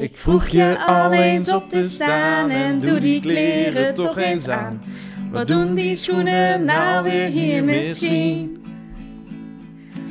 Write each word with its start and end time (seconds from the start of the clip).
Ik 0.00 0.16
vroeg 0.16 0.48
je 0.48 0.86
al 0.86 1.12
eens 1.12 1.52
op 1.52 1.70
te 1.70 1.82
staan 1.82 2.50
en 2.50 2.80
doe 2.80 2.98
die 2.98 3.20
kleren 3.20 3.94
toch 3.94 4.18
eens 4.18 4.48
aan. 4.48 4.82
Wat 5.30 5.48
doen 5.48 5.74
die 5.74 5.94
schoenen 5.94 6.64
nou 6.64 7.02
weer 7.02 7.28
hier 7.28 7.64
misschien? 7.64 8.64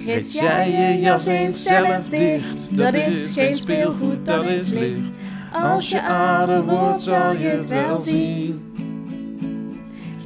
Rits 0.05 0.33
jij 0.39 0.71
je 0.71 0.99
jas 0.99 1.25
eens 1.25 1.63
zelf 1.63 2.09
dicht? 2.09 2.77
Dat 2.77 2.93
is 2.93 3.33
geen 3.33 3.55
speelgoed, 3.55 4.25
dat 4.25 4.43
is 4.43 4.71
licht. 4.71 5.17
Als 5.53 5.89
je 5.89 6.07
ouder 6.07 6.63
wordt 6.63 7.01
zal 7.01 7.31
je 7.31 7.47
het 7.47 7.69
wel 7.69 7.99
zien. 7.99 8.73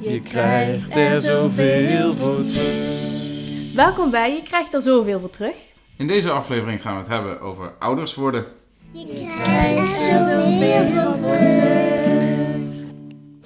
Je 0.02 0.22
krijgt 0.22 0.96
er 0.96 1.18
zoveel 1.18 2.14
voor 2.14 2.44
terug. 2.44 3.74
Welkom 3.76 4.12
bij 4.12 4.36
Je 4.36 4.42
krijgt 4.42 4.74
er 4.74 4.82
zoveel 4.82 5.20
voor 5.20 5.30
terug. 5.30 5.58
In 5.98 6.08
deze 6.08 6.32
aflevering 6.32 6.82
gaan 6.82 6.94
we 6.94 7.00
het 7.00 7.08
hebben 7.08 7.42
over 7.42 7.74
ouders 7.80 8.16
worden. 8.16 8.46
Je 8.92 9.26
krijgt 9.44 9.98
zoveel 9.98 11.28
terug. 11.28 12.94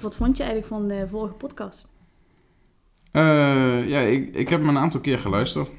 Wat 0.00 0.16
vond 0.16 0.36
je 0.36 0.42
eigenlijk 0.42 0.72
van 0.72 0.88
de 0.88 1.08
vorige 1.08 1.34
podcast? 1.34 1.88
Eh, 3.10 3.88
ja, 3.88 4.00
ik, 4.00 4.34
ik 4.34 4.48
heb 4.48 4.60
hem 4.60 4.68
een 4.68 4.78
aantal 4.78 5.00
keer 5.00 5.18
geluisterd. 5.18 5.70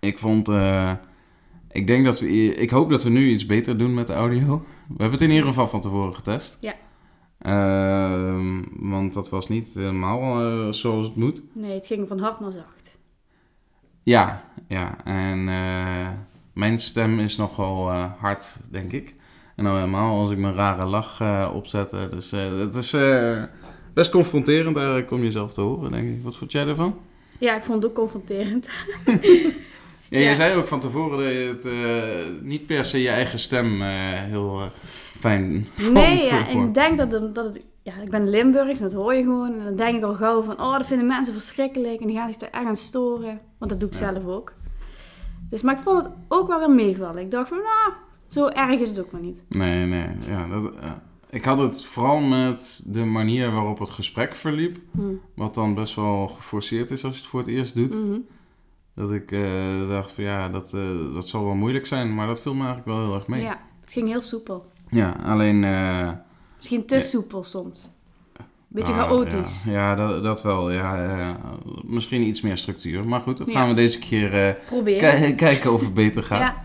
Ik 0.00 0.18
vond, 0.18 0.48
eh, 0.48 0.92
ik 1.70 1.86
denk 1.86 2.04
dat 2.04 2.20
we, 2.20 2.54
ik 2.54 2.70
hoop 2.70 2.90
dat 2.90 3.02
we 3.02 3.10
nu 3.10 3.30
iets 3.30 3.46
beter 3.46 3.78
doen 3.78 3.94
met 3.94 4.06
de 4.06 4.12
audio. 4.12 4.58
We 4.88 4.94
hebben 5.02 5.10
het 5.10 5.20
in 5.20 5.30
ieder 5.30 5.46
geval 5.46 5.68
van 5.68 5.80
tevoren 5.80 6.14
getest. 6.14 6.58
Ja. 6.60 6.74
Ehm, 7.38 8.62
want 8.90 9.14
dat 9.14 9.28
was 9.28 9.48
niet 9.48 9.74
helemaal 9.74 10.40
eh, 10.40 10.72
zoals 10.72 11.06
het 11.06 11.16
moet. 11.16 11.42
Nee, 11.54 11.74
het 11.74 11.86
ging 11.86 12.08
van 12.08 12.18
hard 12.18 12.40
naar 12.40 12.52
zacht. 12.52 12.98
Ja, 14.02 14.44
ja. 14.68 15.04
En 15.04 15.48
eh, 15.48 16.08
mijn 16.54 16.78
stem 16.80 17.18
is 17.20 17.36
nogal 17.36 17.90
eh, 17.90 18.04
hard, 18.18 18.58
denk 18.70 18.92
ik. 18.92 19.14
En 19.56 19.64
nou 19.64 19.76
helemaal 19.78 20.18
als 20.20 20.30
ik 20.30 20.38
mijn 20.38 20.54
rare 20.54 20.84
lach 20.84 21.20
eh, 21.20 21.50
opzet. 21.54 21.90
Dus 22.10 22.32
eh, 22.32 22.58
het 22.58 22.74
is 22.74 22.96
best 23.94 24.10
confronterend 24.10 24.76
eigenlijk 24.76 25.10
om 25.10 25.22
jezelf 25.22 25.52
te 25.52 25.60
horen, 25.60 25.90
denk 25.90 26.08
ik. 26.08 26.22
Wat 26.22 26.36
vond 26.36 26.52
jij 26.52 26.66
ervan? 26.66 26.98
Ja, 27.38 27.56
ik 27.56 27.62
vond 27.62 27.82
het 27.82 27.90
ook 27.92 27.96
confronterend. 27.98 28.68
Ja, 30.08 30.18
Ja. 30.18 30.24
jij 30.24 30.34
zei 30.34 30.56
ook 30.56 30.68
van 30.68 30.80
tevoren 30.80 31.18
dat 31.18 31.32
je 31.32 31.70
het 31.70 32.42
niet 32.44 32.66
per 32.66 32.84
se 32.84 33.02
je 33.02 33.08
eigen 33.08 33.38
stem 33.38 33.80
heel 33.82 34.60
fijn 35.18 35.66
vond. 35.74 35.92
Nee, 35.92 36.24
ja, 36.24 36.46
voor- 36.46 36.62
ik 36.62 36.74
denk 36.74 36.96
dat, 36.96 37.12
het- 37.12 37.34
dat 37.34 37.44
het... 37.44 37.60
Ja, 37.82 37.92
ik 38.02 38.10
ben 38.10 38.30
Limburgs 38.30 38.80
en 38.80 38.84
dat 38.86 38.94
hoor 38.94 39.14
je 39.14 39.22
gewoon. 39.22 39.58
En 39.58 39.64
dan 39.64 39.76
denk 39.76 39.96
ik 39.96 40.02
al 40.02 40.14
gauw 40.14 40.42
van, 40.42 40.60
oh, 40.60 40.72
dat 40.78 40.86
vinden 40.86 41.06
mensen 41.06 41.34
verschrikkelijk. 41.34 42.00
En 42.00 42.06
die 42.06 42.16
gaan 42.16 42.32
zich 42.32 42.42
er 42.42 42.48
echt 42.50 42.64
aan 42.66 42.76
storen. 42.76 43.40
Want 43.58 43.70
dat 43.70 43.80
doe 43.80 43.88
ik 43.88 43.94
Ja. 43.98 44.12
zelf 44.12 44.26
ook. 44.26 44.54
Dus, 45.52 45.62
maar 45.62 45.74
ik 45.74 45.80
vond 45.82 46.04
het 46.04 46.12
ook 46.28 46.46
wel 46.48 46.58
weer 46.58 46.70
meevallen. 46.70 47.22
Ik 47.22 47.30
dacht 47.30 47.48
van, 47.48 47.58
nou, 47.58 47.92
zo 48.28 48.46
erg 48.48 48.80
is 48.80 48.88
het 48.88 49.00
ook 49.00 49.12
maar 49.12 49.20
niet. 49.20 49.44
Nee, 49.48 49.86
nee. 49.86 50.06
Ja, 50.26 50.48
dat, 50.48 50.74
eh, 50.80 50.90
ik 51.30 51.44
had 51.44 51.58
het 51.58 51.84
vooral 51.84 52.18
met 52.20 52.82
de 52.86 53.04
manier 53.04 53.50
waarop 53.52 53.78
het 53.78 53.90
gesprek 53.90 54.34
verliep. 54.34 54.78
Hm. 54.90 55.00
Wat 55.34 55.54
dan 55.54 55.74
best 55.74 55.94
wel 55.94 56.28
geforceerd 56.28 56.90
is 56.90 57.04
als 57.04 57.14
je 57.14 57.20
het 57.20 57.30
voor 57.30 57.40
het 57.40 57.48
eerst 57.48 57.74
doet. 57.74 57.94
Mhm. 57.94 58.18
Dat 58.94 59.10
ik 59.12 59.32
eh, 59.32 59.88
dacht 59.88 60.12
van 60.12 60.24
ja, 60.24 60.48
dat, 60.48 60.72
eh, 60.72 61.14
dat 61.14 61.28
zal 61.28 61.44
wel 61.44 61.54
moeilijk 61.54 61.86
zijn. 61.86 62.14
Maar 62.14 62.26
dat 62.26 62.40
viel 62.40 62.54
me 62.54 62.64
eigenlijk 62.64 62.96
wel 62.96 63.06
heel 63.06 63.14
erg 63.14 63.26
mee. 63.26 63.40
Ja, 63.42 63.46
Ja, 63.46 63.60
het 63.80 63.90
ging 63.92 64.08
heel 64.08 64.20
soepel. 64.22 64.66
alleen... 65.24 65.64
eh, 65.64 66.10
Misschien 66.56 66.86
te 66.86 66.94
Ja. 66.94 67.00
soepel 67.00 67.44
soms. 67.44 67.90
Beetje 68.72 68.92
chaotisch. 68.92 69.64
Ja, 69.64 69.72
ja 69.72 69.94
dat, 69.94 70.22
dat 70.22 70.42
wel. 70.42 70.70
Ja, 70.70 71.04
eh, 71.04 71.28
misschien 71.82 72.22
iets 72.22 72.40
meer 72.40 72.56
structuur. 72.56 73.04
Maar 73.04 73.20
goed, 73.20 73.38
dat 73.38 73.48
Ja. 73.48 73.58
gaan 73.58 73.68
we 73.68 73.74
deze 73.74 73.98
keer 73.98 74.46
eh, 74.48 74.54
Proberen. 74.66 75.20
ki- 75.22 75.34
kijken 75.46 75.72
of 75.72 75.80
het 75.80 75.94
beter 75.94 76.22
gaat. 76.22 76.40
Ja, 76.40 76.64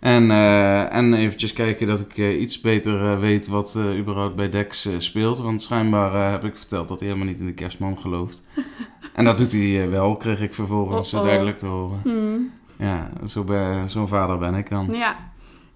En, 0.00 0.30
eh, 0.30 0.94
en 0.94 1.14
eventjes 1.14 1.52
kijken 1.52 1.86
dat 1.86 2.00
ik 2.00 2.16
iets 2.38 2.60
beter 2.60 3.20
weet 3.20 3.46
wat 3.46 3.78
überhaupt 3.98 4.34
bij 4.36 4.48
Dex 4.48 4.88
speelt. 4.98 5.38
Want 5.38 5.62
schijnbaar 5.62 6.30
heb 6.30 6.44
ik 6.44 6.56
verteld 6.56 6.88
dat 6.88 6.98
hij 7.00 7.08
helemaal 7.08 7.28
niet 7.30 7.40
in 7.40 7.46
de 7.46 7.54
kerstman 7.54 7.98
gelooft. 7.98 8.42
en 9.14 9.24
dat 9.24 9.38
doet 9.38 9.52
hij 9.52 9.90
wel, 9.90 10.16
kreeg 10.16 10.40
ik 10.40 10.54
vervolgens 10.54 11.12
Oh, 11.14 11.20
oh. 11.20 11.26
duidelijk 11.26 11.58
te 11.58 11.66
horen. 11.66 12.00
Hm. 12.02 12.84
Ja, 12.84 13.10
zo 13.26 13.44
zo'n 13.86 14.08
vader 14.08 14.38
ben 14.38 14.54
ik 14.54 14.70
dan. 14.70 14.88
Ja. 14.92 15.16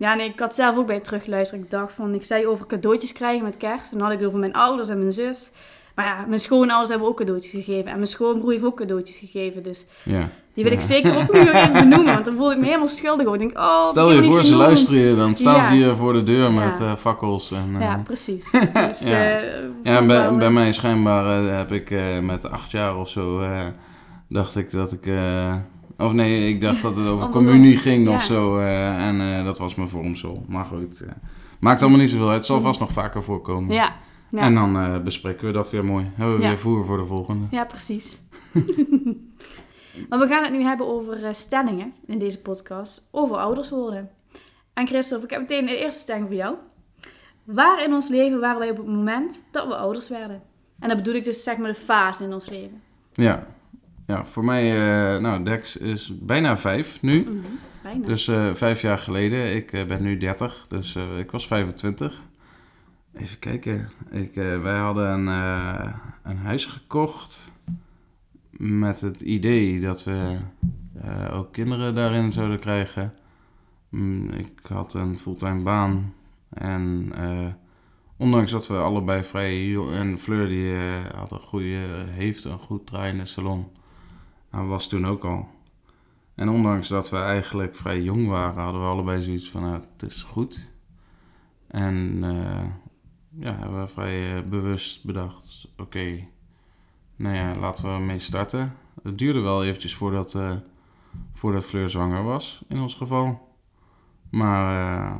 Ja, 0.00 0.14
nee, 0.14 0.28
ik 0.28 0.38
had 0.40 0.54
zelf 0.54 0.76
ook 0.76 0.86
bij 0.86 0.94
het 0.94 1.04
terugluisteren. 1.04 1.64
Ik 1.64 1.70
dacht 1.70 1.92
van, 1.92 2.14
ik 2.14 2.24
zei 2.24 2.46
over 2.46 2.66
cadeautjes 2.66 3.12
krijgen 3.12 3.44
met 3.44 3.56
kerst. 3.56 3.92
En 3.92 3.98
dan 3.98 4.02
had 4.06 4.12
ik 4.12 4.18
het 4.18 4.26
over 4.28 4.40
mijn 4.40 4.52
ouders 4.52 4.88
en 4.88 4.98
mijn 4.98 5.12
zus. 5.12 5.52
Maar 5.94 6.04
ja, 6.04 6.24
mijn 6.28 6.40
schoonouders 6.40 6.90
hebben 6.90 7.08
ook 7.08 7.16
cadeautjes 7.16 7.50
gegeven. 7.52 7.90
En 7.90 7.94
mijn 7.96 8.06
schoonbroer 8.06 8.50
heeft 8.52 8.64
ook 8.64 8.76
cadeautjes 8.76 9.16
gegeven. 9.16 9.62
Dus 9.62 9.86
Ja. 10.04 10.28
die 10.54 10.64
wil 10.64 10.72
ik 10.72 10.80
zeker 10.80 11.16
ook 11.16 11.32
nu 11.32 11.44
nog 11.52 11.54
even 11.54 11.72
benoemen. 11.72 12.12
Want 12.12 12.24
dan 12.24 12.36
voel 12.36 12.52
ik 12.52 12.58
me 12.58 12.64
helemaal 12.64 12.86
schuldig. 12.88 13.32
Ik 13.32 13.38
denk, 13.38 13.58
oh, 13.58 13.86
Stel 13.88 14.12
je 14.12 14.22
voor, 14.22 14.42
ze 14.44 14.56
luisteren 14.56 15.00
je, 15.00 15.16
dan 15.16 15.36
staan 15.36 15.56
Ja. 15.56 15.62
ze 15.62 15.72
hier 15.72 15.96
voor 15.96 16.12
de 16.12 16.22
deur 16.22 16.52
met 16.52 16.80
eh, 16.80 16.96
fakkels. 16.96 17.50
En, 17.52 17.70
eh, 17.74 17.80
Ja, 17.80 18.00
precies. 18.04 18.50
Dus, 18.88 19.00
Ja. 19.00 19.38
eh, 19.40 19.58
Ja, 19.82 20.06
bij, 20.06 20.34
bij 20.36 20.46
eh, 20.46 20.52
mij 20.52 20.72
schijnbaar 20.72 21.44
eh, 21.46 21.56
heb 21.56 21.72
ik 21.72 21.90
eh, 21.90 22.18
met 22.22 22.50
acht 22.50 22.70
jaar 22.70 22.96
of 22.96 23.08
zo, 23.08 23.40
eh, 23.40 23.58
dacht 24.28 24.56
ik 24.56 24.70
dat 24.70 24.92
ik... 24.92 25.06
of 26.00 26.12
nee, 26.12 26.48
ik 26.48 26.60
dacht 26.60 26.82
dat 26.82 26.96
het 26.96 27.06
over 27.06 27.28
communie 27.28 27.76
ging 27.76 28.08
ja. 28.08 28.14
of 28.14 28.22
zo. 28.22 28.58
eh, 28.58 29.06
en 29.08 29.20
eh, 29.20 29.44
dat 29.44 29.58
was 29.58 29.74
mijn 29.74 29.88
vormsel. 29.88 30.44
Maar 30.48 30.64
goed, 30.64 31.00
eh, 31.00 31.10
maakt 31.60 31.80
allemaal 31.80 31.98
niet 32.00 32.10
zoveel 32.10 32.28
uit. 32.28 32.36
Het 32.36 32.46
zal 32.46 32.60
vast 32.60 32.80
nog 32.80 32.92
vaker 32.92 33.22
voorkomen. 33.22 33.74
Ja, 33.74 33.94
ja. 34.30 34.40
En 34.40 34.54
dan 34.54 35.02
bespreken 35.04 35.46
we 35.46 35.52
dat 35.52 35.70
weer 35.70 35.84
mooi. 35.84 36.10
Hebben 36.14 36.36
we 36.36 36.42
Ja. 36.42 36.48
weer 36.48 36.58
voer 36.58 36.84
voor 36.84 36.96
de 36.96 37.04
volgende. 37.04 37.44
ja 37.50 37.64
precies. 37.64 38.20
maar 40.08 40.18
we 40.18 40.26
gaan 40.26 40.42
het 40.42 40.52
nu 40.52 40.62
hebben 40.62 40.86
over 40.86 41.34
stellingen 41.34 41.92
in 42.06 42.18
deze 42.18 42.40
podcast. 42.40 43.08
Over 43.10 43.36
ouders 43.36 43.70
worden. 43.70 44.10
En 44.74 44.86
Christophe, 44.86 45.24
ik 45.24 45.30
heb 45.30 45.40
meteen 45.40 45.66
de 45.66 45.76
eerste 45.78 46.00
stelling 46.00 46.26
voor 46.26 46.36
jou. 46.36 46.54
Waar 47.44 47.84
in 47.84 47.92
ons 47.92 48.08
leven 48.08 48.40
waren 48.40 48.58
wij 48.58 48.70
op 48.70 48.76
het 48.76 48.86
moment 48.86 49.44
dat 49.50 49.66
we 49.66 49.76
ouders 49.76 50.08
werden? 50.08 50.42
En 50.78 50.88
dat 50.88 50.96
bedoel 50.96 51.14
ik 51.14 51.24
dus 51.24 51.42
zeg 51.42 51.56
maar 51.56 51.68
de 51.68 51.74
fase 51.74 52.24
in 52.24 52.32
ons 52.32 52.48
leven. 52.48 52.82
Ja, 53.12 53.46
ja 54.10 54.24
voor 54.24 54.44
mij, 54.44 54.70
eh, 54.70 55.20
nou, 55.20 55.44
Dex 55.44 55.76
is 55.76 56.12
bijna 56.20 56.56
vijf 56.56 57.02
nu. 57.02 57.20
Mhm, 57.20 57.34
Bijna. 57.82 58.06
Dus 58.06 58.28
eh, 58.28 58.54
vijf 58.54 58.82
jaar 58.82 58.98
geleden. 58.98 59.54
Ik 59.54 59.72
eh, 59.72 59.86
ben 59.86 60.02
nu 60.02 60.16
30, 60.16 60.66
dus 60.68 60.96
ik 61.18 61.30
was 61.30 61.46
25. 61.46 62.22
Even 63.14 63.38
kijken. 63.38 63.88
Ik, 64.10 64.34
wij 64.34 64.78
hadden 64.78 65.08
een, 65.08 65.26
een 66.22 66.36
huis 66.36 66.66
gekocht 66.66 67.52
met 68.50 69.00
het 69.00 69.20
idee 69.20 69.80
dat 69.80 70.04
we 70.04 70.36
ook 71.32 71.52
kinderen 71.52 71.94
daarin 71.94 72.32
zouden 72.32 72.58
krijgen. 72.58 73.14
Mm, 73.88 74.30
ik 74.30 74.52
had 74.68 74.94
een 74.94 75.18
fulltime 75.18 75.62
baan 75.62 76.14
en 76.48 77.12
ondanks 78.16 78.50
dat 78.50 78.66
we 78.66 78.76
allebei 78.76 79.22
vrij 79.22 79.66
jong 79.66 79.92
en 79.92 80.18
Fleur 80.18 80.48
die 80.48 80.74
had 81.14 81.32
een 81.32 81.40
goede, 81.40 82.04
heeft 82.06 82.44
een 82.44 82.58
goed 82.58 82.86
draaiende 82.86 83.24
salon. 83.24 83.66
Hij 84.50 84.64
was 84.64 84.88
toen 84.88 85.06
ook 85.06 85.24
al. 85.24 85.48
En 86.34 86.48
ondanks 86.48 86.88
dat 86.88 87.10
we 87.10 87.16
eigenlijk 87.16 87.76
vrij 87.76 88.02
jong 88.02 88.28
waren, 88.28 88.62
hadden 88.62 88.80
we 88.80 88.86
allebei 88.86 89.22
zoiets 89.22 89.50
van, 89.50 89.62
nou, 89.62 89.80
het 89.92 90.10
is 90.10 90.22
goed. 90.22 90.68
En 91.66 92.24
eh, 92.24 92.64
ja, 93.38 93.58
hebben 93.58 93.80
we 93.80 93.88
vrij 93.88 94.36
eh, 94.36 94.42
bewust 94.42 95.04
bedacht, 95.04 95.68
oké, 95.76 96.26
nou 97.16 97.36
ja, 97.36 97.56
laten 97.56 97.84
we 97.84 97.90
ermee 97.90 98.18
starten. 98.18 98.76
Het 99.02 99.18
duurde 99.18 99.40
wel 99.40 99.64
eventjes 99.64 99.94
voordat, 99.94 100.34
eh, 100.34 100.52
voordat 101.32 101.64
Fleur 101.64 101.90
zwanger 101.90 102.22
was, 102.22 102.64
in 102.68 102.80
ons 102.80 102.94
geval. 102.94 103.48
Maar, 104.30 105.16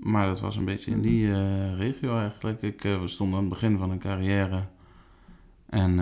maar 0.00 0.26
dat 0.26 0.40
was 0.40 0.56
een 0.56 0.64
beetje 0.64 0.90
in 0.90 1.00
die 1.00 1.74
regio 1.74 2.18
eigenlijk. 2.18 2.62
Ik, 2.62 2.82
we 2.82 3.08
stonden 3.08 3.38
aan 3.38 3.44
het 3.44 3.52
begin 3.52 3.78
van 3.78 3.90
een 3.90 3.98
carrière. 3.98 4.66
En 5.66 5.98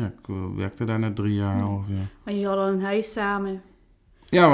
ja, 0.00 0.04
ik 0.04 0.28
eh, 0.28 0.34
werkte 0.56 0.84
daar 0.84 0.98
net 0.98 1.16
drie 1.16 1.34
jaar 1.34 1.68
ongeveer. 1.68 1.94
Maar 2.24 2.34
jullie 2.34 2.48
hadden 2.48 2.66
een 2.74 2.82
huis 2.82 3.12
samen. 3.12 3.62
Ja, 4.28 4.46
de 4.46 4.50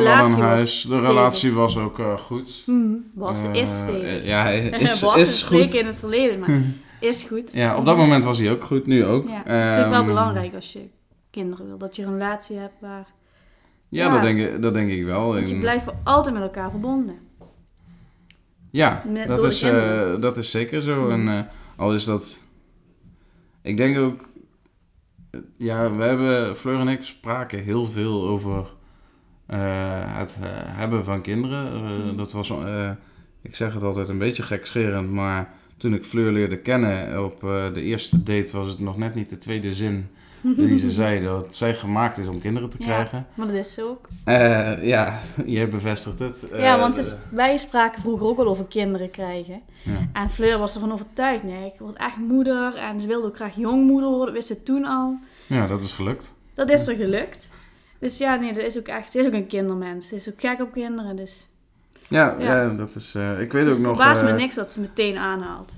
we 0.00 0.08
hadden 0.08 0.32
een 0.36 0.40
huis. 0.40 0.60
De 0.82 0.86
stevig. 0.88 1.06
relatie 1.06 1.52
was 1.52 1.76
ook 1.76 1.98
eh, 1.98 2.18
goed. 2.18 2.62
Mhm, 2.66 2.92
was, 3.14 3.42
is 3.52 3.78
stevig. 3.78 4.02
eh, 4.02 4.26
ja, 4.26 4.48
is, 4.78 5.00
was 5.00 5.16
is 5.16 5.38
spreken 5.38 5.68
goed. 5.70 5.78
in 5.80 5.86
het 5.86 5.96
verleden, 5.96 6.38
maar 6.38 6.62
is 7.10 7.22
goed. 7.22 7.52
Ja, 7.52 7.76
op 7.76 7.84
dat 7.84 7.96
moment 7.96 8.24
was 8.24 8.38
hij 8.38 8.50
ook 8.50 8.64
goed, 8.64 8.86
nu 8.86 9.04
ook. 9.04 9.28
Ja, 9.28 9.36
dat 9.36 9.46
is 9.46 9.52
natuurlijk 9.52 9.88
wel 9.88 9.98
Ehm, 9.98 10.06
belangrijk 10.06 10.54
als 10.54 10.72
je 10.72 10.88
kinderen 11.30 11.66
wil. 11.66 11.78
Dat 11.78 11.96
je 11.96 12.02
een 12.02 12.12
relatie 12.12 12.56
hebt 12.58 12.74
waar... 12.80 13.06
Ja, 13.88 14.04
Ja. 14.04 14.10
Dat, 14.10 14.22
denk 14.22 14.38
ik, 14.38 14.62
dat 14.62 14.74
denk 14.74 14.90
ik 14.90 15.04
wel. 15.04 15.32
Want 15.32 15.48
je 15.48 15.54
En- 15.54 15.60
blijft 15.60 15.84
voor 15.84 15.94
altijd 16.04 16.34
met 16.34 16.42
elkaar 16.42 16.70
verbonden. 16.70 17.14
Ja, 18.70 19.02
Met- 19.12 19.28
dat, 19.28 19.44
is, 19.44 19.60
dat 20.20 20.36
is 20.36 20.50
zeker 20.50 20.80
zo. 20.80 21.08
En 21.08 21.20
Mm. 21.20 21.28
eh, 21.28 21.40
al 21.76 21.94
is 21.94 22.04
dat... 22.04 22.40
Ik 23.62 23.76
denk 23.76 23.98
ook... 23.98 24.28
Ja, 25.56 25.96
we 25.96 26.02
hebben... 26.02 26.56
Fleur 26.56 26.78
en 26.78 26.88
ik 26.88 27.02
spraken 27.02 27.62
heel 27.62 27.86
veel 27.86 28.28
over 28.28 28.66
eh, 29.46 29.58
het 30.18 30.38
eh, 30.42 30.48
hebben 30.54 31.04
van 31.04 31.22
kinderen. 31.22 31.66
Eh, 31.66 31.80
Mm. 31.82 32.16
Dat 32.16 32.32
was... 32.32 32.52
ik 33.42 33.54
zeg 33.54 33.74
het 33.74 33.82
altijd 33.82 34.08
een 34.08 34.18
beetje 34.18 34.42
gekscherend, 34.42 35.10
maar 35.10 35.52
toen 35.76 35.94
ik 35.94 36.04
Fleur 36.04 36.32
leerde 36.32 36.58
kennen 36.58 37.24
op 37.24 37.40
de 37.74 37.82
eerste 37.82 38.22
date 38.22 38.56
was 38.56 38.68
het 38.68 38.78
nog 38.78 38.96
net 38.96 39.14
niet 39.14 39.30
de 39.30 39.38
tweede 39.38 39.74
zin 39.74 40.08
die 40.42 40.78
ze 40.78 40.90
zei 40.90 41.22
dat 41.24 41.54
zij 41.54 41.74
gemaakt 41.74 42.18
is 42.18 42.26
om 42.26 42.40
kinderen 42.40 42.70
te 42.70 42.76
Ja. 42.78 42.84
krijgen. 42.84 43.26
Maar 43.34 43.46
dat 43.46 43.56
is 43.56 43.74
ze 43.74 43.82
ook. 43.82 44.08
Eh, 44.24 44.84
ja, 44.84 45.18
jij 45.46 45.68
bevestigt 45.68 46.18
het. 46.18 46.44
ja, 46.50 46.74
Eh, 46.74 46.80
want 46.80 46.96
het 46.96 47.04
is- 47.06 47.14
wij 47.30 47.56
spraken 47.56 48.02
vroeger 48.02 48.26
ook 48.26 48.38
al 48.38 48.46
over 48.46 48.64
kinderen 48.64 49.10
krijgen. 49.10 49.60
ja. 49.82 50.08
En 50.12 50.28
Fleur 50.30 50.58
was 50.58 50.74
ervan 50.74 50.92
overtuigd. 50.92 51.42
Nee, 51.42 51.66
ik 51.66 51.78
word 51.78 51.96
echt 51.96 52.16
moeder. 52.16 52.74
En 52.76 53.00
ze 53.00 53.06
wilde 53.08 53.26
ook 53.26 53.36
graag 53.36 53.54
jongmoeder 53.56 54.08
worden. 54.08 54.26
Dat 54.26 54.34
wist 54.34 54.46
ze 54.48 54.62
toen 54.62 54.84
al. 54.84 55.18
ja, 55.46 55.66
dat 55.66 55.82
is 55.82 55.92
gelukt. 55.92 56.32
Dat 56.54 56.68
is 56.70 56.86
er 56.86 56.94
gelukt. 56.96 57.50
Dus 57.98 58.18
ja, 58.18 58.34
nee, 58.34 58.52
dat 58.52 58.62
is 58.64 58.78
ook 58.78 58.86
echt... 58.86 59.10
Ze 59.10 59.18
is 59.18 59.26
ook 59.26 59.32
een 59.32 59.46
kindermens. 59.46 60.08
Ze 60.08 60.14
is 60.14 60.28
ook 60.30 60.40
gek 60.40 60.60
op 60.60 60.72
kinderen. 60.72 61.16
Dus, 61.16 61.48
Ja, 62.08 62.36
Ja. 62.38 62.62
ja. 62.62 62.68
dat 62.68 62.94
is... 62.94 63.14
eh, 63.14 63.40
ik 63.40 63.52
weet 63.52 63.64
dus 63.64 63.72
ook 63.72 63.78
het 63.78 63.88
nog... 63.88 63.96
verbaast 63.96 64.22
me 64.22 64.32
niks 64.32 64.54
dat 64.54 64.70
ze 64.72 64.80
meteen 64.80 65.16
aanhaalt. 65.16 65.74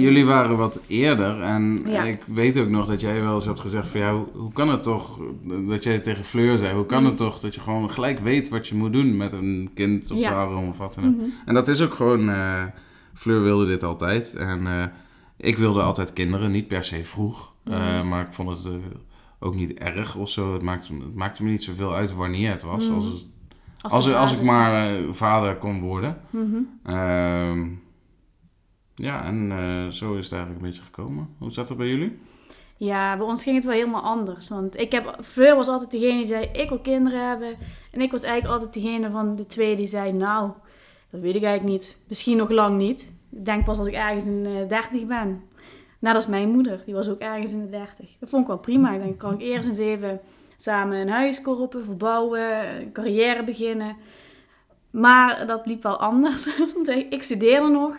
Jullie 0.00 0.24
waren 0.24 0.56
wat 0.56 0.80
eerder 0.86 1.42
en 1.42 1.80
Ja. 1.86 2.02
ik 2.02 2.22
weet 2.26 2.58
ook 2.58 2.68
nog 2.68 2.86
dat 2.86 3.00
jij 3.00 3.22
wel 3.22 3.34
eens 3.34 3.44
hebt 3.44 3.60
gezegd 3.60 3.88
van 3.88 4.00
ja, 4.00 4.12
hoe, 4.14 4.26
hoe 4.32 4.52
kan 4.52 4.68
het 4.68 4.82
toch, 4.82 5.18
dat 5.66 5.82
jij 5.82 5.98
tegen 5.98 6.24
Fleur 6.24 6.58
zei, 6.58 6.74
hoe 6.74 6.86
kan 6.86 7.00
Mm. 7.00 7.08
het 7.08 7.16
toch 7.16 7.40
dat 7.40 7.54
je 7.54 7.60
gewoon 7.60 7.90
gelijk 7.90 8.18
weet 8.18 8.48
wat 8.48 8.66
je 8.68 8.74
moet 8.74 8.92
doen 8.92 9.16
met 9.16 9.32
een 9.32 9.70
kind 9.74 10.10
of 10.10 10.18
Ja. 10.18 10.30
daarom 10.30 10.68
of 10.68 10.78
wat 10.78 10.94
dan 10.94 11.04
ook. 11.04 11.16
Mhm. 11.16 11.24
En 11.46 11.54
dat 11.54 11.68
is 11.68 11.80
ook 11.80 11.94
gewoon, 11.94 12.28
eh, 12.30 12.62
Fleur 13.14 13.42
wilde 13.42 13.66
dit 13.66 13.82
altijd 13.82 14.34
en 14.34 14.66
eh, 14.66 14.84
ik 15.36 15.56
wilde 15.58 15.82
altijd 15.82 16.12
kinderen, 16.12 16.50
niet 16.50 16.68
per 16.68 16.84
se 16.84 17.04
vroeg, 17.04 17.52
eh, 17.64 17.98
Mhm. 17.98 18.08
maar 18.08 18.20
ik 18.26 18.32
vond 18.32 18.48
het 18.48 18.68
ook 19.40 19.54
niet 19.54 19.72
erg 19.74 20.16
of 20.16 20.28
zo. 20.28 20.52
Het 20.52 20.62
maakte, 20.62 20.92
het 20.94 21.14
maakte 21.14 21.42
me 21.44 21.50
niet 21.50 21.62
zoveel 21.62 21.94
uit 21.94 22.14
wanneer 22.14 22.50
het 22.50 22.62
was, 22.62 22.84
Mhm. 22.84 22.94
als, 22.94 23.04
het- 23.04 23.26
Als, 23.80 23.92
als, 23.92 24.04
de 24.04 24.16
als 24.16 24.38
ik 24.38 24.44
maar 24.44 24.96
vader 25.10 25.56
kon 25.56 25.80
worden. 25.80 26.16
Mhm. 26.30 26.56
Ja, 28.94 29.24
en 29.24 29.52
eh, 29.52 29.88
zo 29.88 30.14
is 30.14 30.24
het 30.24 30.32
eigenlijk 30.32 30.62
een 30.62 30.68
beetje 30.68 30.82
gekomen. 30.82 31.28
Hoe 31.38 31.50
zat 31.50 31.68
dat 31.68 31.76
bij 31.76 31.88
jullie? 31.88 32.18
Ja, 32.76 33.16
bij 33.16 33.26
ons 33.26 33.42
ging 33.42 33.56
het 33.56 33.64
wel 33.64 33.74
helemaal 33.74 34.02
anders. 34.02 34.48
Want 34.48 34.80
ik 34.80 34.92
heb, 34.92 35.18
Fleur 35.22 35.56
was 35.56 35.68
altijd 35.68 35.90
degene 35.90 36.16
die 36.16 36.26
zei, 36.26 36.48
ik 36.52 36.68
wil 36.68 36.78
kinderen 36.78 37.28
hebben. 37.28 37.54
En 37.90 38.00
ik 38.00 38.10
was 38.10 38.22
eigenlijk 38.22 38.54
altijd 38.54 38.82
degene 38.82 39.10
van 39.10 39.36
de 39.36 39.46
twee 39.46 39.76
die 39.76 39.86
zei, 39.86 40.12
nou, 40.12 40.50
dat 41.10 41.20
weet 41.20 41.34
ik 41.34 41.42
eigenlijk 41.42 41.78
niet. 41.78 41.96
Misschien 42.08 42.36
nog 42.36 42.50
lang 42.50 42.76
niet. 42.78 43.14
Ik 43.30 43.44
denk 43.44 43.64
pas 43.64 43.78
als 43.78 43.86
ik 43.86 43.94
ergens 43.94 44.26
in 44.26 44.42
de 44.42 44.66
30 44.68 45.06
ben. 45.06 45.42
Net 45.98 46.14
als 46.14 46.26
mijn 46.26 46.48
moeder, 46.48 46.82
die 46.84 46.94
was 46.94 47.08
ook 47.08 47.18
ergens 47.18 47.52
in 47.52 47.60
de 47.60 47.70
30. 47.70 48.16
Dat 48.18 48.28
vond 48.28 48.42
ik 48.42 48.48
wel 48.48 48.58
prima. 48.58 48.92
Ik 48.92 49.02
denk, 49.02 49.18
kan 49.18 49.32
ik 49.32 49.40
eerst 49.40 49.68
eens 49.68 49.78
even 49.78 50.20
samen 50.56 50.98
een 50.98 51.08
huis 51.08 51.42
kopen, 51.42 51.84
verbouwen, 51.84 52.80
een 52.80 52.92
carrière 52.92 53.44
beginnen. 53.44 53.96
Maar 54.90 55.46
dat 55.46 55.66
liep 55.66 55.82
wel 55.82 55.98
anders. 56.00 56.46
Ik 57.10 57.22
studeerde 57.22 57.68
nog. 57.68 57.96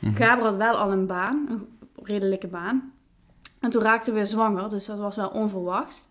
Mhm. 0.00 0.14
Gabriel 0.14 0.44
had 0.50 0.56
wel 0.56 0.74
al 0.76 0.92
een 0.92 1.06
baan, 1.06 1.46
een 1.48 1.66
redelijke 2.02 2.46
baan. 2.46 2.92
En 3.60 3.70
toen 3.70 3.82
raakten 3.82 4.14
we 4.14 4.24
zwanger, 4.24 4.68
dus 4.68 4.86
dat 4.86 4.98
was 4.98 5.16
wel 5.16 5.28
onverwachts. 5.28 6.08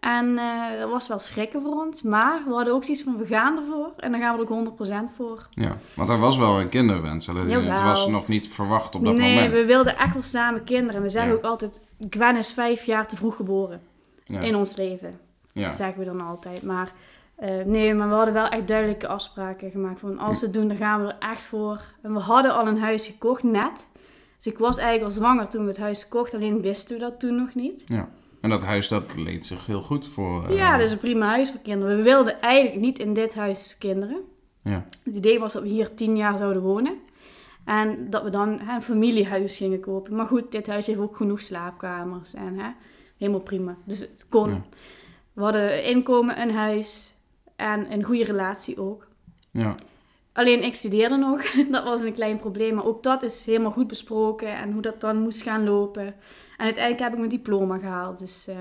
En 0.00 0.38
eh, 0.38 0.80
dat 0.80 0.90
was 0.90 1.08
wel 1.08 1.18
schrikken 1.18 1.62
voor 1.62 1.72
ons. 1.84 2.02
Maar 2.02 2.42
we 2.46 2.52
hadden 2.52 2.74
ook 2.74 2.84
zoiets 2.84 3.02
van, 3.02 3.16
we 3.16 3.26
gaan 3.26 3.58
ervoor. 3.58 3.92
En 3.96 4.10
dan 4.10 4.20
gaan 4.20 4.36
we 4.36 4.44
er 4.44 4.50
ook 4.50 4.50
100% 4.50 5.10
voor. 5.16 5.48
Ja, 5.50 5.70
want 5.94 6.08
er 6.08 6.18
was 6.18 6.36
wel 6.36 6.60
een 6.60 6.68
kinderwens. 6.68 7.28
Alleen 7.28 7.64
het 7.64 7.80
was 7.80 8.06
nog 8.08 8.28
niet 8.28 8.48
verwacht 8.48 8.94
op 8.94 9.04
dat 9.04 9.14
nee, 9.16 9.34
moment. 9.34 9.52
we 9.52 9.64
wilden 9.64 9.96
echt 9.96 10.12
wel 10.12 10.22
samen 10.22 10.64
kinderen. 10.64 11.02
We 11.02 11.08
zeggen 11.08 11.30
Ja. 11.32 11.36
ook 11.36 11.44
altijd, 11.44 11.86
Gwen 12.10 12.36
is 12.36 12.52
vijf 12.52 12.84
jaar 12.84 13.06
te 13.08 13.16
vroeg 13.16 13.36
geboren 13.36 13.80
Ja, 14.24 14.40
in 14.40 14.54
ons 14.54 14.76
leven. 14.76 15.20
ja. 15.52 15.74
zeggen 15.74 15.98
we 15.98 16.04
dan 16.04 16.20
altijd. 16.20 16.62
Maar 16.62 16.92
eh, 17.38 17.64
nee, 17.64 17.94
maar 17.94 18.08
we 18.08 18.14
hadden 18.14 18.34
wel 18.34 18.48
echt 18.48 18.68
duidelijke 18.68 19.08
afspraken 19.08 19.70
gemaakt. 19.70 19.98
Van 20.00 20.18
als 20.18 20.40
we 20.40 20.46
het 20.46 20.54
doen, 20.54 20.68
dan 20.68 20.76
gaan 20.76 21.00
we 21.04 21.08
er 21.12 21.16
echt 21.30 21.44
voor. 21.44 21.80
En 22.02 22.12
we 22.12 22.18
hadden 22.20 22.54
al 22.54 22.66
een 22.66 22.78
huis 22.78 23.06
gekocht, 23.06 23.42
net. 23.42 23.86
Dus 24.36 24.46
ik 24.46 24.58
was 24.58 24.76
eigenlijk 24.76 25.04
al 25.10 25.16
zwanger 25.20 25.48
toen 25.48 25.62
we 25.62 25.68
het 25.68 25.78
huis 25.78 26.08
kochten. 26.08 26.38
Alleen 26.38 26.60
wisten 26.62 26.94
we 26.96 27.02
dat 27.02 27.20
toen 27.20 27.36
nog 27.36 27.54
niet. 27.54 27.84
ja. 27.88 28.08
En 28.40 28.50
dat 28.50 28.62
huis, 28.62 28.88
dat 28.88 29.16
leent 29.16 29.46
zich 29.46 29.66
heel 29.66 29.82
goed 29.82 30.06
voor... 30.06 30.44
eh, 30.46 30.56
Ja, 30.56 30.76
dat 30.76 30.86
is 30.86 30.92
een 30.92 30.98
prima 30.98 31.26
huis 31.26 31.50
voor 31.50 31.60
kinderen. 31.60 31.96
We 31.96 32.02
wilden 32.02 32.40
eigenlijk 32.40 32.80
niet 32.80 32.98
in 32.98 33.14
dit 33.14 33.34
huis 33.34 33.78
kinderen. 33.78 34.20
Ja, 34.62 34.84
Het 35.04 35.14
idee 35.14 35.38
was 35.40 35.52
dat 35.52 35.62
we 35.62 35.68
hier 35.68 35.94
tien 35.94 36.16
jaar 36.16 36.36
zouden 36.36 36.62
wonen. 36.62 36.98
En 37.64 38.10
dat 38.10 38.22
we 38.22 38.30
dan 38.30 38.58
hè, 38.60 38.74
een 38.74 38.82
familiehuis 38.82 39.56
gingen 39.56 39.80
kopen. 39.80 40.14
Maar 40.16 40.26
goed, 40.26 40.52
dit 40.52 40.66
huis 40.66 40.86
heeft 40.86 40.98
ook 40.98 41.16
genoeg 41.16 41.40
slaapkamers. 41.40 42.34
En 42.34 42.58
hè, 42.58 42.68
helemaal 43.16 43.40
prima. 43.40 43.76
Dus 43.84 43.98
het 43.98 44.26
kon. 44.28 44.50
Ja. 44.50 44.62
We 45.32 45.42
hadden 45.42 45.84
inkomen, 45.84 46.40
een 46.40 46.50
huis 46.54 47.14
en 47.58 47.92
een 47.92 48.02
goede 48.04 48.24
relatie 48.24 48.80
ook. 48.80 49.06
ja. 49.50 49.74
Alleen 50.32 50.64
ik 50.64 50.74
studeerde 50.74 51.16
nog. 51.16 51.42
Dat 51.70 51.84
was 51.84 52.00
een 52.00 52.12
klein 52.14 52.36
probleem. 52.36 52.74
Maar 52.74 52.84
ook 52.84 53.02
dat 53.02 53.22
is 53.22 53.46
helemaal 53.46 53.70
goed 53.70 53.86
besproken. 53.86 54.56
En 54.56 54.72
hoe 54.72 54.82
dat 54.82 55.00
dan 55.00 55.16
moest 55.22 55.42
gaan 55.42 55.64
lopen. 55.64 56.06
En 56.06 56.14
uiteindelijk 56.64 57.02
heb 57.02 57.12
ik 57.12 57.18
mijn 57.18 57.30
diploma 57.30 57.78
gehaald. 57.78 58.18
Dus 58.18 58.46
eh, 58.48 58.56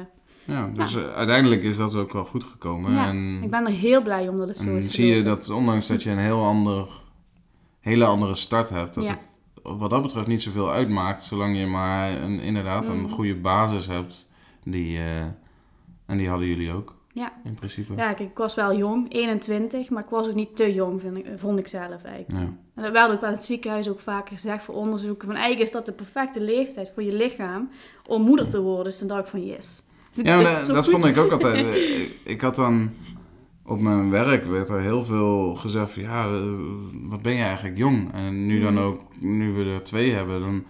ja 0.45 0.67
dus 0.73 0.95
eh, 0.95 1.13
uiteindelijk 1.13 1.63
is 1.63 1.77
dat 1.77 1.95
ook 1.95 2.13
wel 2.13 2.25
goed 2.25 2.43
gekomen. 2.43 2.93
ja, 2.93 3.07
en 3.07 3.39
ik 3.43 3.49
ben 3.49 3.65
er 3.65 3.71
heel 3.71 4.01
blij 4.01 4.27
om 4.27 4.37
dat 4.37 4.47
het 4.47 4.57
zo 4.57 4.69
en 4.69 4.77
is 4.77 4.91
zie 4.91 5.07
je 5.15 5.23
dat 5.23 5.49
ondanks 5.49 5.87
dat 5.87 6.03
je 6.03 6.09
een 6.09 6.17
heel 6.17 6.43
ander, 6.43 6.87
hele 7.79 8.05
andere 8.05 8.35
start 8.35 8.69
hebt, 8.69 8.93
dat 8.93 9.03
Ja. 9.07 9.09
het 9.13 9.35
wat 9.63 9.89
dat 9.89 10.01
betreft 10.01 10.27
niet 10.27 10.41
zoveel 10.41 10.71
uitmaakt, 10.71 11.23
zolang 11.23 11.57
je 11.57 11.65
maar 11.65 12.21
een, 12.21 12.39
inderdaad 12.39 12.87
een 12.87 13.01
Mhm. 13.01 13.11
goede 13.11 13.35
basis 13.35 13.87
hebt. 13.87 14.29
Die, 14.63 14.97
eh, 14.97 15.19
en 16.05 16.17
die 16.17 16.29
hadden 16.29 16.47
jullie 16.47 16.71
ook, 16.71 16.95
Ja. 17.17 17.31
in 17.43 17.53
principe. 17.53 17.93
Ja, 17.95 18.13
kijk, 18.13 18.29
ik 18.29 18.37
was 18.37 18.55
wel 18.55 18.77
jong, 18.77 19.13
21. 19.13 19.89
Maar 19.89 20.03
ik 20.03 20.09
was 20.09 20.27
ook 20.27 20.35
niet 20.35 20.55
te 20.55 20.73
jong, 20.73 21.01
vind 21.01 21.17
ik, 21.17 21.25
vond 21.35 21.59
ik 21.59 21.67
zelf 21.67 22.03
eigenlijk. 22.03 22.31
Ja. 22.31 22.53
En 22.75 22.83
dat 22.83 22.91
werd 22.91 23.11
ook 23.11 23.19
bij 23.19 23.29
het 23.29 23.45
ziekenhuis 23.45 23.89
ook 23.89 23.99
vaker 23.99 24.33
gezegd 24.33 24.63
voor 24.63 24.75
onderzoeken. 24.75 25.27
Van 25.27 25.35
eigenlijk 25.35 25.65
is 25.65 25.71
dat 25.71 25.85
de 25.85 25.91
perfecte 25.91 26.41
leeftijd 26.41 26.91
voor 26.93 27.03
je 27.03 27.13
lichaam 27.13 27.69
om 28.07 28.21
moeder 28.21 28.49
te 28.49 28.61
worden. 28.61 28.83
Dus 28.83 28.99
dan 28.99 29.07
dacht 29.07 29.23
ik 29.23 29.27
van 29.27 29.45
yes. 29.45 29.83
Ja, 30.11 30.41
dat, 30.67 30.89
vond 30.89 31.05
ik 31.05 31.17
ook 31.17 31.31
altijd. 31.31 31.65
Ik, 32.23 32.41
had 32.41 32.55
dan 32.55 32.91
op 33.65 33.79
mijn 33.79 34.09
werk 34.09 34.45
werd 34.45 34.69
er 34.69 34.81
heel 34.81 35.03
veel 35.03 35.55
gezegd 35.55 35.91
van 35.91 36.03
ja, 36.03 36.25
eh, 36.25 36.41
wat 36.91 37.21
ben 37.21 37.33
je 37.33 37.43
eigenlijk 37.43 37.77
jong? 37.77 38.13
En 38.13 38.45
nu 38.45 38.59
dan 38.59 38.73
Mhm. 38.73 38.83
ook, 38.83 39.01
nu 39.19 39.51
we 39.51 39.63
er 39.63 39.83
twee 39.83 40.11
hebben, 40.11 40.39
dan 40.39 40.63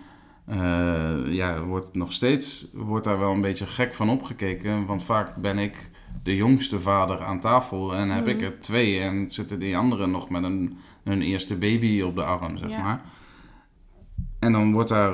eh, 0.46 1.34
ja, 1.34 1.62
wordt 1.64 1.86
het 1.86 1.96
nog 1.96 2.14
steeds 2.14 2.68
wordt 2.74 3.06
daar 3.06 3.20
wel 3.20 3.32
een 3.32 3.42
beetje 3.42 3.68
gek 3.68 3.94
van 3.94 4.10
opgekeken. 4.10 4.86
Want 4.86 5.04
vaak 5.04 5.36
ben 5.36 5.58
ik 5.58 5.90
de 6.24 6.36
jongste 6.36 6.80
vader 6.80 7.24
aan 7.24 7.40
tafel 7.40 7.96
en 7.96 8.10
heb 8.10 8.26
Mhm. 8.26 8.36
ik 8.36 8.42
er 8.42 8.60
twee 8.60 9.00
en 9.00 9.30
zitten 9.30 9.60
die 9.60 9.78
anderen 9.78 10.12
nog 10.12 10.30
met 10.30 10.44
een, 10.44 10.78
hun 11.04 11.22
eerste 11.22 11.58
baby 11.58 12.02
op 12.02 12.16
de 12.16 12.24
arm, 12.24 12.58
zeg 12.58 12.70
Ja. 12.70 12.82
maar. 12.82 13.02
En 14.40 14.52
dan 14.52 14.72
wordt 14.74 14.90
daar 14.90 15.14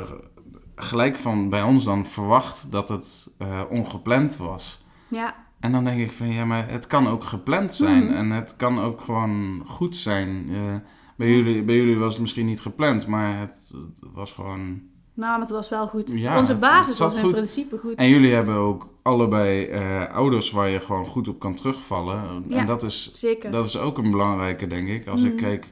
gelijk 0.76 1.18
van 1.18 1.50
bij 1.50 1.62
ons 1.64 1.84
dan 1.84 2.06
verwacht 2.06 2.72
dat 2.72 2.90
het 2.90 3.28
eh, 3.38 3.62
ongepland 3.70 4.38
was. 4.38 4.86
Ja, 5.08 5.36
En 5.60 5.72
dan 5.72 5.84
denk 5.84 6.00
ik 6.00 6.12
van 6.12 6.28
ja, 6.28 6.46
maar 6.46 6.70
het 6.70 6.88
kan 6.88 7.08
ook 7.08 7.24
gepland 7.24 7.74
zijn 7.76 8.04
Mhm. 8.06 8.14
en 8.14 8.30
het 8.32 8.56
kan 8.56 8.80
ook 8.80 9.02
gewoon 9.02 9.64
goed 9.66 9.96
zijn. 9.96 10.48
Eh, 10.52 10.76
bij, 11.18 11.30
jullie, 11.30 11.64
bij 11.64 11.75
jullie 11.75 11.98
was 11.98 12.12
het 12.13 12.22
misschien 12.22 12.46
niet 12.46 12.62
gepland, 12.62 13.08
maar 13.08 13.39
het, 13.39 13.72
het 13.80 14.00
was 14.13 14.32
gewoon. 14.32 14.82
Nou, 15.13 15.32
maar 15.32 15.39
het 15.39 15.50
was 15.50 15.70
wel 15.70 15.88
goed. 15.88 16.12
Ja, 16.12 16.38
Onze 16.38 16.55
basis 16.55 17.00
was 17.00 17.15
in 17.15 17.22
goed. 17.24 17.32
principe 17.32 17.77
goed. 17.77 17.96
En 17.96 18.10
jullie 18.10 18.34
hebben 18.34 18.55
ook 18.55 18.88
allebei 19.01 19.65
eh, 19.65 20.10
ouders 20.13 20.51
waar 20.51 20.70
je 20.70 20.79
gewoon 20.79 21.05
goed 21.05 21.27
op 21.27 21.39
kan 21.39 21.55
terugvallen. 21.55 22.43
Ja. 22.48 22.58
En 22.58 22.65
dat 22.65 22.84
is, 22.84 23.12
Zeker. 23.13 23.51
dat 23.51 23.65
is 23.65 23.77
ook 23.77 23.98
een 23.98 24.12
belangrijke, 24.12 24.67
denk 24.67 24.88
ik. 24.88 25.08
Als 25.08 25.22
ik 25.24 25.34
Mhm. 25.34 25.41
kijk, 25.43 25.72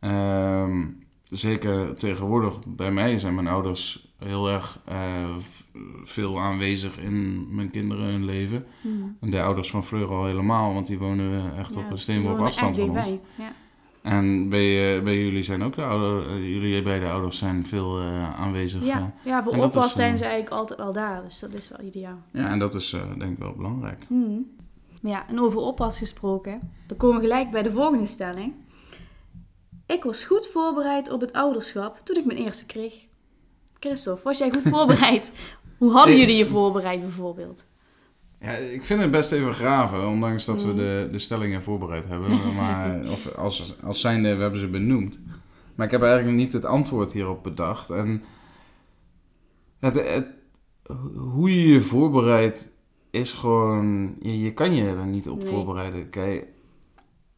ehm, 0.00 0.84
zeker 1.30 1.94
tegenwoordig, 1.96 2.54
bij 2.66 2.90
mij 2.92 3.18
zijn 3.18 3.34
mijn 3.34 3.46
ouders 3.46 4.14
heel 4.18 4.48
erg 4.50 4.78
eh, 4.84 4.96
veel 6.04 6.40
aanwezig 6.40 6.98
in 6.98 7.46
mijn 7.54 7.70
kinderen 7.70 8.04
hun 8.04 8.24
leven. 8.24 8.66
Mhm. 8.80 8.92
En 9.20 9.30
de 9.30 9.42
ouders 9.42 9.70
van 9.70 9.84
Fleur 9.84 10.08
al 10.08 10.24
helemaal, 10.24 10.74
want 10.74 10.86
die 10.86 10.98
wonen 10.98 11.56
echt 11.58 11.74
Ja, 11.74 11.80
op 11.80 11.90
een 11.90 11.98
steenworp 11.98 12.38
afstand 12.40 12.76
van 12.76 12.90
ons. 12.90 13.08
Ja. 13.36 13.52
En 14.06 14.48
bij, 14.48 14.96
eh, 14.96 15.02
bij 15.02 15.18
jullie 15.18 15.42
zijn 15.42 15.62
ook 15.62 15.74
de 15.74 15.82
ouders, 15.84 16.26
jullie 16.28 16.82
beide 16.82 17.08
ouders 17.10 17.38
zijn 17.38 17.66
veel 17.66 17.98
eh, 18.00 18.40
aanwezig. 18.40 18.80
eh. 18.80 18.86
Ja, 18.86 19.12
ja, 19.24 19.42
voor 19.42 19.56
oppas 19.56 19.92
zijn 19.92 20.12
eh, 20.12 20.18
ze 20.18 20.24
eigenlijk 20.24 20.54
altijd 20.54 20.78
wel 20.78 20.92
daar. 20.92 21.22
Dus 21.24 21.38
dat 21.38 21.54
is 21.54 21.68
wel 21.68 21.86
ideaal. 21.86 22.18
ja, 22.32 22.48
en 22.48 22.58
dat 22.58 22.74
is 22.74 22.92
eh, 22.92 23.18
denk 23.18 23.32
ik 23.32 23.38
wel 23.38 23.52
belangrijk. 23.52 24.06
Maar 25.02 25.12
ja, 25.12 25.28
en 25.28 25.40
over 25.40 25.60
oppas 25.60 25.98
gesproken, 25.98 26.72
dan 26.86 26.96
komen 26.96 27.16
we 27.16 27.22
gelijk 27.22 27.50
bij 27.50 27.62
de 27.62 27.70
volgende 27.70 28.06
stelling. 28.06 28.54
Ik 29.86 30.04
was 30.04 30.24
goed 30.24 30.46
voorbereid 30.46 31.10
op 31.10 31.20
het 31.20 31.32
ouderschap 31.32 31.98
toen 31.98 32.16
ik 32.16 32.24
mijn 32.24 32.38
eerste 32.38 32.66
kreeg. 32.66 32.94
Christophe, 33.80 34.22
was 34.24 34.38
jij 34.38 34.50
goed 34.52 34.62
voorbereid? 34.74 35.32
Hoe 35.78 35.92
hadden 35.92 36.16
jullie 36.18 36.36
je 36.36 36.46
voorbereid 36.46 37.00
bijvoorbeeld? 37.00 37.64
Ja, 38.40 38.50
ik 38.52 38.84
vind 38.84 39.00
het 39.00 39.10
best 39.10 39.32
even 39.32 39.54
graven, 39.54 40.08
ondanks 40.08 40.44
dat 40.44 40.62
we 40.62 40.70
Mm. 40.70 40.76
de, 40.76 41.08
de 41.12 41.18
stellingen 41.18 41.62
voorbereid 41.62 42.08
hebben. 42.08 42.30
Maar, 42.54 43.10
of 43.10 43.34
als, 43.34 43.74
als 43.82 44.00
zijnde, 44.00 44.34
we 44.36 44.42
hebben 44.42 44.60
ze 44.60 44.68
benoemd. 44.68 45.20
Maar 45.74 45.86
ik 45.86 45.92
heb 45.92 46.02
eigenlijk 46.02 46.36
niet 46.36 46.52
het 46.52 46.64
antwoord 46.64 47.12
hierop 47.12 47.42
bedacht. 47.42 47.90
En 47.90 48.22
het, 49.78 49.94
het, 49.94 50.26
hoe 51.16 51.54
je 51.62 51.68
je 51.72 51.80
voorbereidt 51.80 52.70
is 53.10 53.32
gewoon... 53.32 54.16
Je, 54.20 54.40
je 54.40 54.52
kan 54.52 54.74
je 54.74 54.88
er 54.88 55.06
niet 55.06 55.28
op 55.28 55.38
Nee. 55.38 55.48
voorbereiden. 55.48 56.10
Kijk, 56.10 56.46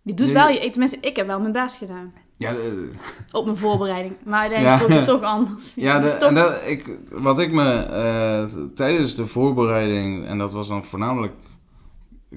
Je 0.03 0.15
doet 0.15 0.31
wel, 0.31 0.49
je, 0.49 0.71
tenminste 0.71 0.99
ik 1.01 1.17
heb 1.17 1.27
wel 1.27 1.41
mijn 1.41 1.53
best 1.53 1.77
gedaan. 1.77 2.13
Ja, 2.39 2.53
de- 2.53 2.91
op 3.33 3.45
mijn 3.45 3.57
voorbereiding. 3.57 4.15
Maar 4.25 4.41
uiteindelijk 4.41 4.81
Ja. 4.81 4.87
wordt 4.89 4.95
het 5.07 5.07
toch 5.21 5.23
anders. 5.31 5.75
ja 5.89 5.99
de, 5.99 6.11
en 6.11 6.35
dat, 6.35 6.63
ik, 6.67 6.99
wat 7.11 7.39
ik 7.39 7.53
me 7.53 7.73
eh, 7.73 8.45
tijdens 8.75 9.15
de 9.15 9.27
voorbereiding, 9.27 10.27
en 10.27 10.39
dat 10.39 10.53
was 10.53 10.69
dan 10.69 10.85
voornamelijk, 10.85 11.33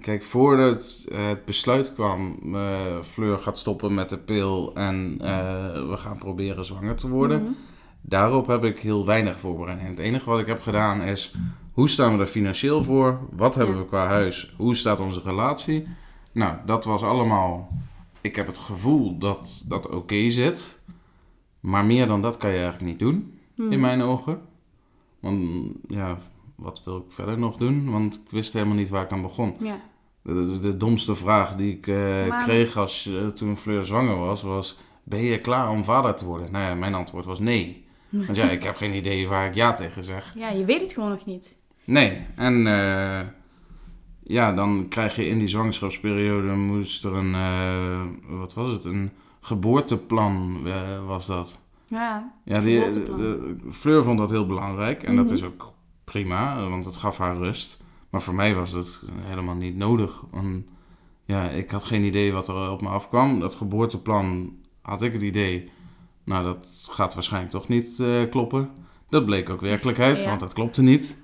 kijk, 0.02 0.24
voordat 0.24 1.06
het 1.14 1.46
besluit 1.46 1.94
kwam, 1.94 2.40
eh, 2.56 2.62
Fleur 3.04 3.38
gaat 3.38 3.60
stoppen 3.60 3.94
met 3.94 4.10
de 4.10 4.18
pil 4.18 4.72
en 4.76 5.18
eh, 5.22 5.90
we 5.90 5.98
gaan 5.98 6.18
proberen 6.18 6.66
zwanger 6.66 6.96
te 6.96 7.10
worden. 7.10 7.42
Mhm. 7.44 7.52
Daarop 8.02 8.48
heb 8.48 8.64
ik 8.64 8.80
heel 8.80 9.06
weinig 9.06 9.40
voorbereiding. 9.40 9.90
Het 9.90 10.00
enige 10.00 10.30
wat 10.30 10.40
ik 10.40 10.48
heb 10.48 10.62
gedaan 10.62 11.02
is, 11.02 11.36
hoe 11.74 11.90
staan 11.90 12.14
we 12.16 12.22
er 12.22 12.28
financieel 12.28 12.84
voor? 12.84 13.20
Wat 13.32 13.56
hebben 13.56 13.76
Ja. 13.76 13.82
we 13.82 13.88
qua 13.88 14.08
huis? 14.08 14.54
Hoe 14.58 14.76
staat 14.76 15.00
onze 15.00 15.22
relatie? 15.24 15.88
Nou, 16.32 16.56
dat 16.66 16.86
was 16.86 17.02
allemaal... 17.04 17.70
Ik 18.22 18.36
heb 18.36 18.48
het 18.48 18.58
gevoel 18.58 19.18
dat 19.18 19.64
dat 19.68 19.90
oké 19.90 20.30
zit. 20.30 20.82
Maar 21.60 21.86
meer 21.86 22.08
dan 22.08 22.22
dat 22.22 22.38
kan 22.38 22.50
je 22.50 22.56
eigenlijk 22.58 22.86
niet 22.86 23.00
doen, 23.00 23.40
in 23.70 23.80
mijn 23.80 24.02
ogen. 24.02 24.42
Want 25.20 25.72
ja, 25.88 26.18
wat 26.56 26.82
wil 26.86 26.98
ik 26.98 27.04
verder 27.12 27.40
nog 27.40 27.56
doen? 27.58 27.92
Want 27.92 28.16
ik 28.26 28.32
wist 28.32 28.54
helemaal 28.54 28.76
niet 28.76 28.90
waar 28.90 29.04
ik 29.04 29.12
aan 29.12 29.22
begon. 29.22 29.56
Ja. 29.60 29.80
Dat 30.24 30.46
is 30.46 30.62
de 30.62 30.78
domste 30.78 31.16
vraag 31.16 31.56
die 31.56 31.74
ik 31.78 31.88
eh, 31.88 32.28
Maar- 32.28 32.44
kreeg 32.44 32.78
als, 32.78 33.06
eh, 33.06 33.26
toen 33.26 33.58
Fleur 33.58 33.86
zwanger 33.86 34.18
was, 34.18 34.42
was... 34.42 34.78
Ben 35.04 35.22
je 35.24 35.42
klaar 35.42 35.70
om 35.70 35.84
vader 35.84 36.16
te 36.16 36.26
worden? 36.26 36.52
Nou 36.52 36.66
ja, 36.66 36.76
mijn 36.76 36.94
antwoord 36.94 37.26
was 37.26 37.40
nee. 37.40 37.86
Want 38.10 38.36
ja, 38.36 38.50
ik 38.50 38.64
heb 38.64 38.76
geen 38.76 38.94
idee 38.96 39.28
waar 39.28 39.48
ik 39.48 39.56
ja 39.56 39.74
tegen 39.74 40.04
zeg. 40.04 40.34
ja, 40.38 40.50
je 40.50 40.66
weet 40.66 40.82
het 40.82 40.94
gewoon 40.94 41.10
nog 41.10 41.26
niet. 41.26 41.58
Nee, 41.84 42.26
en 42.36 42.68
eh, 42.68 43.28
ja, 44.24 44.54
dan 44.54 44.86
krijg 44.90 45.16
je 45.16 45.26
in 45.28 45.40
die 45.40 45.48
zwangerschapsperiode 45.48 46.54
moest 46.54 47.06
er 47.06 47.14
een, 47.14 47.34
eh, 47.36 48.02
wat 48.38 48.54
was 48.54 48.70
het, 48.72 48.86
een 48.86 49.12
geboorteplan 49.42 50.62
eh, 50.66 51.06
was 51.06 51.26
dat. 51.28 51.60
Ja, 51.88 52.34
Ja, 52.46 52.60
die, 52.60 52.90
de, 52.90 53.56
Fleur 53.72 54.04
vond 54.04 54.18
dat 54.18 54.30
heel 54.30 54.46
belangrijk 54.46 55.04
en 55.04 55.16
dat 55.16 55.26
Mhm. 55.26 55.34
is 55.34 55.44
ook 55.44 55.74
prima, 56.04 56.70
want 56.70 56.86
het 56.86 56.96
gaf 56.98 57.18
haar 57.18 57.36
rust. 57.38 57.80
Maar 58.10 58.22
voor 58.22 58.36
mij 58.36 58.56
was 58.56 58.72
dat 58.72 59.02
helemaal 59.22 59.56
niet 59.56 59.76
nodig. 59.78 60.24
Want 60.32 60.64
ja, 61.26 61.50
ik 61.50 61.72
had 61.72 61.84
geen 61.84 62.04
idee 62.04 62.34
wat 62.34 62.48
er 62.48 62.72
op 62.72 62.82
me 62.82 62.88
afkwam. 62.88 63.40
Dat 63.40 63.56
geboorteplan 63.56 64.56
had 64.82 65.02
ik 65.02 65.14
het 65.14 65.22
idee, 65.22 65.70
nou 66.24 66.44
dat 66.44 66.88
gaat 66.92 67.14
waarschijnlijk 67.14 67.52
toch 67.54 67.68
niet 67.68 68.00
eh, 68.00 68.30
kloppen. 68.30 68.70
Dat 69.10 69.26
bleek 69.26 69.50
ook 69.50 69.62
werkelijkheid, 69.62 70.20
Ja. 70.22 70.28
want 70.28 70.40
dat 70.40 70.54
klopte 70.54 70.82
niet. 70.82 71.18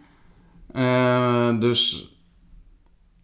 Eh, 0.71 1.59
dus 1.59 2.11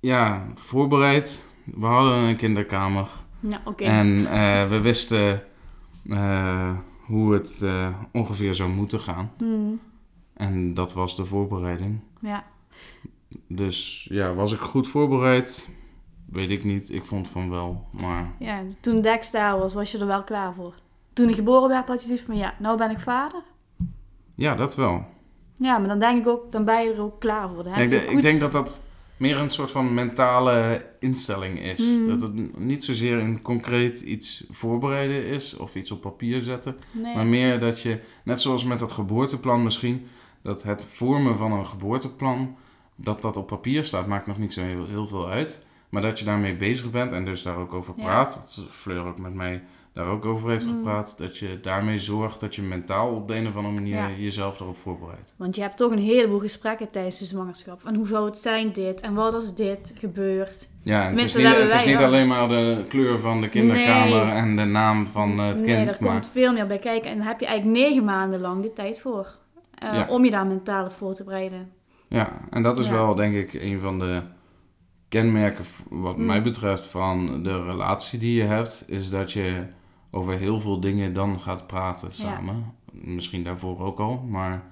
ja, 0.03 0.45
voorbereid. 0.55 1.45
We 1.63 1.85
hadden 1.85 2.13
een 2.13 2.35
kinderkamer. 2.35 3.07
oké. 3.65 3.83
En 3.83 4.27
eh, 4.27 4.67
we 4.67 4.81
wisten 4.81 5.43
eh, 6.09 6.71
hoe 7.05 7.33
het 7.33 7.61
eh, 7.61 7.87
ongeveer 8.11 8.55
zou 8.55 8.69
moeten 8.69 8.99
gaan. 8.99 9.31
Mhm. 9.37 9.73
En 10.33 10.73
dat 10.73 10.93
was 10.93 11.15
de 11.15 11.25
voorbereiding. 11.25 11.99
Ja. 12.21 12.43
Dus 13.47 14.07
ja, 14.09 14.33
was 14.33 14.53
ik 14.53 14.59
goed 14.59 14.87
voorbereid? 14.87 15.69
Weet 16.25 16.51
ik 16.51 16.63
niet. 16.63 16.91
Ik 16.91 17.05
vond 17.05 17.27
van 17.27 17.49
wel. 17.49 17.87
Maar 18.01 18.31
ja, 18.39 18.61
toen 18.79 19.01
Dex 19.01 19.31
daar 19.31 19.57
was, 19.57 19.73
was 19.73 19.91
je 19.91 19.97
er 19.97 20.07
wel 20.07 20.23
klaar 20.23 20.53
voor. 20.53 20.73
Toen 21.13 21.25
hij 21.25 21.35
geboren 21.35 21.69
werd, 21.69 21.87
had 21.87 22.01
je 22.01 22.07
zoiets 22.07 22.25
van, 22.25 22.37
ja, 22.37 22.53
nou 22.59 22.77
ben 22.77 22.91
ik 22.91 22.99
vader. 22.99 23.43
ja, 24.35 24.55
dat 24.55 24.75
wel. 24.75 25.05
Ja, 25.55 25.77
maar 25.77 25.87
dan 25.87 25.99
denk 25.99 26.19
ik 26.19 26.27
ook, 26.27 26.51
dan 26.51 26.65
ben 26.65 26.83
je 26.83 26.93
er 26.93 27.01
ook 27.01 27.19
klaar 27.19 27.49
voor. 27.49 27.65
Ja, 27.65 27.71
heb 27.71 27.91
ik, 27.91 28.09
ik 28.09 28.21
denk 28.21 28.39
dat 28.39 28.51
dat 28.51 28.82
meer 29.17 29.37
een 29.37 29.49
soort 29.49 29.71
van 29.71 29.93
mentale 29.93 30.85
instelling 30.99 31.59
is. 31.59 31.79
Mhm. 31.79 32.07
Dat 32.07 32.21
het 32.21 32.59
niet 32.59 32.83
zozeer 32.83 33.17
een 33.17 33.41
concreet 33.41 34.01
iets 34.01 34.43
voorbereiden 34.49 35.25
is 35.25 35.57
of 35.57 35.75
iets 35.75 35.91
op 35.91 36.01
papier 36.01 36.41
zetten. 36.41 36.75
Nee. 36.91 37.15
Maar 37.15 37.25
meer 37.25 37.59
dat 37.59 37.81
je, 37.81 37.99
net 38.23 38.41
zoals 38.41 38.63
met 38.63 38.79
dat 38.79 38.91
geboorteplan 38.91 39.63
misschien, 39.63 40.07
dat 40.41 40.63
het 40.63 40.83
vormen 40.85 41.37
van 41.37 41.51
een 41.51 41.67
geboorteplan, 41.67 42.55
dat 42.95 43.21
dat 43.21 43.37
op 43.37 43.47
papier 43.47 43.85
staat, 43.85 44.07
maakt 44.07 44.27
nog 44.27 44.37
niet 44.37 44.53
zo 44.53 44.61
heel, 44.61 44.87
heel 44.87 45.07
veel 45.07 45.29
uit. 45.29 45.61
Maar 45.89 46.01
dat 46.01 46.19
je 46.19 46.25
daarmee 46.25 46.55
bezig 46.55 46.91
bent 46.91 47.11
en 47.11 47.25
dus 47.25 47.41
daar 47.41 47.57
ook 47.57 47.73
over 47.73 47.93
Ja. 47.97 48.03
praat, 48.03 48.33
dat 48.33 48.65
Fleur 48.71 49.05
ook 49.05 49.19
met 49.19 49.33
mij 49.33 49.63
daar 49.93 50.05
ook 50.07 50.25
over 50.25 50.49
heeft 50.49 50.67
Mm. 50.67 50.73
gepraat, 50.75 51.17
dat 51.17 51.37
je 51.37 51.59
daarmee 51.61 51.99
zorgt 51.99 52.39
dat 52.39 52.55
je 52.55 52.61
mentaal 52.61 53.15
op 53.15 53.27
de 53.27 53.35
een 53.35 53.47
of 53.47 53.55
andere 53.55 53.73
manier 53.73 53.95
Ja. 53.95 54.09
jezelf 54.17 54.59
erop 54.59 54.77
voorbereidt. 54.77 55.33
Want 55.37 55.55
je 55.55 55.61
hebt 55.61 55.77
toch 55.77 55.91
een 55.91 55.97
heleboel 55.99 56.39
gesprekken 56.39 56.89
tijdens 56.91 57.19
de 57.19 57.25
zwangerschap. 57.25 57.81
En 57.85 57.95
hoe 57.95 58.07
zou 58.07 58.25
het 58.25 58.37
zijn 58.37 58.71
dit? 58.71 59.01
En 59.01 59.13
wat 59.13 59.33
als 59.33 59.55
dit 59.55 59.93
gebeurt? 59.97 60.69
Ja, 60.83 61.01
het 61.09 61.21
is 61.21 61.35
niet, 61.35 61.47
het 61.47 61.85
is 61.85 61.97
alleen 61.97 62.27
maar 62.27 62.47
de 62.47 62.85
kleur 62.87 63.19
van 63.19 63.41
de 63.41 63.49
kinderkamer 63.49 64.25
Nee. 64.25 64.35
en 64.35 64.55
de 64.55 64.63
naam 64.63 65.07
van 65.07 65.39
het 65.39 65.55
nee, 65.55 65.75
kind, 65.75 65.85
daar 65.89 65.97
maar 65.99 66.11
komt 66.11 66.27
veel 66.27 66.53
meer 66.53 66.67
bij 66.67 66.79
kijken. 66.79 67.09
En 67.11 67.17
daar 67.17 67.27
heb 67.27 67.39
je 67.39 67.45
eigenlijk 67.45 67.77
negen 67.79 68.03
maanden 68.03 68.39
lang 68.41 68.61
de 68.63 68.73
tijd 68.73 68.99
voor. 68.99 69.27
eh, 69.73 69.93
Ja. 69.93 70.07
Om 70.09 70.25
je 70.25 70.31
daar 70.31 70.45
mentaal 70.47 70.85
op 70.85 70.91
voor 70.91 71.13
te 71.13 71.23
bereiden. 71.23 71.71
Ja, 72.07 72.29
en 72.49 72.63
dat 72.63 72.79
is 72.79 72.85
Ja. 72.85 72.91
wel 72.93 73.15
denk 73.15 73.35
ik 73.35 73.53
een 73.53 73.79
van 73.79 73.99
de 73.99 74.21
kenmerken, 75.07 75.65
wat 75.89 76.17
Mm. 76.17 76.25
mij 76.25 76.41
betreft, 76.41 76.83
van 76.83 77.43
de 77.43 77.63
relatie 77.63 78.19
die 78.19 78.35
je 78.35 78.43
hebt, 78.43 78.83
is 78.87 79.09
dat 79.09 79.31
je 79.31 79.63
over 80.15 80.37
heel 80.37 80.59
veel 80.59 80.79
dingen 80.79 81.13
dan 81.13 81.39
gaat 81.39 81.67
praten 81.67 82.11
samen. 82.11 82.73
Misschien 82.91 83.43
daarvoor 83.43 83.79
ook 83.79 83.99
al, 83.99 84.17
maar 84.29 84.63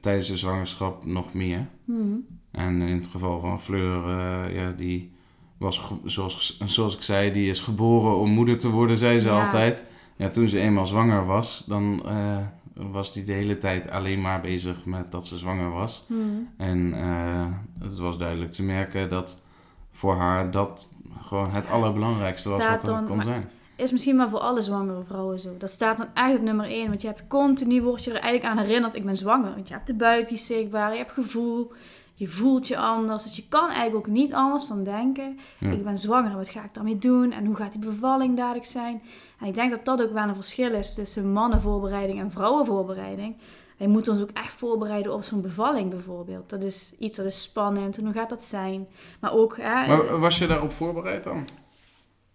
tijdens 0.00 0.26
de 0.28 0.36
zwangerschap 0.36 1.04
nog 1.04 1.34
meer. 1.34 1.66
Mhm. 1.84 2.14
En 2.50 2.80
in 2.82 2.94
het 2.96 3.06
geval 3.06 3.40
van 3.40 3.60
Fleur, 3.60 4.08
eh, 4.08 4.54
ja, 4.54 4.70
die 4.70 5.12
was, 5.58 5.90
zoals, 6.04 6.60
zoals 6.64 6.96
ik 6.96 7.02
zei, 7.02 7.32
die 7.32 7.48
is 7.48 7.60
geboren 7.60 8.16
om 8.18 8.30
moeder 8.30 8.58
te 8.58 8.70
worden, 8.70 8.96
zei 8.96 9.18
ze 9.18 9.28
Ja. 9.28 9.44
altijd. 9.44 9.84
Ja, 10.16 10.28
toen 10.28 10.48
ze 10.48 10.58
eenmaal 10.60 10.86
zwanger 10.86 11.26
was, 11.26 11.64
dan 11.66 12.02
eh, 12.06 12.38
was 12.90 13.12
die 13.12 13.24
de 13.24 13.32
hele 13.32 13.58
tijd 13.58 13.90
alleen 13.90 14.20
maar 14.20 14.40
bezig 14.40 14.84
met 14.84 15.12
dat 15.12 15.26
ze 15.26 15.38
zwanger 15.38 15.70
was. 15.70 16.04
Mhm. 16.08 16.20
En 16.56 16.94
eh, 16.94 17.46
het 17.78 17.98
was 17.98 18.18
duidelijk 18.18 18.50
te 18.50 18.62
merken 18.62 19.08
dat 19.08 19.40
voor 19.90 20.14
haar 20.14 20.50
dat 20.50 20.92
gewoon 21.22 21.50
het 21.50 21.66
allerbelangrijkste 21.68 22.48
was 22.48 22.66
wat 22.66 22.82
er 22.82 22.88
dan- 22.88 23.06
kon 23.06 23.16
maar- 23.16 23.24
zijn. 23.24 23.50
Is 23.76 23.92
misschien 23.92 24.16
maar 24.16 24.28
voor 24.28 24.38
alle 24.38 24.60
zwangere 24.60 25.02
vrouwen 25.04 25.40
zo. 25.40 25.48
Dat 25.58 25.70
staat 25.70 25.96
dan 25.96 26.06
echt 26.14 26.36
op 26.36 26.42
nummer 26.42 26.66
1. 26.66 26.88
Want 26.88 27.00
je 27.02 27.06
hebt 27.08 27.26
continu, 27.26 27.82
word 27.82 28.04
je 28.04 28.10
er 28.12 28.20
eigenlijk 28.20 28.58
aan 28.58 28.64
herinnerd, 28.64 28.94
ik 28.94 29.04
ben 29.04 29.16
zwanger. 29.16 29.54
Want 29.54 29.68
je 29.68 29.74
hebt 29.74 29.86
de 29.86 29.94
buik 29.94 30.28
die 30.28 30.36
is 30.36 30.46
zichtbaar, 30.46 30.92
je 30.92 30.98
hebt 30.98 31.12
gevoel, 31.12 31.72
je 32.14 32.28
voelt 32.28 32.68
je 32.68 32.76
anders. 32.78 33.22
Dus 33.22 33.36
je 33.36 33.44
kan 33.48 33.68
eigenlijk 33.68 33.96
ook 33.96 34.06
niet 34.14 34.32
anders 34.32 34.68
dan 34.68 34.84
denken, 34.84 35.38
Ja. 35.58 35.70
ik 35.70 35.84
ben 35.84 35.98
zwanger, 35.98 36.36
wat 36.36 36.48
ga 36.48 36.64
ik 36.64 36.74
daarmee 36.74 36.98
doen? 36.98 37.32
En 37.32 37.44
hoe 37.46 37.56
gaat 37.56 37.72
die 37.72 37.80
bevalling 37.80 38.36
dadelijk 38.36 38.66
zijn? 38.66 39.02
En 39.40 39.46
ik 39.46 39.54
denk 39.54 39.70
dat 39.70 39.84
dat 39.84 40.02
ook 40.02 40.12
wel 40.12 40.28
een 40.28 40.34
verschil 40.34 40.72
is 40.72 40.94
tussen 40.94 41.32
mannenvoorbereiding 41.32 42.20
en 42.20 42.30
vrouwenvoorbereiding. 42.30 43.36
Wij 43.76 43.86
moeten 43.86 44.12
ons 44.12 44.22
ook 44.22 44.30
echt 44.32 44.52
voorbereiden 44.52 45.14
op 45.14 45.22
zo'n 45.24 45.40
bevalling 45.40 45.90
bijvoorbeeld. 45.90 46.48
Dat 46.48 46.62
is 46.62 46.94
iets 46.98 47.16
dat 47.16 47.26
is 47.26 47.42
spannend. 47.42 47.98
En 47.98 48.04
hoe 48.04 48.12
gaat 48.12 48.28
dat 48.28 48.44
zijn? 48.44 48.86
Maar 49.20 49.32
ook... 49.32 49.56
Hè, 49.56 49.86
Maar 49.86 50.18
was 50.18 50.38
je 50.38 50.46
daarop 50.46 50.72
voorbereid 50.72 51.24
dan? 51.24 51.44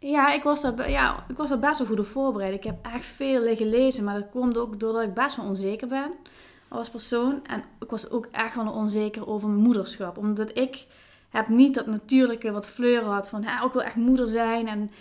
Ja, 0.10 0.34
ik 0.34 0.44
was, 0.44 0.62
daar, 0.62 0.90
ja, 0.90 1.26
ik 1.28 1.38
was 1.38 1.50
daar 1.50 1.60
best 1.60 1.78
wel 1.80 1.88
goed 1.88 2.00
op 2.00 2.06
voorbereid. 2.06 2.54
Ik 2.54 2.64
heb 2.64 2.76
echt 2.96 3.06
veel 3.06 3.42
liggen 3.42 3.70
lezen, 3.70 4.04
maar 4.04 4.14
dat 4.20 4.30
komt 4.32 4.58
ook 4.58 4.80
doordat 4.80 5.04
ik 5.04 5.14
best 5.14 5.36
wel 5.36 5.46
onzeker 5.46 5.88
ben 5.88 6.12
als 6.68 6.90
persoon. 6.90 7.40
En 7.46 7.64
ik 7.80 7.90
was 7.90 8.10
ook 8.12 8.28
echt 8.32 8.56
wel 8.56 8.72
onzeker 8.72 9.28
over 9.28 9.50
mijn 9.50 9.62
moederschap. 9.64 10.18
Omdat 10.18 10.58
ik 10.58 10.86
heb 11.30 11.48
niet 11.48 11.76
dat 11.76 11.86
natuurlijke 11.86 12.52
wat 12.52 12.68
Fleur 12.70 13.04
had 13.04 13.30
van, 13.30 13.42
ja, 13.42 13.66
ik 13.66 13.72
wil 13.72 13.84
echt 13.84 13.96
moeder 13.96 14.28
zijn. 14.28 14.68
En 14.68 14.92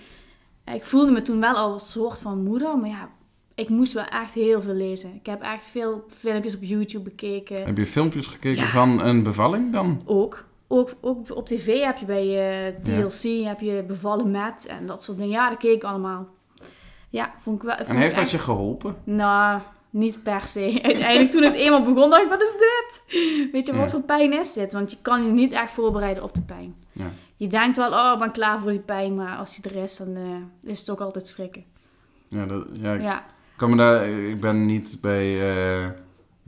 ik 0.75 0.85
voelde 0.85 1.11
me 1.13 1.23
toen 1.23 1.41
wel 1.41 1.55
al 1.55 1.73
een 1.75 1.81
soort 1.81 2.21
van 2.21 2.43
moeder, 2.43 2.79
maar 2.79 2.89
ja, 2.91 3.09
ik 3.55 3.69
moest 3.69 3.93
wel 3.93 4.05
echt 4.05 4.35
heel 4.35 4.63
veel 4.63 4.75
lezen. 4.75 5.15
Ik 5.15 5.27
heb 5.27 5.43
echt 5.43 5.65
veel 5.65 6.05
filmpjes 6.09 6.55
op 6.55 6.63
YouTube 6.63 7.05
bekeken. 7.05 7.65
Heb 7.65 7.77
je 7.77 7.87
filmpjes 7.87 8.27
gekeken 8.27 8.63
Ja. 8.63 8.69
van 8.69 9.01
een 9.03 9.23
bevalling 9.23 9.73
dan? 9.73 10.03
Ook. 10.07 10.45
Ook, 10.73 10.91
ook 11.01 11.37
op 11.37 11.47
tv 11.47 11.83
heb 11.83 11.97
je 11.99 12.07
bij 12.07 12.67
eh, 12.67 12.75
TLC 12.83 13.45
heb 13.47 13.61
je 13.61 13.85
bevallen 13.87 14.31
met 14.31 14.67
en 14.69 14.87
dat 14.87 15.03
soort 15.03 15.19
dingen. 15.19 15.33
Ja, 15.33 15.49
dat 15.49 15.59
keek 15.59 15.75
ik 15.75 15.85
allemaal. 15.85 16.29
Ja, 17.09 17.33
vond 17.39 17.57
ik 17.57 17.63
wel. 17.63 17.77
vond 17.77 17.89
En 17.89 17.97
heeft 17.97 18.15
dat 18.15 18.23
echt- 18.23 18.33
je 18.33 18.39
geholpen? 18.39 18.97
Nou, 19.05 19.61
niet 19.91 20.23
per 20.23 20.41
se. 20.47 20.79
Uiteindelijk 20.83 21.31
toen 21.31 21.43
het 21.43 21.55
eenmaal 21.55 21.83
begon, 21.85 22.11
dacht 22.11 22.23
ik, 22.23 22.29
wat 22.29 22.43
is 22.43 22.53
dit? 22.59 23.03
Weet 23.53 23.67
je, 23.67 23.77
wat 23.77 23.91
voor 23.91 24.01
pijn 24.01 24.33
is 24.33 24.53
dit? 24.53 24.73
Want 24.73 24.91
je 24.91 24.97
kan 25.03 25.25
je 25.25 25.31
niet 25.33 25.53
echt 25.53 25.73
voorbereiden 25.73 26.23
op 26.23 26.35
de 26.35 26.41
pijn. 26.41 26.75
Ja. 26.93 27.11
Je 27.37 27.47
denkt 27.49 27.77
wel, 27.77 27.93
oh, 27.93 28.11
ik 28.13 28.19
ben 28.19 28.31
klaar 28.33 28.61
voor 28.61 28.71
die 28.71 28.81
pijn, 28.81 29.15
maar 29.15 29.37
als 29.37 29.61
die 29.61 29.73
er 29.73 29.83
is, 29.83 29.97
dan 29.97 30.17
eh, 30.17 30.71
is 30.71 30.79
het 30.81 30.91
ook 30.91 31.01
altijd 31.01 31.27
schrikken. 31.29 31.65
Ja, 32.29 32.47
dat, 32.47 32.67
ja, 32.81 32.95
ik, 32.95 33.23
kan 33.57 33.71
me 33.71 33.77
daar, 33.77 34.09
ik 34.09 34.41
ben 34.41 34.67
niet 34.67 34.99
bij, 35.01 35.51
eh, 35.83 35.89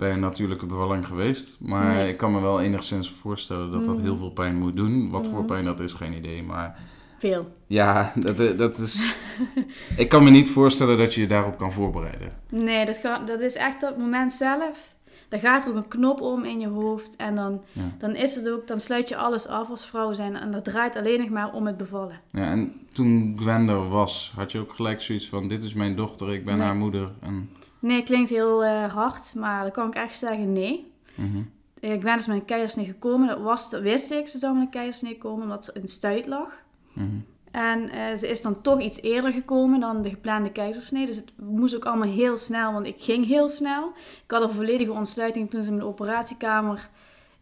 bij 0.02 0.12
een 0.12 0.20
natuurlijke 0.20 0.66
bevalling 0.66 1.06
geweest. 1.06 1.58
Maar 1.60 1.94
Nee. 1.94 2.08
ik 2.08 2.16
kan 2.16 2.32
me 2.32 2.40
wel 2.40 2.60
enigszins 2.60 3.10
voorstellen 3.10 3.70
dat 3.70 3.84
dat 3.84 4.00
heel 4.00 4.16
veel 4.16 4.30
pijn 4.30 4.56
moet 4.58 4.76
doen. 4.76 5.10
Wat 5.10 5.26
voor 5.26 5.38
Mhm. 5.38 5.46
pijn 5.46 5.64
dat 5.64 5.80
is, 5.80 5.92
geen 5.92 6.12
idee. 6.12 6.42
Maar 6.42 6.78
veel. 7.18 7.54
ja, 7.66 8.12
dat, 8.16 8.58
dat 8.58 8.78
is... 8.78 9.16
ik 9.96 10.08
kan 10.08 10.24
me 10.24 10.30
niet 10.30 10.50
voorstellen 10.50 10.98
dat 10.98 11.14
je 11.14 11.20
je 11.20 11.26
daarop 11.26 11.58
kan 11.58 11.72
voorbereiden. 11.72 12.32
Nee, 12.50 12.86
dat, 12.86 12.96
gaat, 12.96 13.26
dat 13.26 13.40
is 13.40 13.54
echt 13.54 13.82
op 13.82 13.88
het 13.88 13.98
moment 13.98 14.32
zelf. 14.32 14.94
dan 15.28 15.40
gaat 15.40 15.64
er 15.64 15.70
ook 15.70 15.76
een 15.76 15.88
knop 15.88 16.20
om 16.20 16.44
in 16.44 16.60
je 16.60 16.68
hoofd. 16.68 17.16
En 17.16 17.34
dan, 17.34 17.60
Ja. 17.72 17.82
dan 17.98 18.14
is 18.14 18.34
het 18.34 18.48
ook, 18.50 18.66
dan 18.68 18.80
sluit 18.80 19.08
je 19.08 19.16
alles 19.16 19.46
af 19.48 19.70
als 19.70 19.86
vrouw 19.86 20.12
zijn. 20.12 20.36
En 20.36 20.50
dat 20.50 20.64
draait 20.64 20.96
alleen 20.96 21.20
nog 21.20 21.28
maar 21.28 21.52
om 21.52 21.66
het 21.66 21.76
bevallen. 21.76 22.20
Ja, 22.32 22.44
en 22.50 22.72
toen 22.92 23.36
Gwen 23.40 23.68
er 23.68 23.88
was, 23.88 24.32
had 24.36 24.52
je 24.52 24.58
ook 24.58 24.72
gelijk 24.74 25.00
zoiets 25.00 25.28
van: 25.28 25.48
dit 25.48 25.62
is 25.62 25.74
mijn 25.74 25.96
dochter, 25.96 26.32
ik 26.32 26.44
ben 26.44 26.56
Nee. 26.56 26.66
haar 26.66 26.76
moeder. 26.76 27.10
En, 27.20 27.50
Nee, 27.82 28.02
klinkt 28.02 28.30
heel 28.30 28.64
eh, 28.64 28.94
hard, 28.94 29.34
maar 29.34 29.62
dan 29.62 29.70
kan 29.72 29.86
ik 29.86 29.94
echt 29.94 30.18
zeggen 30.18 30.52
nee. 30.52 30.92
Mhm. 31.14 31.42
Eh, 31.80 32.00
Gwen 32.00 32.18
is 32.18 32.26
met 32.26 32.36
een 32.36 32.44
keizersnee 32.44 32.86
gekomen. 32.86 33.28
Dat, 33.28 33.40
was, 33.40 33.70
dat 33.70 33.82
wist 33.82 34.10
ik, 34.10 34.28
ze 34.28 34.38
zou 34.38 34.54
met 34.54 34.62
een 34.62 34.70
keizersnee 34.70 35.18
komen, 35.18 35.42
omdat 35.42 35.64
ze 35.64 35.72
in 35.74 35.88
stuit 35.88 36.26
lag. 36.26 36.62
Mhm. 36.92 37.06
En 37.50 37.88
eh, 37.88 38.16
ze 38.16 38.28
is 38.28 38.42
dan 38.42 38.60
toch 38.60 38.80
iets 38.80 39.02
eerder 39.02 39.32
gekomen 39.32 39.80
dan 39.80 40.02
de 40.02 40.08
geplande 40.08 40.52
keizersnee. 40.52 41.06
Dus 41.06 41.16
het 41.16 41.32
moest 41.36 41.76
ook 41.76 41.84
allemaal 41.84 42.08
heel 42.08 42.36
snel, 42.36 42.72
want 42.72 42.86
ik 42.86 43.02
ging 43.02 43.26
heel 43.26 43.48
snel. 43.48 43.92
Ik 44.24 44.30
had 44.30 44.42
een 44.42 44.50
volledige 44.50 44.92
ontsluiting 44.92 45.50
toen 45.50 45.62
ze 45.62 45.72
me 45.72 45.78
de 45.78 45.84
operatiekamer 45.84 46.88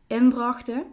inbrachten. 0.06 0.84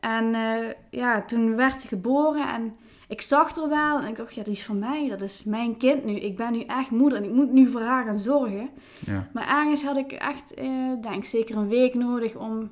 En 0.00 0.34
eh, 0.34 0.72
ja, 0.90 1.22
toen 1.22 1.56
werd 1.56 1.80
ze 1.80 1.88
geboren 1.88 2.48
en 2.48 2.76
ik 3.08 3.20
zag 3.22 3.56
er 3.56 3.68
wel. 3.68 3.98
En 4.00 4.08
ik 4.08 4.16
dacht, 4.16 4.34
ja, 4.34 4.42
die 4.42 4.52
is 4.52 4.64
van 4.64 4.78
mij. 4.78 5.08
Dat 5.08 5.22
is 5.22 5.44
mijn 5.44 5.76
kind 5.76 6.04
nu. 6.04 6.12
Ik 6.14 6.36
ben 6.36 6.52
nu 6.52 6.60
echt 6.60 6.90
moeder 6.90 7.18
en 7.18 7.24
ik 7.24 7.32
moet 7.32 7.52
nu 7.52 7.68
voor 7.68 7.80
haar 7.80 8.04
gaan 8.04 8.18
zorgen. 8.18 8.68
Ja. 9.06 9.28
Maar 9.32 9.48
ergens 9.48 9.84
had 9.84 9.96
ik 9.96 10.12
echt, 10.12 10.54
eh, 10.54 10.66
denk 11.02 11.14
ik, 11.16 11.24
zeker 11.24 11.56
een 11.56 11.68
week 11.68 11.94
nodig 11.94 12.34
om 12.36 12.70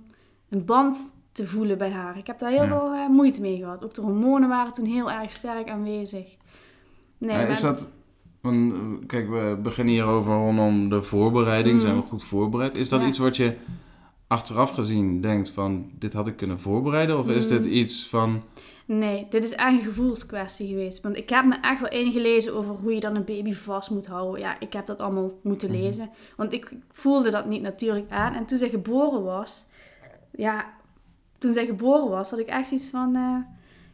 een 0.48 0.64
band 0.64 0.98
te 1.32 1.46
voelen 1.46 1.78
bij 1.78 1.90
haar. 1.90 2.18
Ik 2.18 2.26
heb 2.26 2.38
daar 2.38 2.50
heel 2.50 2.62
Ja. 2.62 2.68
veel 2.68 2.92
eh, 2.92 3.08
moeite 3.08 3.40
mee 3.40 3.56
gehad. 3.58 3.84
Ook 3.84 3.94
de 3.94 4.00
hormonen 4.00 4.48
waren 4.48 4.72
toen 4.72 4.84
heel 4.86 5.10
erg 5.10 5.30
sterk 5.30 5.68
aanwezig. 5.70 6.36
Nee, 7.18 7.46
is 7.48 7.62
maar- 7.62 7.72
dat. 7.72 7.90
want, 8.40 8.72
eh, 8.72 8.78
kijk, 9.06 9.28
we 9.28 9.58
beginnen 9.62 9.94
hier 9.94 10.04
over 10.04 10.34
rondom 10.34 10.88
de 10.88 11.02
voorbereiding. 11.02 11.74
Mhm. 11.76 11.84
Zijn 11.84 11.96
we 11.96 12.02
goed 12.02 12.22
voorbereid? 12.24 12.76
Is 12.76 12.88
dat 12.88 13.00
Ja. 13.00 13.06
iets 13.06 13.18
wat 13.18 13.36
je 13.36 13.56
achteraf 14.26 14.70
gezien 14.70 15.20
denkt 15.20 15.50
van: 15.50 15.90
dit 15.98 16.12
had 16.12 16.26
ik 16.26 16.36
kunnen 16.36 16.60
voorbereiden? 16.60 17.18
Of 17.18 17.28
is 17.28 17.48
Mhm. 17.48 17.54
dit 17.56 17.64
iets 17.64 18.08
van. 18.08 18.42
Nee, 18.86 19.26
dit 19.30 19.44
is 19.44 19.52
echt 19.52 19.72
een 19.72 19.80
gevoelskwestie 19.82 20.68
geweest. 20.68 21.02
Want 21.02 21.16
ik 21.16 21.28
heb 21.30 21.44
me 21.44 21.54
echt 21.60 21.80
wel 21.80 21.90
ingelezen 21.90 22.54
over 22.54 22.74
hoe 22.74 22.94
je 22.94 23.00
dan 23.00 23.16
een 23.16 23.24
baby 23.24 23.52
vast 23.52 23.90
moet 23.90 24.06
houden. 24.06 24.40
Ja, 24.40 24.56
ik 24.60 24.72
heb 24.72 24.86
dat 24.86 24.98
allemaal 24.98 25.38
moeten 25.42 25.70
Mhm. 25.70 25.80
lezen. 25.80 26.10
Want 26.36 26.52
ik 26.52 26.70
voelde 26.92 27.30
dat 27.30 27.46
niet 27.46 27.62
natuurlijk 27.62 28.10
aan. 28.10 28.34
En 28.34 28.44
toen 28.46 28.58
zij 28.58 28.68
geboren 28.68 29.22
was, 29.24 29.66
ja, 30.30 30.72
toen 31.38 31.52
zij 31.52 31.66
geboren 31.66 32.08
was, 32.08 32.30
had 32.30 32.38
ik 32.38 32.46
echt 32.46 32.68
zoiets 32.68 32.86
van, 32.88 33.16
eh, 33.16 33.36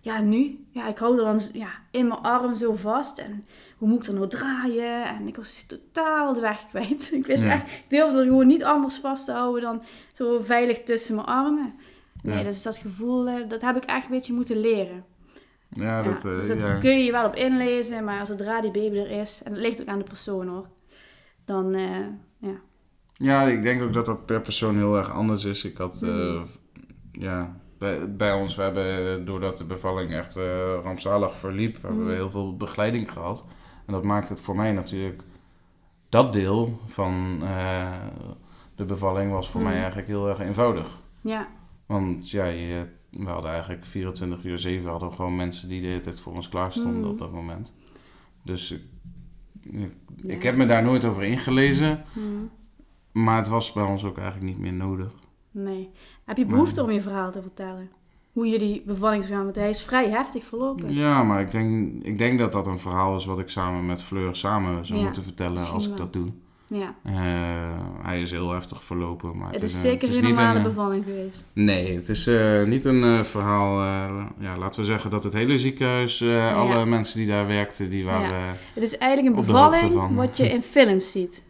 ja, 0.01 0.21
nu, 0.21 0.65
ja, 0.71 0.89
ik 0.89 0.99
hou 0.99 1.19
er 1.19 1.25
dan 1.25 1.41
ja, 1.53 1.69
in 1.91 2.07
mijn 2.09 2.21
arm 2.21 2.55
zo 2.55 2.75
vast. 2.75 3.19
En 3.19 3.47
hoe 3.79 3.89
moet 3.89 3.99
ik 4.03 4.07
er 4.07 4.15
nou 4.15 4.27
draaien? 4.29 5.05
En 5.05 5.29
ik 5.29 5.37
was 5.37 5.67
totaal 5.67 6.33
de 6.35 6.41
weg 6.41 6.67
kwijt. 6.69 7.11
Ik 7.13 7.27
wist 7.27 7.43
Ja. 7.45 7.53
echt, 7.53 7.63
ik 7.67 7.85
durfde 7.89 8.19
er 8.19 8.25
gewoon 8.25 8.47
niet 8.47 8.65
anders 8.65 8.97
vast 8.99 9.25
te 9.25 9.33
houden 9.33 9.63
dan 9.63 9.83
zo 10.13 10.41
veilig 10.41 10.83
tussen 10.83 11.15
mijn 11.15 11.27
armen. 11.27 11.75
Nee, 12.23 12.39
Ja. 12.39 12.43
dus 12.43 12.63
dat 12.63 12.77
gevoel, 12.77 13.29
eh, 13.29 13.49
dat 13.49 13.61
heb 13.61 13.77
ik 13.77 13.85
echt 13.85 14.05
een 14.05 14.11
beetje 14.11 14.33
moeten 14.33 14.57
leren. 14.57 15.05
Ja, 15.69 16.03
dat. 16.03 16.17
eh, 16.17 16.23
dus 16.23 16.49
dat 16.49 16.61
ja. 16.63 16.79
kun 16.79 16.99
je 16.99 17.05
je 17.05 17.13
wel 17.13 17.27
op 17.27 17.35
inlezen, 17.35 18.05
maar 18.05 18.27
zodra 18.27 18.61
die 18.61 18.71
baby 18.71 18.97
er 18.99 19.11
is, 19.11 19.43
en 19.43 19.53
het 19.53 19.61
ligt 19.61 19.81
ook 19.81 19.87
aan 19.87 19.99
de 19.99 20.05
persoon 20.05 20.49
hoor, 20.49 20.67
dan, 21.45 21.75
eh, 21.75 22.07
ja. 22.39 22.55
Ja, 23.13 23.43
ik 23.43 23.63
denk 23.63 23.83
ook 23.83 23.93
dat 23.93 24.07
dat 24.07 24.27
per 24.27 24.41
persoon 24.41 24.77
heel 24.77 24.97
erg 24.97 25.11
anders 25.11 25.45
is. 25.45 25.65
Ik 25.65 25.77
had, 25.77 26.01
Mhm. 26.01 26.43
ja, 27.13 27.57
bij, 27.79 28.17
bij 28.17 28.33
ons, 28.33 28.57
we 28.57 28.63
hebben, 28.63 29.25
doordat 29.25 29.57
de 29.59 29.65
bevalling 29.65 30.13
echt 30.13 30.37
eh, 30.37 30.75
rampzalig 30.83 31.35
verliep, 31.37 31.73
hebben 31.83 31.99
we 31.99 32.05
Mhm. 32.05 32.15
heel 32.15 32.31
veel 32.31 32.57
begeleiding 32.57 33.13
gehad. 33.13 33.45
En 33.87 33.93
dat 33.93 34.03
maakt 34.05 34.29
het 34.29 34.41
voor 34.41 34.57
mij 34.57 34.73
natuurlijk, 34.73 35.23
dat 36.09 36.33
deel 36.33 36.81
van 36.87 37.41
de 38.75 38.85
bevalling 38.85 39.33
was 39.33 39.51
voor 39.51 39.61
Mhm. 39.61 39.69
mij 39.71 39.79
eigenlijk 39.79 40.09
heel 40.09 40.29
erg 40.29 40.39
eenvoudig. 40.41 40.89
Ja, 41.21 41.49
Want 41.91 42.31
ja, 42.31 42.45
je, 42.45 42.87
we 43.11 43.25
hadden 43.29 43.51
eigenlijk 43.51 43.85
24 43.85 44.45
uur 44.45 44.59
7 44.59 44.91
hadden 44.91 45.09
we 45.09 45.15
gewoon 45.15 45.37
mensen 45.37 45.69
die 45.69 45.81
de 45.81 45.87
hele 45.87 46.01
tijd 46.01 46.21
voor 46.21 46.33
ons 46.35 46.49
klaar 46.49 46.73
stonden 46.73 47.01
Mhm. 47.01 47.11
op 47.11 47.19
dat 47.19 47.33
moment. 47.33 47.75
Dus 48.45 48.71
ik, 48.71 48.81
ik, 49.63 49.93
Ja. 50.17 50.33
ik 50.33 50.43
heb 50.43 50.57
me 50.57 50.67
daar 50.67 50.83
nooit 50.83 51.05
over 51.05 51.23
ingelezen. 51.23 52.05
hm, 52.13 52.21
Maar 53.13 53.37
het 53.37 53.49
was 53.49 53.73
bij 53.73 53.83
ons 53.85 54.05
ook 54.05 54.19
eigenlijk 54.19 54.47
niet 54.51 54.59
meer 54.59 54.73
nodig. 54.73 55.13
nee. 55.51 55.91
Heb 56.25 56.37
je 56.37 56.45
behoefte 56.47 56.81
Maar- 56.81 56.89
om 56.91 56.95
je 56.97 57.01
verhaal 57.01 57.31
te 57.33 57.43
vertellen? 57.43 57.91
Hoe 58.33 58.49
jullie 58.49 58.83
bevalling 58.87 59.23
is 59.23 59.29
gegaan, 59.29 59.45
want 59.45 59.57
hij 59.57 59.69
is 59.69 59.83
vrij 59.83 60.11
heftig 60.11 60.45
verlopen. 60.45 60.93
Ja, 60.95 61.23
maar 61.23 61.41
ik 61.41 61.51
denk, 61.51 62.03
ik 62.05 62.19
denk 62.19 62.39
dat 62.39 62.53
dat 62.53 62.67
een 62.67 62.79
verhaal 62.79 63.17
is 63.17 63.25
wat 63.25 63.39
ik 63.39 63.49
samen 63.49 63.87
met 63.87 64.03
Fleur 64.03 64.35
samen 64.35 64.87
zou 64.87 64.99
Ja, 64.99 65.05
moeten 65.05 65.23
vertellen 65.23 65.69
als 65.71 65.83
ik 65.85 65.89
wel. 65.89 65.99
dat 65.99 66.13
doe. 66.13 66.29
Ja, 66.73 66.95
Eh, 67.05 67.15
hij 68.03 68.21
is 68.21 68.31
heel 68.31 68.51
heftig 68.53 68.85
verlopen. 68.85 69.37
Maar 69.37 69.47
het 69.53 69.61
het, 69.61 69.63
is 69.71 69.75
een- 69.75 69.81
zeker 69.81 70.09
het 70.09 70.17
geen 70.17 70.25
niet 70.27 70.35
normale 70.35 70.59
een, 70.59 70.65
eh, 70.65 70.69
bevalling 70.69 71.05
geweest. 71.05 71.45
Nee, 71.53 71.95
het 71.95 72.09
is 72.09 72.27
eh, 72.27 72.63
niet 72.63 72.85
een 72.85 73.05
eh, 73.05 73.23
verhaal. 73.23 73.81
eh, 73.81 74.25
ja, 74.39 74.57
laten 74.59 74.81
we 74.81 74.87
zeggen 74.87 75.11
dat 75.11 75.25
het 75.25 75.33
hele 75.33 75.59
ziekenhuis, 75.59 76.21
eh, 76.21 76.57
alle 76.57 76.87
mensen 76.87 77.19
die 77.19 77.27
daar 77.29 77.47
werkten, 77.47 77.91
die 77.91 78.05
waren. 78.05 78.31
Ja, 78.39 78.55
Het 78.75 78.83
is 78.83 78.99
eigenlijk 78.99 79.37
een 79.37 79.41
de 79.41 79.47
bevalling 79.53 80.17
wat 80.17 80.37
je 80.37 80.49
in 80.51 80.63
films 80.63 81.11
ziet. 81.13 81.45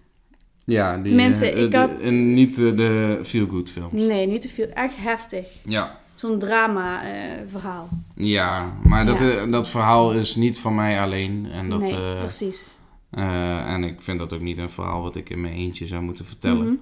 ja 0.65 0.97
die, 0.97 1.07
Tenminste, 1.09 1.51
eh, 1.51 1.63
ik 1.63 1.71
de- 1.71 1.77
had- 1.77 2.01
en 2.01 2.35
niet 2.35 2.59
eh, 2.59 2.77
de 2.77 3.21
feel-good 3.23 3.71
films. 3.71 3.93
Nee, 3.93 4.27
niet 4.27 4.43
te 4.43 4.49
veel. 4.49 4.67
Echt 4.69 4.97
heftig. 4.97 5.47
Ja. 5.65 5.99
Zo'n 6.15 6.39
drama 6.39 7.03
eh, 7.05 7.11
verhaal. 7.47 7.89
Ja, 8.15 8.73
maar 8.85 9.07
dat, 9.07 9.19
Ja. 9.21 9.31
eh, 9.31 9.51
dat 9.53 9.69
verhaal 9.69 10.13
is 10.13 10.37
niet 10.37 10.59
van 10.59 10.75
mij 10.75 11.01
alleen. 11.01 11.47
En, 11.53 11.69
dat, 11.69 11.81
nee, 11.81 11.93
eh, 11.93 12.19
precies. 12.19 12.75
Eh, 13.11 13.73
en 13.73 13.85
ik 13.85 14.03
vind 14.03 14.19
dat 14.19 14.33
ook 14.33 14.41
niet 14.41 14.59
een 14.59 14.71
verhaal 14.71 15.03
wat 15.03 15.17
ik 15.17 15.31
in 15.31 15.41
mijn 15.41 15.53
eentje 15.55 15.87
zou 15.87 16.03
moeten 16.03 16.25
vertellen. 16.25 16.65
Mhm. 16.67 16.75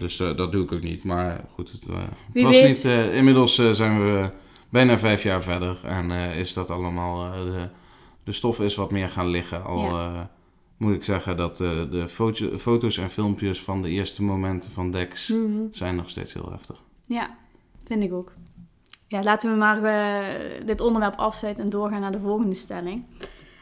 Dus 0.00 0.20
eh, 0.20 0.36
dat 0.36 0.52
doe 0.52 0.64
ik 0.64 0.72
ook 0.72 0.82
niet. 0.82 1.04
Maar 1.04 1.44
goed, 1.54 1.70
het, 1.72 1.86
eh, 1.88 1.96
het 2.32 2.42
was 2.42 2.60
weet- 2.60 2.84
niet. 2.84 3.12
inmiddels 3.12 3.54
zijn 3.54 4.00
we 4.04 4.28
bijna 4.68 4.98
vijf 4.98 5.22
jaar 5.22 5.42
verder. 5.42 5.78
En 5.84 6.10
is 6.10 6.52
dat 6.52 6.70
allemaal. 6.70 7.32
de, 7.44 7.68
de 8.24 8.32
stof 8.32 8.60
is 8.60 8.74
wat 8.74 8.90
meer 8.90 9.08
gaan 9.08 9.26
liggen. 9.28 9.64
Al 9.64 9.84
Ja. 9.84 10.30
moet 10.76 10.94
ik 10.94 11.04
zeggen 11.04 11.36
dat 11.36 11.56
de 11.56 12.04
foto- 12.08 12.58
foto's 12.58 12.98
en 12.98 13.10
filmpjes 13.10 13.62
van 13.62 13.82
de 13.82 13.88
eerste 13.88 14.22
momenten 14.22 14.70
van 14.72 14.90
Dex 14.90 15.28
Mhm. 15.28 15.60
zijn 15.70 15.96
nog 15.96 16.10
steeds 16.10 16.34
heel 16.34 16.48
heftig. 16.50 16.82
Ja, 17.06 17.36
vind 17.86 18.02
ik 18.02 18.12
ook. 18.12 18.32
Ja, 19.08 19.22
laten 19.22 19.50
we 19.50 19.56
maar 19.56 19.80
dit 20.66 20.80
onderwerp 20.80 21.14
afsluiten 21.16 21.64
en 21.64 21.70
doorgaan 21.70 22.00
naar 22.00 22.12
de 22.12 22.20
volgende 22.20 22.54
stelling. 22.54 23.04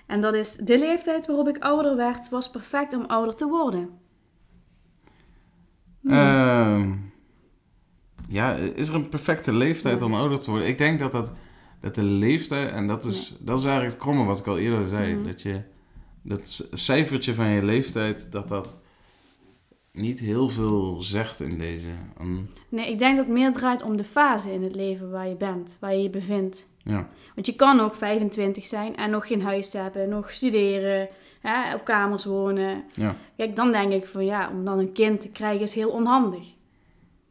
En 0.07 0.21
dat 0.21 0.35
is, 0.35 0.57
de 0.57 0.79
leeftijd 0.79 1.27
waarop 1.27 1.49
ik 1.49 1.59
ouder 1.59 1.97
werd, 1.97 2.29
was 2.29 2.51
perfect 2.51 2.95
om 2.95 3.05
ouder 3.05 3.35
te 3.35 3.47
worden. 3.49 3.89
Hmm. 6.01 6.13
Ehm, 6.13 6.93
ja, 8.29 8.55
is 8.55 8.89
er 8.89 8.95
een 8.95 9.09
perfecte 9.09 9.53
leeftijd 9.53 10.03
om 10.03 10.15
ouder 10.15 10.39
te 10.41 10.51
worden? 10.51 10.69
Ik 10.69 10.79
denk 10.79 10.99
dat, 10.99 11.13
dat, 11.13 11.33
dat 11.81 11.95
de 11.95 12.03
leeftijd, 12.03 12.71
en 12.71 12.87
dat 12.87 13.05
is, 13.05 13.37
dat 13.41 13.59
is 13.59 13.65
eigenlijk 13.65 13.95
het 13.95 14.03
kromme 14.05 14.25
wat 14.25 14.39
ik 14.39 14.47
al 14.47 14.59
eerder 14.59 14.87
zei, 14.87 15.15
Mhm. 15.15 15.25
dat 15.25 15.43
je 15.43 15.61
dat 16.23 16.69
cijfertje 16.73 17.35
van 17.35 17.47
je 17.49 17.63
leeftijd, 17.65 18.33
dat 18.33 18.49
dat 18.49 18.83
niet 19.93 20.19
heel 20.21 20.49
veel 20.49 21.01
zegt 21.01 21.41
in 21.41 21.59
deze. 21.59 21.91
Um, 22.21 22.49
Nee, 22.69 22.91
ik 22.91 22.99
denk 22.99 23.17
dat 23.17 23.25
het 23.25 23.35
meer 23.35 23.53
draait 23.53 23.83
om 23.83 23.97
de 23.97 24.05
fase 24.05 24.53
in 24.53 24.63
het 24.63 24.75
leven 24.75 25.11
waar 25.11 25.29
je 25.29 25.37
bent, 25.37 25.77
waar 25.81 25.95
je 25.95 26.03
je 26.03 26.11
bevindt. 26.11 26.69
Ja. 26.85 27.09
Want 27.35 27.47
je 27.47 27.55
kan 27.57 27.81
ook 27.81 27.95
25 27.95 28.67
zijn 28.67 28.97
en 28.97 29.11
nog 29.11 29.27
geen 29.27 29.43
huis 29.43 29.73
hebben, 29.73 30.09
nog 30.09 30.31
studeren, 30.31 31.09
hè, 31.41 31.75
op 31.75 31.85
kamers 31.85 32.25
wonen. 32.25 32.85
Ja. 32.93 33.15
Kijk, 33.37 33.57
dan 33.57 33.73
denk 33.73 33.93
ik 33.93 34.07
van 34.07 34.25
ja, 34.25 34.51
om 34.51 34.65
dan 34.65 34.79
een 34.79 34.93
kind 34.93 35.21
te 35.21 35.31
krijgen 35.31 35.63
is 35.63 35.75
heel 35.75 35.91
onhandig. 35.91 36.45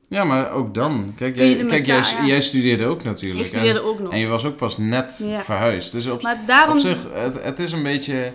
ja, 0.07 0.23
maar 0.23 0.51
ook 0.51 0.73
dan. 0.73 1.13
Kijk, 1.15 1.35
jij, 1.35 1.55
kijk 1.55 1.87
elkaar- 1.87 2.11
jij, 2.11 2.21
ja. 2.21 2.25
jij 2.25 2.41
studeerde 2.41 2.85
ook 2.85 3.03
natuurlijk. 3.03 3.39
Ik 3.41 3.47
studeerde 3.47 3.81
ook 3.81 3.97
en, 3.97 4.03
nog. 4.03 4.13
en 4.13 4.19
je 4.19 4.27
was 4.27 4.45
ook 4.45 4.55
pas 4.55 4.77
net 4.77 5.25
Ja. 5.29 5.39
verhuisd. 5.39 5.91
Dus 5.91 6.07
op, 6.07 6.21
Maar 6.21 6.43
daarom... 6.45 6.73
Op 6.75 6.79
zich, 6.81 7.07
het, 7.13 7.43
het 7.43 7.59
is 7.59 7.71
een 7.71 7.83
beetje. 7.83 8.31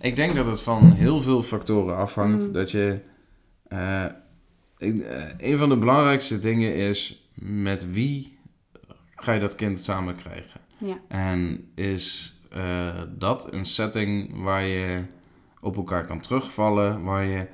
Ik 0.00 0.16
denk 0.16 0.34
dat 0.34 0.46
het 0.46 0.60
van 0.60 0.92
heel 0.92 1.20
veel 1.20 1.42
factoren 1.42 1.96
afhangt. 1.96 2.42
Mm. 2.46 2.52
Dat 2.52 2.70
je. 2.70 2.98
eh, 3.68 4.04
ik- 4.78 5.02
eh, 5.02 5.22
een 5.38 5.56
van 5.58 5.68
de 5.68 5.76
belangrijkste 5.76 6.38
dingen 6.38 6.74
is 6.74 7.28
met 7.34 7.92
wie 7.92 8.38
ga 9.14 9.32
je 9.32 9.40
dat 9.40 9.54
kind 9.54 9.78
samen 9.78 10.16
krijgen. 10.16 10.59
Ja. 10.80 10.98
En 11.08 11.68
is 11.74 12.34
eh, 12.50 12.88
dat 13.18 13.52
een 13.52 13.64
setting 13.64 14.42
waar 14.42 14.64
je 14.64 15.02
op 15.60 15.76
elkaar 15.76 16.06
kan 16.06 16.20
terugvallen, 16.20 17.04
waar 17.04 17.24
je 17.24 17.46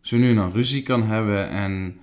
zo 0.00 0.16
nu 0.16 0.28
en 0.28 0.36
dan 0.36 0.52
ruzie 0.52 0.82
kan 0.82 1.02
hebben 1.02 1.48
en 1.48 1.98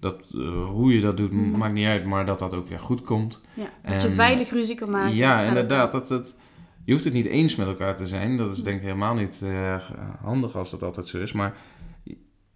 dat, 0.00 0.20
eh, 0.34 0.66
hoe 0.66 0.94
je 0.94 1.00
dat 1.00 1.16
doet 1.16 1.32
Mm. 1.32 1.58
maakt 1.58 1.72
niet 1.74 1.86
uit, 1.86 2.04
maar 2.04 2.26
dat 2.26 2.38
dat 2.38 2.54
ook 2.54 2.68
weer 2.68 2.80
goed 2.80 3.02
komt. 3.02 3.42
ja, 3.54 3.92
dat 3.92 4.02
je 4.02 4.10
veilig 4.10 4.50
ruzie 4.50 4.74
kan 4.74 4.90
maken. 4.90 5.14
Ja, 5.14 5.40
inderdaad. 5.42 5.92
Dat 5.92 6.36
je 6.84 6.92
hoeft 6.92 7.04
het 7.04 7.12
niet 7.12 7.26
eens 7.26 7.56
met 7.56 7.66
elkaar 7.66 7.96
te 7.96 8.06
zijn. 8.06 8.36
Dat 8.36 8.52
is 8.52 8.62
denk 8.62 8.76
ik 8.76 8.82
helemaal 8.82 9.14
niet 9.14 9.40
eh, 9.44 9.76
handig 10.22 10.56
als 10.56 10.70
dat 10.70 10.82
altijd 10.82 11.06
zo 11.06 11.18
is. 11.18 11.32
Maar 11.32 11.56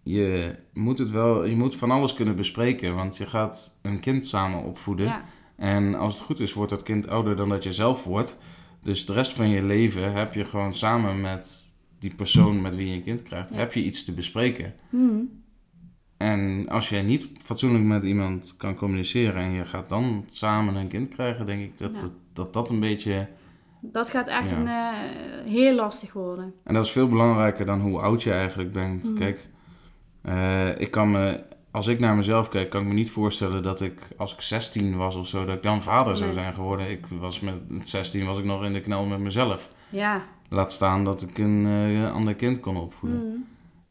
je 0.02 0.54
moet 0.72 0.98
het 0.98 1.10
wel, 1.10 1.44
je 1.44 1.56
moet 1.56 1.76
van 1.76 1.90
alles 1.90 2.14
kunnen 2.14 2.36
bespreken. 2.36 2.94
Want 2.94 3.16
je 3.16 3.26
gaat 3.26 3.78
een 3.82 4.00
kind 4.00 4.26
samen 4.26 4.62
opvoeden. 4.62 5.06
Ja, 5.06 5.24
En 5.58 5.94
als 5.94 6.14
het 6.14 6.22
goed 6.22 6.40
is, 6.40 6.52
wordt 6.52 6.70
dat 6.70 6.82
kind 6.82 7.08
ouder 7.08 7.36
dan 7.36 7.48
dat 7.48 7.62
je 7.64 7.72
zelf 7.72 8.04
wordt. 8.04 8.38
Dus 8.82 9.06
de 9.06 9.12
rest 9.12 9.32
van 9.32 9.48
je 9.48 9.62
leven 9.62 10.12
heb 10.12 10.34
je 10.34 10.44
gewoon 10.44 10.74
samen 10.74 11.20
met 11.20 11.64
die 11.98 12.14
persoon 12.14 12.60
met 12.62 12.76
wie 12.76 12.88
je 12.88 12.94
een 12.94 13.02
kind 13.02 13.22
krijgt, 13.22 13.48
Ja. 13.50 13.56
heb 13.56 13.72
je 13.72 13.82
iets 13.84 14.04
te 14.04 14.12
bespreken. 14.12 14.74
Mhm. 14.90 15.18
En 16.16 16.68
als 16.68 16.88
je 16.88 16.96
niet 16.96 17.28
fatsoenlijk 17.40 17.84
met 17.84 18.02
iemand 18.04 18.54
kan 18.56 18.74
communiceren 18.74 19.42
en 19.42 19.50
je 19.50 19.64
gaat 19.64 19.88
dan 19.88 20.24
samen 20.28 20.74
een 20.74 20.88
kind 20.88 21.08
krijgen, 21.08 21.46
denk 21.46 21.60
ik 21.62 21.78
dat 21.78 21.92
Ja. 21.94 22.00
dat, 22.00 22.12
dat, 22.32 22.52
dat 22.52 22.70
een 22.70 22.80
beetje. 22.80 23.26
Dat 23.82 24.10
gaat 24.10 24.28
echt 24.28 24.50
Ja. 24.50 24.56
een, 24.56 24.66
eh, 24.66 25.52
heel 25.52 25.74
lastig 25.74 26.12
worden. 26.12 26.54
En 26.64 26.74
dat 26.74 26.84
is 26.84 26.90
veel 26.92 27.08
belangrijker 27.08 27.66
dan 27.66 27.80
hoe 27.80 28.00
oud 28.00 28.22
je 28.22 28.32
eigenlijk 28.32 28.72
bent. 28.72 29.04
Mhm. 29.04 29.14
Kijk, 29.14 29.48
eh, 30.22 30.80
ik 30.80 30.90
kan 30.90 31.10
me, 31.10 31.44
als 31.70 31.87
ik 31.87 31.98
naar 32.00 32.16
mezelf 32.16 32.48
kijk, 32.48 32.70
kan 32.70 32.81
ik 32.83 32.87
me 32.87 32.92
niet 32.94 33.11
voorstellen 33.11 33.62
dat 33.62 33.81
ik, 33.81 34.00
als 34.16 34.33
ik 34.33 34.40
16 34.40 34.96
was 34.96 35.14
of 35.14 35.26
zo, 35.26 35.44
dat 35.44 35.57
ik 35.57 35.62
dan 35.62 35.83
vader 35.83 36.16
zou 36.16 36.33
zijn 36.33 36.54
geworden. 36.54 36.90
Ik 36.90 37.07
was 37.07 37.40
met 37.40 37.54
16 37.83 38.26
was 38.26 38.38
ik 38.38 38.44
nog 38.44 38.64
in 38.64 38.72
de 38.72 38.81
knel 38.81 39.07
met 39.07 39.20
mezelf. 39.20 39.70
Ja. 39.88 40.22
Laat 40.48 40.72
staan 40.72 41.04
dat 41.04 41.22
ik 41.22 41.38
een 41.38 41.66
eh, 41.66 42.12
ander 42.12 42.35
kind 42.35 42.61
kon 42.61 42.76
opvoeden. 42.76 43.44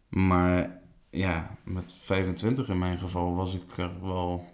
Mhm. 0.10 0.28
Maar 0.28 0.80
ja, 1.10 1.56
met 1.64 1.94
25 2.02 2.70
in 2.70 2.78
mijn 2.78 2.98
geval 2.98 3.36
was 3.36 3.56
ik 3.56 3.78
er 3.78 3.92
wel 4.02 4.46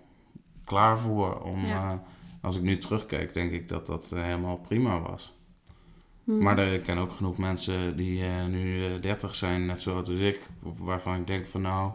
klaar 0.65 0.99
voor. 0.99 1.41
Om, 1.41 1.65
Ja. 1.65 1.91
eh, 1.91 1.97
als 2.41 2.55
ik 2.55 2.61
nu 2.61 2.77
terugkijk, 2.77 3.33
denk 3.33 3.51
ik 3.51 3.69
dat 3.69 3.85
dat 3.85 4.11
eh, 4.11 4.21
helemaal 4.23 4.57
prima 4.57 4.99
was. 4.99 5.33
Mhm. 6.23 6.43
Maar 6.43 6.57
er- 6.57 6.73
ik 6.73 6.83
ken 6.83 6.97
ook 6.97 7.11
genoeg 7.11 7.37
mensen 7.37 7.97
die 7.97 8.23
nu 8.49 8.85
eh, 8.85 9.01
30 9.01 9.35
zijn, 9.35 9.65
net 9.65 9.81
zo 9.81 9.93
oud 9.95 10.07
als 10.09 10.19
ik, 10.19 10.39
waarvan 10.77 11.15
ik 11.15 11.27
denk 11.27 11.47
van 11.47 11.61
nou, 11.61 11.91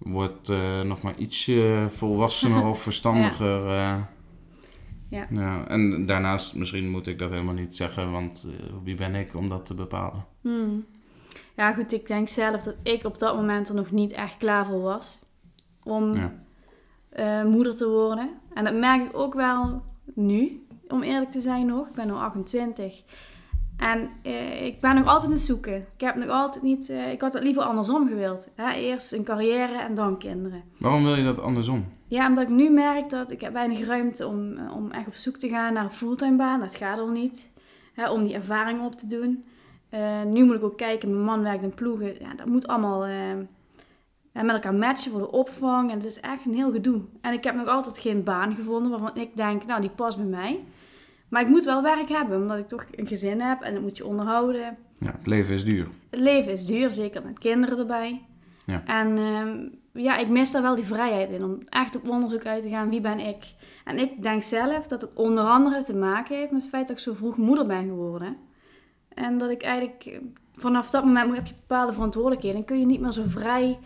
wordt 0.00 0.48
eh, 0.48 0.80
nog 0.80 1.02
maar 1.02 1.16
ietsje 1.16 1.86
volwassener 1.88 2.66
of 2.72 2.82
verstandiger. 2.82 3.66
eh. 3.68 3.96
Ja. 5.30 5.66
En 5.68 6.06
daarnaast, 6.06 6.54
misschien 6.54 6.90
moet 6.90 7.06
ik 7.06 7.18
dat 7.18 7.30
helemaal 7.30 7.54
niet 7.54 7.74
zeggen, 7.74 8.10
want 8.12 8.46
eh, 8.46 8.66
wie 8.84 8.94
ben 8.94 9.14
ik 9.14 9.34
om 9.34 9.48
dat 9.48 9.66
te 9.66 9.74
bepalen? 9.74 10.24
Hmm. 10.40 10.84
Ja, 11.56 11.72
goed, 11.72 11.92
ik 11.92 12.06
denk 12.06 12.28
zelf 12.28 12.62
dat 12.62 12.74
ik 12.82 13.04
op 13.04 13.18
dat 13.18 13.34
moment 13.36 13.68
er 13.68 13.74
nog 13.74 13.90
niet 13.90 14.12
echt 14.12 14.36
klaar 14.36 14.66
voor 14.66 14.80
was 14.80 15.20
om 15.82 16.14
Ja. 16.14 17.42
moeder 17.44 17.76
te 17.76 17.88
worden. 17.88 18.30
En 18.54 18.64
dat 18.64 18.74
merk 18.74 19.02
ik 19.04 19.16
ook 19.18 19.34
wel 19.34 19.82
nu, 20.14 20.66
om 20.88 21.02
eerlijk 21.02 21.30
te 21.30 21.40
zijn 21.40 21.66
nog. 21.66 21.86
Ik 21.88 21.94
ben 21.94 22.06
nu 22.06 22.12
28. 22.12 23.02
En 23.80 24.10
eh, 24.22 24.66
ik 24.66 24.80
ben 24.80 24.94
nog 24.94 25.06
altijd 25.06 25.26
aan 25.26 25.32
het 25.32 25.40
zoeken. 25.40 25.76
Ik 25.76 26.00
heb 26.00 26.14
nog 26.14 26.28
altijd 26.28 26.64
niet... 26.64 26.88
eh, 26.88 27.12
ik 27.12 27.20
had 27.20 27.32
het 27.32 27.42
liever 27.42 27.62
andersom 27.62 28.08
gewild. 28.08 28.50
Hè? 28.54 28.72
Eerst 28.72 29.12
een 29.12 29.24
carrière 29.24 29.78
en 29.78 29.94
dan 29.94 30.18
kinderen. 30.18 30.62
Waarom 30.78 31.04
wil 31.04 31.14
je 31.14 31.24
dat 31.24 31.40
andersom? 31.40 31.84
Ja, 32.06 32.26
omdat 32.26 32.44
ik 32.44 32.50
nu 32.50 32.70
merk 32.70 33.10
dat 33.10 33.30
ik 33.30 33.40
heb 33.40 33.52
weinig 33.52 33.86
ruimte 33.86 34.26
om, 34.26 34.56
eh, 34.56 34.76
om 34.76 34.90
echt 34.90 35.06
op 35.06 35.14
zoek 35.14 35.36
te 35.36 35.48
gaan 35.48 35.72
naar 35.72 35.84
een 35.84 35.90
fulltime 35.90 36.36
baan. 36.36 36.60
Dat 36.60 36.74
gaat 36.74 36.98
al 36.98 37.08
niet. 37.08 37.52
Hè, 37.94 38.10
om 38.10 38.24
die 38.24 38.34
ervaring 38.34 38.82
op 38.82 38.96
te 38.96 39.06
doen. 39.06 39.44
Nu 40.26 40.44
moet 40.44 40.54
ik 40.54 40.62
ook 40.62 40.76
kijken, 40.76 41.10
mijn 41.10 41.24
man 41.24 41.42
werkt 41.42 41.62
in 41.62 41.74
ploegen. 41.74 42.14
Ja, 42.20 42.34
dat 42.36 42.46
moet 42.46 42.66
allemaal 42.66 43.06
met 44.32 44.50
elkaar 44.50 44.74
matchen 44.74 45.10
voor 45.10 45.20
de 45.20 45.30
opvang. 45.30 45.90
En 45.90 45.96
het 45.96 46.06
is 46.06 46.20
echt 46.20 46.44
een 46.44 46.54
heel 46.54 46.72
gedoe. 46.72 47.00
En 47.20 47.32
ik 47.32 47.44
heb 47.44 47.54
nog 47.54 47.66
altijd 47.66 47.98
geen 47.98 48.24
baan 48.24 48.54
gevonden 48.54 48.90
waarvan 48.90 49.16
ik 49.16 49.36
denk, 49.36 49.66
nou 49.66 49.80
die 49.80 49.90
past 49.90 50.16
bij 50.16 50.26
mij. 50.26 50.60
Maar 51.30 51.42
ik 51.42 51.48
moet 51.48 51.64
wel 51.64 51.82
werk 51.82 52.08
hebben, 52.08 52.40
omdat 52.40 52.58
ik 52.58 52.68
toch 52.68 52.86
een 52.90 53.06
gezin 53.06 53.40
heb 53.40 53.60
en 53.60 53.72
dat 53.74 53.82
moet 53.82 53.96
je 53.96 54.06
onderhouden. 54.06 54.76
Ja, 54.98 55.12
het 55.16 55.26
leven 55.26 55.54
is 55.54 55.64
duur. 55.64 55.88
Het 56.10 56.20
leven 56.20 56.52
is 56.52 56.66
duur, 56.66 56.90
zeker 56.90 57.22
met 57.24 57.38
kinderen 57.38 57.78
erbij. 57.78 58.22
Ja. 58.66 58.82
En 58.84 59.18
ehm, 59.18 59.68
ja, 60.04 60.16
ik 60.16 60.28
mis 60.28 60.50
daar 60.50 60.62
wel 60.62 60.74
die 60.74 60.84
vrijheid 60.84 61.30
in 61.30 61.44
om 61.44 61.58
echt 61.68 61.96
op 61.96 62.08
onderzoek 62.08 62.46
uit 62.46 62.62
te 62.62 62.68
gaan. 62.68 62.88
Wie 62.88 63.00
ben 63.00 63.18
ik? 63.18 63.54
En 63.84 63.98
ik 63.98 64.22
denk 64.22 64.42
zelf 64.42 64.86
dat 64.86 65.00
het 65.00 65.14
onder 65.14 65.44
andere 65.44 65.84
te 65.84 65.96
maken 65.96 66.36
heeft 66.36 66.50
met 66.50 66.60
het 66.60 66.70
feit 66.70 66.86
dat 66.86 66.96
ik 66.96 67.02
zo 67.02 67.14
vroeg 67.14 67.36
moeder 67.36 67.66
ben 67.66 67.84
geworden. 67.84 68.36
En 69.08 69.38
dat 69.38 69.50
ik 69.50 69.62
eigenlijk 69.62 70.04
eh, 70.04 70.18
vanaf 70.54 70.90
dat 70.90 71.04
moment 71.04 71.34
heb 71.34 71.46
je 71.46 71.54
bepaalde 71.54 71.92
verantwoordelijkheden. 71.92 72.58
En 72.58 72.64
kun 72.64 72.78
je 72.78 72.86
niet 72.86 73.00
meer 73.00 73.12
zo 73.12 73.22
vrij 73.26 73.78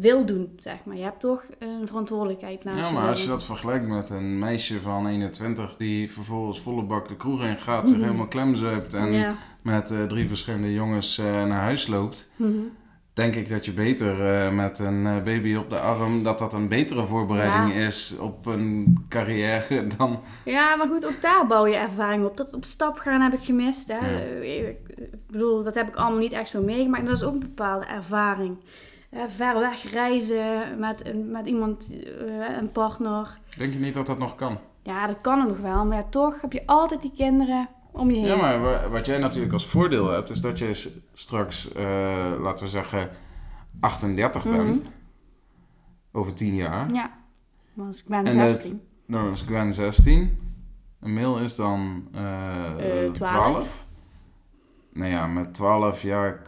wil 0.00 0.26
doen, 0.26 0.52
zeg 0.58 0.76
maar. 0.84 0.96
Je 0.96 1.02
hebt 1.02 1.20
toch 1.20 1.44
een 1.58 1.86
verantwoordelijkheid 1.86 2.64
naast 2.64 2.88
Ja, 2.90 2.94
maar 2.94 3.08
als 3.08 3.18
je 3.18 3.24
je. 3.24 3.30
dat 3.30 3.44
vergelijkt 3.44 3.86
met 3.86 4.10
een 4.10 4.38
meisje 4.38 4.80
van 4.80 5.06
21 5.06 5.76
die 5.76 6.12
vervolgens 6.12 6.60
volle 6.60 6.82
bak 6.82 7.08
de 7.08 7.16
kroeg 7.16 7.42
in 7.44 7.56
gaat, 7.56 7.88
zich 7.88 7.96
Mhm. 7.96 8.06
helemaal 8.06 8.26
klemzuipt 8.28 8.94
en 8.94 9.12
Ja. 9.12 9.34
met 9.62 9.90
eh, 9.90 10.02
drie 10.02 10.28
verschillende 10.28 10.72
jongens 10.72 11.18
eh, 11.18 11.24
naar 11.24 11.60
huis 11.62 11.86
loopt, 11.86 12.30
Mhm. 12.36 12.52
denk 13.12 13.34
ik 13.34 13.48
dat 13.48 13.64
je 13.64 13.72
beter 13.72 14.26
eh, 14.26 14.52
met 14.52 14.78
een 14.78 15.06
eh, 15.06 15.22
baby 15.22 15.54
op 15.54 15.70
de 15.70 15.80
arm, 15.80 16.22
dat 16.22 16.38
dat 16.38 16.52
een 16.52 16.68
betere 16.68 17.04
voorbereiding 17.04 17.74
Ja. 17.74 17.86
is 17.86 18.16
op 18.20 18.46
een 18.46 18.96
carrière 19.08 19.84
dan... 19.96 20.20
Ja, 20.44 20.76
maar 20.76 20.88
goed, 20.88 21.06
ook 21.06 21.20
daar 21.22 21.46
bouw 21.46 21.66
je 21.66 21.76
ervaring 21.76 22.24
op. 22.24 22.36
Dat 22.36 22.54
op 22.54 22.64
stap 22.64 22.98
gaan 22.98 23.20
heb 23.20 23.32
ik 23.32 23.42
gemist. 23.44 23.88
Hè. 23.92 23.98
Ja. 24.10 24.20
Eh, 24.20 24.68
Ik 24.68 25.32
bedoel, 25.32 25.62
dat 25.64 25.74
heb 25.74 25.88
ik 25.88 25.96
allemaal 25.96 26.18
niet 26.18 26.32
echt 26.32 26.50
zo 26.50 26.62
meegemaakt. 26.62 27.02
En 27.02 27.08
dat 27.08 27.16
is 27.16 27.24
ook 27.24 27.32
een 27.32 27.38
bepaalde 27.38 27.86
ervaring. 27.86 28.56
Eh, 29.16 29.22
ver 29.28 29.58
weg 29.60 29.90
reizen 29.90 30.78
met, 30.78 31.12
met 31.30 31.46
iemand, 31.46 31.94
eh, 32.02 32.56
een 32.58 32.72
partner. 32.72 33.38
Denk 33.56 33.72
je 33.72 33.78
niet 33.78 33.94
dat 33.94 34.06
dat 34.06 34.18
nog 34.18 34.34
kan? 34.34 34.58
Ja, 34.82 35.06
dat 35.06 35.20
kan 35.20 35.46
nog 35.48 35.58
wel. 35.58 35.84
Maar 35.86 35.96
ja, 35.96 36.04
toch 36.10 36.40
heb 36.40 36.52
je 36.52 36.66
altijd 36.66 37.02
die 37.02 37.12
kinderen 37.16 37.68
om 37.92 38.10
je 38.10 38.16
heen. 38.16 38.26
Ja, 38.26 38.36
maar 38.36 38.62
wa- 38.62 38.88
wat 38.88 39.06
jij 39.06 39.18
natuurlijk 39.18 39.52
als 39.52 39.66
voordeel 39.66 40.10
hebt, 40.10 40.30
is 40.30 40.40
dat 40.40 40.58
je 40.58 40.92
straks, 41.14 41.72
eh, 41.72 42.32
laten 42.40 42.64
we 42.64 42.70
zeggen, 42.70 43.10
38 43.80 44.44
Mhm. 44.44 44.56
bent. 44.56 44.82
Over 46.12 46.34
10 46.34 46.54
jaar. 46.54 46.92
Ja, 46.92 47.10
want 47.74 47.98
ik 47.98 48.04
ben 48.08 48.18
En 48.18 48.24
dat- 48.38 48.50
16. 48.50 48.80
Dan 49.06 49.30
is 49.30 49.40
Gwen 49.42 49.74
16. 49.74 50.38
Een 51.00 51.14
mail 51.14 51.38
is 51.38 51.54
dan 51.54 52.08
eh 52.12 53.04
Eh, 53.04 53.10
12. 53.12 53.14
12. 53.42 53.86
Nou 54.92 55.10
ja, 55.10 55.26
met 55.26 55.54
12 55.54 56.02
jaar 56.02 56.42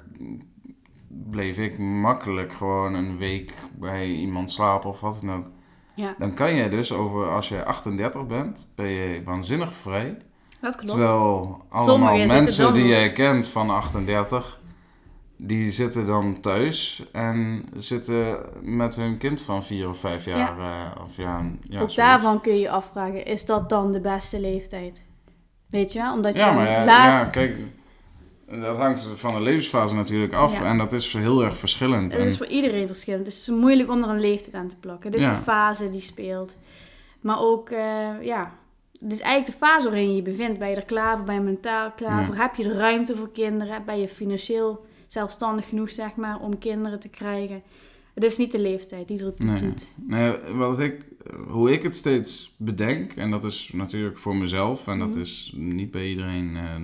bleef 1.09 1.59
ik 1.59 1.79
makkelijk 1.79 2.53
gewoon 2.53 2.95
een 2.95 3.19
week 3.19 3.55
bij 3.79 4.07
iemand 4.07 4.53
slapen 4.53 4.91
of 4.91 5.01
wat 5.01 5.19
dan 5.25 5.37
ook. 5.37 5.47
Ja, 5.95 6.15
Dan 6.19 6.35
kan 6.35 6.55
je 6.55 6.69
dus 6.69 6.93
over, 6.93 7.29
als 7.29 7.49
je 7.49 7.65
38 7.65 8.27
bent, 8.27 8.69
ben 8.75 8.87
je 8.87 9.23
waanzinnig 9.25 9.73
vrij. 9.73 10.17
dat 10.61 10.77
klopt. 10.77 10.91
Terwijl 10.91 11.63
allemaal 11.69 12.17
mensen 12.17 12.75
die 12.75 12.87
jij 12.87 13.13
kent 13.13 13.49
van 13.49 13.71
38, 13.71 14.61
die 15.37 15.71
zitten 15.71 16.07
dan 16.07 16.41
thuis 16.41 17.05
en 17.13 17.69
zitten 17.75 18.39
met 18.63 18.95
hun 18.95 19.19
kind 19.19 19.41
van 19.41 19.65
4 19.65 19.89
of 19.89 19.99
5 19.99 20.25
jaar. 20.25 20.59
eh, 20.59 21.03
of 21.05 21.17
ja, 21.17 21.43
ja, 21.63 21.81
ook 21.81 21.95
daarvan 21.95 22.41
kun 22.41 22.53
je 22.53 22.61
je 22.61 22.71
afvragen, 22.71 23.25
is 23.25 23.47
dat 23.47 23.69
dan 23.69 23.93
de 23.93 24.01
beste 24.01 24.41
leeftijd? 24.41 25.03
Weet 25.69 25.93
je 25.93 25.99
wel? 25.99 26.13
Omdat 26.13 26.33
je 26.33 26.39
Ja, 26.39 26.53
maar 26.53 26.71
ja, 26.71 26.85
laat... 26.85 27.21
ja, 27.21 27.31
kijk, 27.31 27.57
dat 28.51 28.77
hangt 28.77 29.09
van 29.15 29.35
de 29.35 29.41
levensfase 29.41 29.95
natuurlijk 29.95 30.33
af. 30.33 30.53
Ja. 30.59 30.65
En 30.65 30.79
dat 30.79 30.93
is 30.93 31.13
heel 31.13 31.43
erg 31.45 31.57
verschillend. 31.57 32.13
Het 32.13 32.21
En, 32.21 32.27
is 32.27 32.37
voor 32.37 32.47
iedereen 32.47 32.87
verschillend. 32.87 33.27
Het 33.27 33.35
is 33.35 33.49
moeilijk 33.49 33.91
om 33.91 34.03
er 34.03 34.09
een 34.09 34.21
leeftijd 34.21 34.55
aan 34.55 34.69
te 34.69 34.77
plakken. 34.77 35.11
Dus 35.11 35.23
Ja. 35.23 35.35
de 35.35 35.41
fase 35.43 35.91
die 35.91 36.01
speelt. 36.01 36.57
Maar 37.21 37.41
ook, 37.41 37.71
eh, 37.71 38.09
ja... 38.23 38.57
Het 39.01 39.13
is 39.13 39.21
eigenlijk 39.21 39.59
de 39.61 39.67
fase 39.67 39.89
waarin 39.89 40.09
je 40.11 40.17
je 40.17 40.23
bevindt. 40.23 40.59
Ben 40.59 40.69
je 40.71 40.77
er 40.77 40.85
klaar 40.85 41.17
voor? 41.17 41.27
Ben 41.27 41.35
je 41.35 41.41
mentaal 41.41 41.93
klaar 41.93 42.21
Ja. 42.21 42.27
voor? 42.27 42.35
Heb 42.37 42.55
je 42.55 42.63
de 42.63 42.73
ruimte 42.77 43.17
voor 43.17 43.33
kinderen? 43.33 43.83
Ben 43.87 44.01
je 44.01 44.09
financieel 44.09 44.85
zelfstandig 45.07 45.69
genoeg, 45.69 45.91
zeg 45.91 46.17
maar, 46.17 46.41
om 46.41 46.59
kinderen 46.59 47.01
te 47.01 47.09
krijgen? 47.09 47.63
Het 48.15 48.25
is 48.25 48.37
niet 48.37 48.53
de 48.53 48.61
leeftijd 48.61 49.09
die 49.09 49.19
er 49.25 49.33
Nee. 49.37 49.59
doet. 49.59 49.95
nee, 50.07 50.37
wat 50.55 50.79
ik, 50.79 51.05
hoe 51.49 51.73
ik 51.73 51.83
het 51.83 51.97
steeds 51.97 52.55
bedenk, 52.57 53.13
en 53.13 53.31
dat 53.31 53.45
is 53.45 53.71
natuurlijk 53.73 54.19
voor 54.19 54.37
mezelf, 54.37 54.87
en 54.87 54.99
dat 54.99 55.09
Mhm. 55.11 55.21
is 55.21 55.53
niet 55.57 55.91
bij 55.91 56.09
iedereen, 56.09 56.57
eh, 56.57 56.75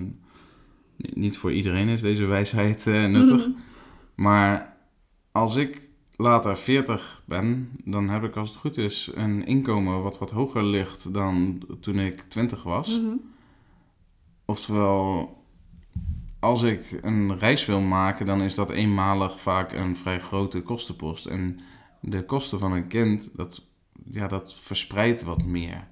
niet- 1.13 1.37
voor 1.37 1.53
iedereen 1.53 1.87
is 1.87 2.01
deze 2.01 2.25
wijsheid 2.25 2.87
eh, 2.87 3.05
nuttig. 3.05 3.47
Mhm. 3.47 3.57
Maar 4.15 4.77
als 5.31 5.55
ik 5.55 5.81
later 6.15 6.57
40 6.57 7.21
ben, 7.25 7.69
dan 7.83 8.09
heb 8.09 8.23
ik 8.23 8.35
als 8.35 8.49
het 8.49 8.57
goed 8.57 8.77
is 8.77 9.11
een 9.13 9.45
inkomen 9.45 10.03
wat 10.03 10.17
wat 10.19 10.31
hoger 10.31 10.63
ligt 10.63 11.13
dan 11.13 11.61
toen 11.79 11.99
ik 11.99 12.21
20 12.21 12.63
was. 12.63 13.01
Mhm. 13.01 13.15
Oftewel, 14.45 15.33
als 16.39 16.63
ik 16.63 16.99
een 17.01 17.37
reis 17.37 17.65
wil 17.65 17.81
maken, 17.81 18.25
dan 18.25 18.41
is 18.41 18.55
dat 18.55 18.69
eenmalig 18.69 19.39
vaak 19.39 19.71
een 19.73 19.95
vrij 19.95 20.19
grote 20.19 20.61
kostenpost. 20.61 21.25
En 21.25 21.59
de 22.01 22.25
kosten 22.25 22.59
van 22.59 22.71
een 22.71 22.87
kind, 22.87 23.31
dat, 23.35 23.65
ja, 24.09 24.27
dat 24.27 24.55
verspreidt 24.55 25.23
wat 25.23 25.43
meer. 25.43 25.87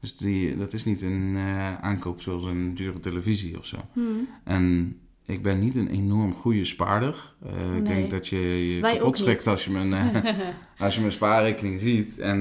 Dus 0.00 0.16
die, 0.16 0.56
dat 0.56 0.72
is 0.72 0.84
niet 0.84 1.02
een 1.02 1.34
eh, 1.36 1.80
aankoop 1.80 2.20
zoals 2.20 2.44
een 2.44 2.74
dure 2.74 3.00
televisie 3.00 3.58
of 3.58 3.64
zo. 3.64 3.76
Mhm. 3.92 4.06
En 4.44 4.96
ik 5.26 5.42
ben 5.42 5.58
niet 5.58 5.76
een 5.76 5.88
enorm 5.88 6.32
goede 6.32 6.64
spaarder. 6.64 7.34
Eh, 7.42 7.76
Ik 7.76 7.86
denk 7.86 8.10
dat 8.10 8.28
je 8.28 8.38
je 8.74 8.80
Wij 8.80 8.96
kapot 8.96 9.18
schrikt 9.18 9.46
als 9.46 9.64
je 9.64 9.70
mijn, 9.70 9.92
eh, 9.92 10.38
als 10.84 10.94
je 10.94 11.00
mijn 11.00 11.12
spaarrekening 11.12 11.80
ziet. 11.80 12.18
En 12.18 12.40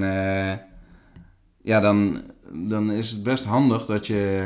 ja, 1.61 1.79
dan, 1.79 2.21
dan 2.51 2.91
is 2.91 3.11
het 3.11 3.23
best 3.23 3.45
handig 3.45 3.85
dat 3.85 4.07
je 4.07 4.45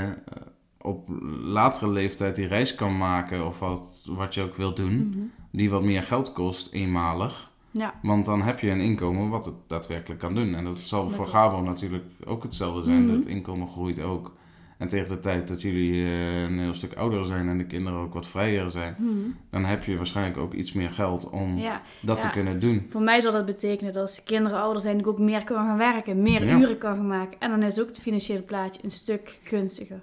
op 0.78 1.10
latere 1.44 1.90
leeftijd 1.90 2.36
die 2.36 2.48
reis 2.48 2.76
kan 2.76 2.98
maken. 2.98 3.48
Of 3.48 3.60
wat, 3.60 4.08
wat 4.10 4.34
je 4.34 4.42
ook 4.42 4.56
wilt 4.56 4.78
doen. 4.78 5.08
Mhm. 5.08 5.20
Die 5.52 5.70
wat 5.70 5.84
meer 5.84 6.04
geld 6.04 6.34
kost, 6.34 6.72
eenmalig. 6.72 7.51
Ja. 7.72 7.94
Want 8.02 8.26
dan 8.26 8.42
heb 8.42 8.60
je 8.60 8.70
een 8.70 8.80
inkomen 8.82 9.30
wat 9.30 9.46
het 9.46 9.56
daadwerkelijk 9.68 10.20
kan 10.20 10.36
doen. 10.36 10.56
En 10.56 10.64
dat 10.64 10.78
zal 10.78 11.10
voor. 11.10 11.28
Gabo 11.28 11.62
natuurlijk 11.62 12.04
ook 12.26 12.44
hetzelfde 12.44 12.84
zijn. 12.84 13.06
Mhm. 13.06 13.16
Dat 13.18 13.26
inkomen 13.28 13.68
groeit 13.68 14.02
ook. 14.02 14.34
En 14.78 14.88
tegen 14.88 15.10
de 15.10 15.20
tijd 15.20 15.48
dat 15.48 15.62
jullie 15.62 16.04
eh, 16.06 16.44
een 16.44 16.60
heel 16.60 16.74
stuk 16.74 16.94
ouder 16.94 17.26
zijn 17.26 17.50
en 17.50 17.58
de 17.58 17.66
kinderen 17.66 18.00
ook 18.00 18.14
wat 18.14 18.28
vrijer 18.28 18.72
zijn, 18.72 18.96
Mhm. 18.98 19.12
dan 19.50 19.66
heb 19.66 19.84
je 19.84 19.98
waarschijnlijk 19.98 20.38
ook 20.38 20.54
iets 20.54 20.72
meer 20.74 20.92
geld 20.92 21.30
om 21.30 21.58
Ja, 21.58 21.82
dat 22.02 22.16
ja. 22.16 22.22
te 22.22 22.30
kunnen 22.30 22.60
doen. 22.60 22.86
voor 22.90 23.02
mij 23.02 23.22
zal 23.22 23.32
dat 23.32 23.46
betekenen 23.46 23.94
dat 23.94 24.02
als 24.02 24.16
de 24.16 24.24
kinderen 24.24 24.60
ouder 24.62 24.82
zijn, 24.82 25.00
ik 25.00 25.08
ook 25.08 25.20
meer 25.20 25.44
kan 25.44 25.66
gaan 25.66 25.78
werken, 25.78 26.22
meer 26.22 26.46
Ja. 26.46 26.58
uren 26.60 26.78
kan 26.78 26.96
gaan 26.96 27.08
maken. 27.08 27.40
En 27.40 27.50
dan 27.50 27.64
is 27.64 27.82
ook 27.82 27.88
het 27.88 28.00
financiële 28.00 28.42
plaatje 28.42 28.84
een 28.84 28.92
stuk 28.92 29.40
gunstiger. 29.44 30.02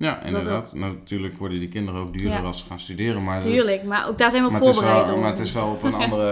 Ja, 0.00 0.22
inderdaad. 0.22 0.74
Natuurlijk 0.74 1.38
worden 1.38 1.58
die 1.58 1.68
kinderen 1.68 2.00
ook 2.00 2.12
duurder 2.18 2.38
Ja. 2.40 2.46
als 2.46 2.58
ze 2.58 2.64
gaan 2.66 2.78
studeren, 2.78 3.24
maar, 3.24 3.40
Tuurlijk, 3.40 3.82
maar 3.82 4.08
ook 4.08 4.18
daar 4.18 4.30
zijn 4.30 4.44
we 4.44 4.50
voorbereid 4.50 5.12
op. 5.12 5.18
maar 5.20 5.30
het 5.30 5.38
is 5.38 5.52
wel 5.52 5.70
op 5.70 5.82
een 5.82 5.94
andere, 6.04 6.26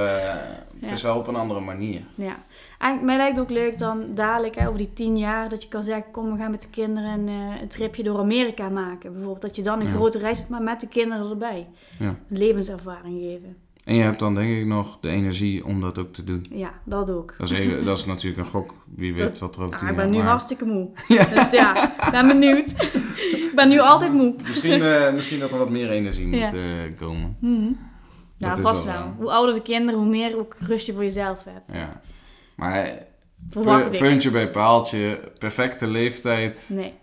het 0.81 0.91
is 0.91 1.03
wel 1.03 1.19
op 1.19 1.27
een 1.27 1.37
andere 1.37 1.61
manier. 1.61 2.01
Ja. 2.17 2.37
En 2.79 3.05
mij 3.05 3.17
lijkt 3.17 3.37
het 3.37 3.45
ook 3.47 3.53
leuk 3.53 3.79
dan 3.79 4.05
dadelijk, 4.15 4.55
hè, 4.55 4.67
over 4.67 4.79
die 4.79 4.93
tien 4.93 5.17
jaar, 5.17 5.49
dat 5.49 5.63
je 5.63 5.69
kan 5.69 5.83
zeggen, 5.83 6.11
kom 6.11 6.33
we 6.33 6.39
gaan 6.39 6.51
met 6.51 6.63
de 6.63 6.69
kinderen 6.71 7.11
een, 7.11 7.29
eh, 7.29 7.61
een 7.63 7.69
tripje 7.69 8.03
door 8.03 8.19
Amerika 8.19 8.69
maken. 8.69 9.11
Bijvoorbeeld 9.13 9.43
dat 9.43 9.57
je 9.57 9.63
dan 9.63 9.81
een 9.81 9.87
Ja. 9.87 9.93
grote 9.93 10.19
reis 10.19 10.39
doet, 10.39 10.49
maar 10.49 10.63
met 10.63 10.81
de 10.81 10.89
kinderen 10.89 11.31
erbij. 11.31 11.67
Ja. 11.99 12.07
Een 12.09 12.39
levenservaring 12.39 13.21
geven. 13.21 13.57
En 13.89 13.95
je 13.95 14.03
hebt 14.03 14.19
dan 14.19 14.35
denk 14.35 14.59
ik 14.59 14.67
nog 14.67 14.99
de 15.01 15.09
energie 15.09 15.65
om 15.65 15.81
dat 15.81 15.99
ook 15.99 16.13
te 16.13 16.25
doen. 16.25 16.45
Ja, 16.53 16.73
dat 16.85 17.11
ook. 17.11 17.35
Dat 17.39 17.51
is, 17.51 17.59
even- 17.59 17.85
dat 17.85 17.99
is 17.99 18.05
natuurlijk 18.05 18.43
een 18.45 18.51
gok. 18.51 18.75
Wie 18.97 19.15
weet 19.15 19.23
Dat- 19.29 19.39
wat 19.39 19.57
er 19.57 19.63
over 19.63 19.75
Ah, 19.75 19.81
tien 19.81 19.89
ik 19.89 19.95
jaar... 19.95 20.05
ben 20.05 20.13
nu 20.15 20.19
maar- 20.21 20.29
hartstikke 20.29 20.65
moe. 20.65 20.89
Dus 21.35 21.51
ja, 21.51 21.93
ik 22.07 22.11
ben 22.11 22.27
benieuwd. 22.27 22.71
ik 23.33 23.53
ben 23.55 23.69
nu 23.69 23.79
altijd 23.79 24.13
moe. 24.13 24.35
Misschien, 24.49 24.83
eh, 24.83 25.13
misschien 25.19 25.39
dat 25.41 25.53
er 25.53 25.59
wat 25.59 25.71
meer 25.71 25.91
energie 25.91 26.29
Ja. 26.37 26.45
moet 26.45 26.55
eh, 26.55 26.61
komen. 26.99 27.37
Mhm. 27.41 27.73
Dat 28.39 28.57
Ja, 28.57 28.63
vast 28.63 28.85
wel, 28.85 28.93
wel. 28.95 29.03
eh, 29.03 29.11
Hoe 29.17 29.31
ouder 29.31 29.55
de 29.55 29.63
kinderen, 29.63 30.01
hoe 30.01 30.09
meer 30.09 30.39
ook 30.39 30.57
rust 30.59 30.87
je 30.87 30.93
voor 30.93 31.03
jezelf 31.03 31.45
hebt. 31.45 31.71
Ja. 31.73 32.01
Maar 32.57 33.07
pu- 33.51 33.71
ik. 33.91 33.99
puntje 33.99 34.31
bij 34.31 34.51
paaltje, 34.51 35.33
perfecte 35.39 35.87
leeftijd, 35.87 36.71
Nee. 36.73 36.95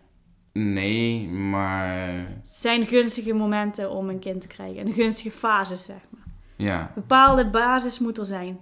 nee, 0.54 1.28
maar 1.28 2.08
Het 2.08 2.50
zijn 2.50 2.86
gunstige 2.86 3.34
momenten 3.34 3.89
om 3.91 4.10
een 4.10 4.19
kind 4.19 4.41
te 4.41 4.48
krijgen. 4.48 4.78
En 4.86 4.93
gunstige 4.93 5.32
fases, 5.32 5.86
zeg 5.86 5.95
maar. 6.10 6.14
Ja. 6.55 6.91
bepaalde 6.95 7.49
basis 7.49 7.99
moet 7.99 8.17
er 8.17 8.25
zijn. 8.25 8.57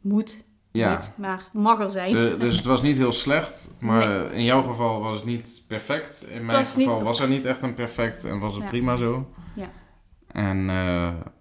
Moet. 0.00 0.44
ja. 0.72 0.98
Maar 1.16 1.42
mag 1.52 1.80
er 1.80 1.90
zijn. 1.90 2.12
De- 2.12 2.36
dus 2.38 2.56
het 2.56 2.64
was 2.64 2.82
niet 2.82 2.96
heel 2.96 3.12
slecht, 3.12 3.70
maar 3.78 4.32
in 4.32 4.44
jouw 4.44 4.62
geval 4.62 5.00
was 5.00 5.16
het 5.16 5.24
niet 5.26 5.64
perfect. 5.68 6.26
In 6.28 6.44
mijn 6.44 6.58
was 6.58 6.74
geval 6.74 7.02
was 7.02 7.20
er 7.20 7.28
niet 7.28 7.44
echt 7.44 7.62
een 7.62 7.74
perfect 7.74 8.24
en 8.24 8.38
was 8.38 8.54
het 8.54 8.62
Ja. 8.62 8.68
prima 8.68 8.96
zo. 8.96 9.26
Ja. 9.54 9.68
En 10.26 10.56
uh, 10.58 10.64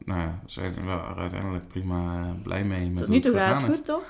nou 0.06 0.20
ja, 0.20 0.40
zijn 0.46 0.76
er 0.76 0.86
wel 0.86 1.02
uiteindelijk 1.18 1.68
prima 1.68 2.22
eh, 2.24 2.42
blij 2.44 2.64
mee 2.64 2.90
met 2.90 2.98
Tot 2.98 3.08
nu 3.08 3.20
toe 3.20 3.34
gaat 3.38 3.62
het 3.62 3.76
goed, 3.76 3.86
toch? 3.86 4.04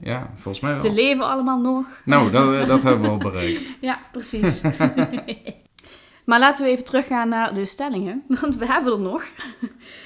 Ja, 0.00 0.30
volgens 0.34 0.60
mij 0.60 0.78
Ze 0.78 0.82
wel. 0.86 0.94
leven 0.94 1.28
allemaal 1.28 1.60
nog. 1.60 1.86
Nou, 2.04 2.30
dat, 2.30 2.54
eh, 2.54 2.66
dat 2.66 2.82
hebben 2.82 3.02
we 3.02 3.08
al 3.08 3.18
bereikt. 3.18 3.78
Ja, 3.80 3.98
precies. 4.12 4.60
maar 6.26 6.38
laten 6.38 6.64
we 6.64 6.70
even 6.70 6.84
teruggaan 6.84 7.28
naar 7.28 7.54
de 7.54 7.64
stellingen, 7.64 8.22
want 8.40 8.56
we 8.56 8.66
hebben 8.66 8.92
er 8.92 9.00
nog. 9.00 9.24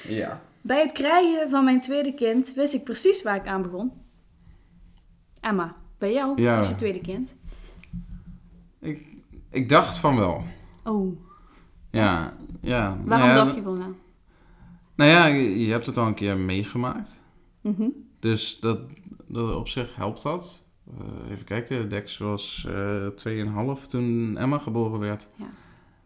Ja. 0.07 0.41
Bij 0.63 0.81
het 0.81 0.91
krijgen 0.91 1.49
van 1.49 1.63
mijn 1.63 1.79
tweede 1.79 2.13
kind 2.13 2.53
wist 2.53 2.73
ik 2.73 2.83
precies 2.83 3.21
waar 3.23 3.35
ik 3.35 3.47
aan 3.47 3.61
begon. 3.61 3.91
Emma, 5.41 5.75
bij 5.97 6.13
jou 6.13 6.41
Ja. 6.41 6.57
als 6.57 6.67
je 6.67 6.75
tweede 6.75 7.01
kind. 7.01 7.35
Ik 9.49 9.69
dacht 9.69 9.97
van 9.97 10.15
wel. 10.15 10.43
Oh, 10.83 11.17
Ja, 11.91 12.33
ja. 12.61 12.97
waarom 13.05 13.07
nou 13.07 13.21
ja, 13.21 13.33
dacht 13.43 13.55
je 13.55 13.61
van 13.61 13.77
wel? 13.77 13.95
Nou 14.95 15.09
ja, 15.11 15.25
je, 15.25 15.71
hebt 15.71 15.85
het 15.85 15.97
al 15.97 16.07
een 16.07 16.13
keer 16.13 16.37
meegemaakt. 16.37 17.23
Mhm. 17.61 17.87
Dus 18.19 18.59
dat, 18.59 18.79
dat 19.27 19.55
op 19.55 19.67
zich 19.67 19.95
helpt 19.95 20.23
dat. 20.23 20.63
Eh, 20.97 21.31
even 21.31 21.45
kijken, 21.45 21.89
Dex 21.89 22.17
was 22.17 22.67
eh 22.69 23.07
2,5 23.77 23.85
toen 23.87 24.37
Emma 24.37 24.57
geboren 24.57 24.99
werd. 24.99 25.29
Ja. 25.35 25.45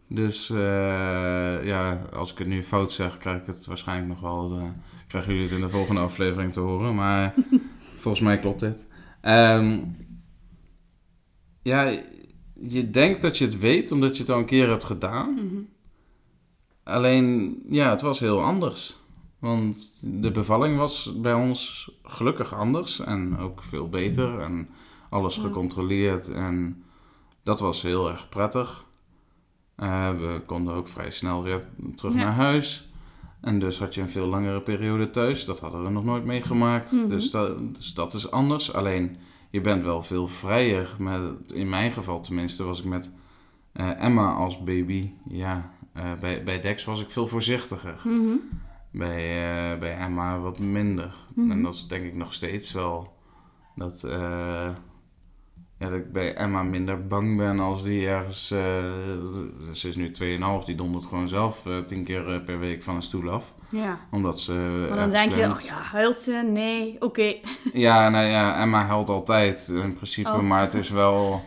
Dus 0.08 0.50
eh, 0.50 1.64
ja, 1.64 2.02
als 2.12 2.32
ik 2.32 2.38
het 2.38 2.46
nu 2.46 2.62
fout 2.62 2.92
zeg, 2.92 3.18
krijg 3.18 3.40
ik 3.40 3.46
het 3.46 3.66
waarschijnlijk 3.66 4.08
nog 4.08 4.20
wel. 4.20 4.58
eh, 4.58 4.64
krijgen 5.06 5.32
jullie 5.32 5.48
het 5.48 5.56
in 5.56 5.64
de 5.64 5.68
volgende 5.70 6.00
aflevering 6.00 6.52
te 6.52 6.60
horen. 6.60 6.94
Maar 6.94 7.34
volgens 8.02 8.22
mij 8.24 8.38
klopt 8.38 8.60
dit. 8.60 8.86
Ehm, 9.20 9.78
ja, 11.62 11.92
je 12.60 12.90
denkt 12.90 13.22
dat 13.22 13.38
je 13.38 13.44
het 13.44 13.58
weet 13.58 13.92
omdat 13.92 14.16
je 14.16 14.22
het 14.22 14.32
al 14.32 14.38
een 14.38 14.44
keer 14.44 14.68
hebt 14.68 14.84
gedaan. 14.84 15.32
Mhm. 15.34 15.60
Alleen, 16.82 17.58
ja, 17.68 17.90
het 17.90 18.00
was 18.00 18.20
heel 18.20 18.42
anders. 18.42 18.96
Want 19.38 19.98
de 20.02 20.30
bevalling 20.30 20.76
was 20.76 21.14
bij 21.16 21.34
ons 21.34 21.90
gelukkig 22.02 22.54
anders 22.54 23.00
en 23.00 23.38
ook 23.38 23.62
veel 23.62 23.88
beter 23.88 24.40
en 24.40 24.68
alles 25.10 25.36
gecontroleerd 25.36 26.28
en 26.28 26.82
dat 27.42 27.60
was 27.60 27.82
heel 27.82 28.10
erg 28.10 28.28
prettig. 28.28 28.84
Eh, 29.78 30.10
we 30.10 30.42
konden 30.46 30.74
ook 30.74 30.88
vrij 30.88 31.10
snel 31.10 31.42
weer 31.42 31.62
terug 31.94 32.14
Ja. 32.14 32.18
naar 32.18 32.32
huis. 32.32 32.88
En 33.40 33.58
dus 33.58 33.78
had 33.78 33.94
je 33.94 34.00
een 34.00 34.08
veel 34.08 34.26
langere 34.26 34.60
periode 34.60 35.10
thuis. 35.10 35.44
Dat 35.44 35.60
hadden 35.60 35.82
we 35.84 35.90
nog 35.90 36.04
nooit 36.04 36.24
meegemaakt. 36.24 36.92
Mhm. 36.92 37.08
dus, 37.08 37.30
dat, 37.30 37.74
dus 37.74 37.94
dat 37.94 38.14
is 38.14 38.30
anders. 38.30 38.72
Alleen, 38.72 39.16
je 39.50 39.60
bent 39.60 39.82
wel 39.82 40.02
veel 40.02 40.26
vrijer. 40.26 40.94
Met, 40.98 41.20
in 41.52 41.68
mijn 41.68 41.92
geval 41.92 42.20
tenminste 42.20 42.64
was 42.64 42.78
ik 42.78 42.84
met 42.84 43.12
eh, 43.72 44.04
Emma 44.04 44.32
als 44.32 44.62
baby. 44.64 45.10
Ja, 45.28 45.70
eh, 45.92 46.12
bij, 46.20 46.44
bij 46.44 46.60
Dex 46.60 46.84
was 46.84 47.00
ik 47.00 47.10
veel 47.10 47.26
voorzichtiger. 47.26 48.00
Mhm. 48.04 48.36
Bij, 48.90 49.78
bij 49.78 49.98
Emma 49.98 50.38
wat 50.38 50.58
minder. 50.58 51.14
Mhm. 51.34 51.50
En 51.50 51.62
dat 51.62 51.74
is 51.74 51.86
denk 51.86 52.04
ik 52.04 52.14
nog 52.14 52.32
steeds 52.34 52.72
wel. 52.72 53.16
Dat, 53.74 54.08
ja, 55.78 55.88
dat 55.88 55.98
ik 55.98 56.12
bij 56.12 56.34
Emma 56.34 56.62
minder 56.62 57.06
bang 57.06 57.36
ben 57.36 57.60
als 57.60 57.82
die 57.82 58.08
ergens... 58.08 58.50
eh, 58.50 58.58
ze 59.72 59.88
is 59.88 59.96
nu 59.96 60.10
2,5, 60.60 60.64
die 60.64 60.74
dondert 60.74 61.04
gewoon 61.04 61.28
zelf 61.28 61.66
eh, 61.66 61.78
tien 61.78 62.04
keer 62.04 62.32
eh, 62.34 62.44
per 62.44 62.58
week 62.58 62.82
van 62.82 62.94
een 62.94 63.02
stoel 63.02 63.30
af. 63.30 63.54
Ja, 63.70 63.98
Omdat 64.10 64.40
ze 64.40 64.86
maar 64.88 64.98
dan 64.98 65.10
denk 65.10 65.32
je, 65.34 65.44
oh 65.44 65.60
ja, 65.60 65.74
huilt 65.74 66.18
ze? 66.18 66.48
Nee, 66.52 66.96
oké. 67.00 67.34
Ja, 67.72 68.08
nou 68.08 68.26
ja, 68.26 68.60
Emma 68.60 68.84
huilt 68.86 69.08
altijd 69.08 69.68
in 69.68 69.94
principe, 69.94 70.28
Oh. 70.30 70.40
maar 70.40 70.60
het 70.60 70.74
is 70.74 70.90
wel... 70.90 71.42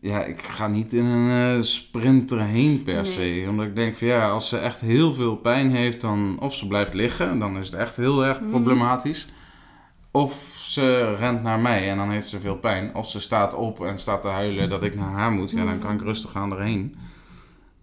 Ja, 0.00 0.24
ik 0.24 0.42
ga 0.42 0.66
niet 0.66 0.92
in 0.92 1.04
een 1.04 1.64
sprint 1.64 2.32
erheen 2.32 2.82
per 2.82 2.94
Nee. 2.94 3.04
se. 3.04 3.46
Omdat 3.48 3.66
ik 3.66 3.76
denk 3.76 3.96
van 3.96 4.06
ja, 4.06 4.30
als 4.30 4.48
ze 4.48 4.58
echt 4.58 4.80
heel 4.80 5.12
veel 5.14 5.36
pijn 5.36 5.70
heeft, 5.70 6.00
dan... 6.00 6.36
Of 6.40 6.54
ze 6.54 6.66
blijft 6.66 6.94
liggen, 6.94 7.38
dan 7.38 7.56
is 7.58 7.66
het 7.66 7.74
echt 7.74 7.96
heel 7.96 8.24
erg 8.24 8.40
Mhm. 8.40 8.50
problematisch. 8.50 9.28
Of 10.10 10.32
ze 10.72 11.14
rent 11.14 11.42
naar 11.42 11.58
mij 11.60 11.90
en 11.90 11.96
dan 11.96 12.10
heeft 12.10 12.28
ze 12.28 12.40
veel 12.40 12.56
pijn. 12.56 12.94
Of 12.94 13.08
ze 13.10 13.20
staat 13.20 13.54
op 13.54 13.84
en 13.84 13.98
staat 13.98 14.22
te 14.22 14.28
huilen 14.28 14.70
dat 14.70 14.82
ik 14.82 14.94
naar 14.94 15.10
haar 15.10 15.30
moet. 15.32 15.50
Ja, 15.50 15.64
dan 15.64 15.78
kan 15.78 15.94
ik 15.94 16.00
rustig 16.00 16.34
aan 16.36 16.52
erheen. 16.52 16.94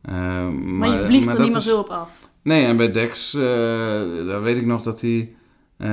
Eh, 0.01 0.13
maar, 0.13 0.51
Maar, 0.53 0.89
je 0.99 1.05
vliegt 1.05 1.25
maar 1.25 1.35
er 1.35 1.41
niet 1.43 1.51
meer 1.51 1.61
zo 1.61 1.79
op 1.79 1.89
af. 1.89 2.29
Nee, 2.41 2.65
en 2.65 2.77
bij 2.77 2.91
Dex, 2.91 3.33
eh, 3.33 3.41
daar 4.25 4.41
weet 4.41 4.57
ik 4.57 4.65
nog 4.65 4.81
dat 4.81 5.01
hij... 5.01 5.33
eh, 5.77 5.87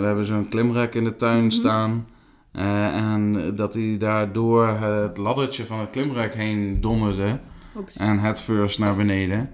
we 0.00 0.02
hebben 0.04 0.24
zo'n 0.24 0.48
klimrek 0.48 0.94
in 0.94 1.04
de 1.04 1.16
tuin 1.16 1.40
Mhm. 1.44 1.50
staan. 1.50 2.06
en 2.52 3.52
dat 3.56 3.74
hij 3.74 3.96
daardoor 3.98 4.66
het 4.68 5.16
laddertje 5.18 5.66
van 5.66 5.78
het 5.80 5.90
klimrek 5.90 6.34
heen 6.34 6.80
donderde. 6.80 7.38
En 7.96 8.18
het 8.18 8.40
first 8.40 8.78
naar 8.78 8.96
beneden. 8.96 9.50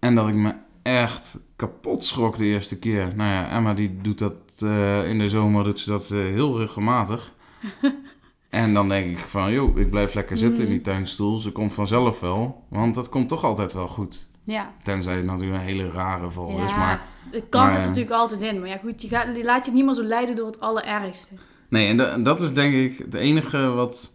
En 0.00 0.14
dat 0.14 0.28
ik 0.28 0.34
me 0.34 0.54
echt 0.86 1.40
kapot 1.56 2.04
schrok 2.04 2.38
de 2.38 2.44
eerste 2.44 2.78
keer. 2.78 3.12
Nou 3.16 3.30
ja, 3.30 3.50
Emma 3.50 3.74
die 3.74 3.96
doet 4.02 4.18
dat 4.18 4.34
eh, 4.62 5.08
in 5.08 5.18
de 5.18 5.28
zomer 5.28 5.64
doet 5.64 5.78
ze 5.78 5.90
dat 5.90 6.10
eh, 6.10 6.18
heel 6.18 6.58
regelmatig. 6.58 7.32
en 8.50 8.74
dan 8.74 8.88
denk 8.88 9.18
ik 9.18 9.26
van, 9.26 9.52
joh, 9.52 9.78
ik 9.78 9.90
blijf 9.90 10.14
lekker 10.14 10.36
zitten 10.38 10.62
in 10.64 10.70
die 10.70 10.80
Mhm. 10.80 10.88
tuinstoel. 10.90 11.38
Ze 11.38 11.52
komt 11.52 11.72
vanzelf 11.72 12.20
wel. 12.20 12.64
Want 12.68 12.94
dat 12.94 13.08
komt 13.08 13.28
toch 13.28 13.44
altijd 13.44 13.72
wel 13.72 13.88
goed. 13.88 14.28
Ja. 14.44 14.72
Tenzij 14.82 15.16
het 15.16 15.24
natuurlijk 15.24 15.54
een 15.60 15.66
hele 15.66 15.90
rare 15.90 16.30
val 16.30 16.58
is. 16.64 16.70
Ja, 16.70 16.76
Maar 16.76 17.02
de 17.30 17.42
kans 17.48 17.70
zit 17.70 17.78
er 17.78 17.82
eh, 17.84 17.88
natuurlijk 17.90 18.16
altijd 18.16 18.42
in. 18.42 18.60
Maar 18.60 18.68
ja, 18.68 18.76
goed, 18.76 19.02
je, 19.02 19.08
gaat, 19.08 19.36
je 19.36 19.44
laat 19.44 19.66
je 19.66 19.72
niet 19.72 19.84
meer 19.84 19.94
zo 19.94 20.02
leiden 20.02 20.36
door 20.36 20.46
het 20.46 20.60
allerergste. 20.60 21.34
nee, 21.68 21.88
en 21.88 21.96
da- 21.96 22.16
dat 22.18 22.40
is 22.40 22.52
denk 22.54 22.74
ik 22.74 22.98
het 22.98 23.14
enige 23.14 23.58
wat, 23.68 24.14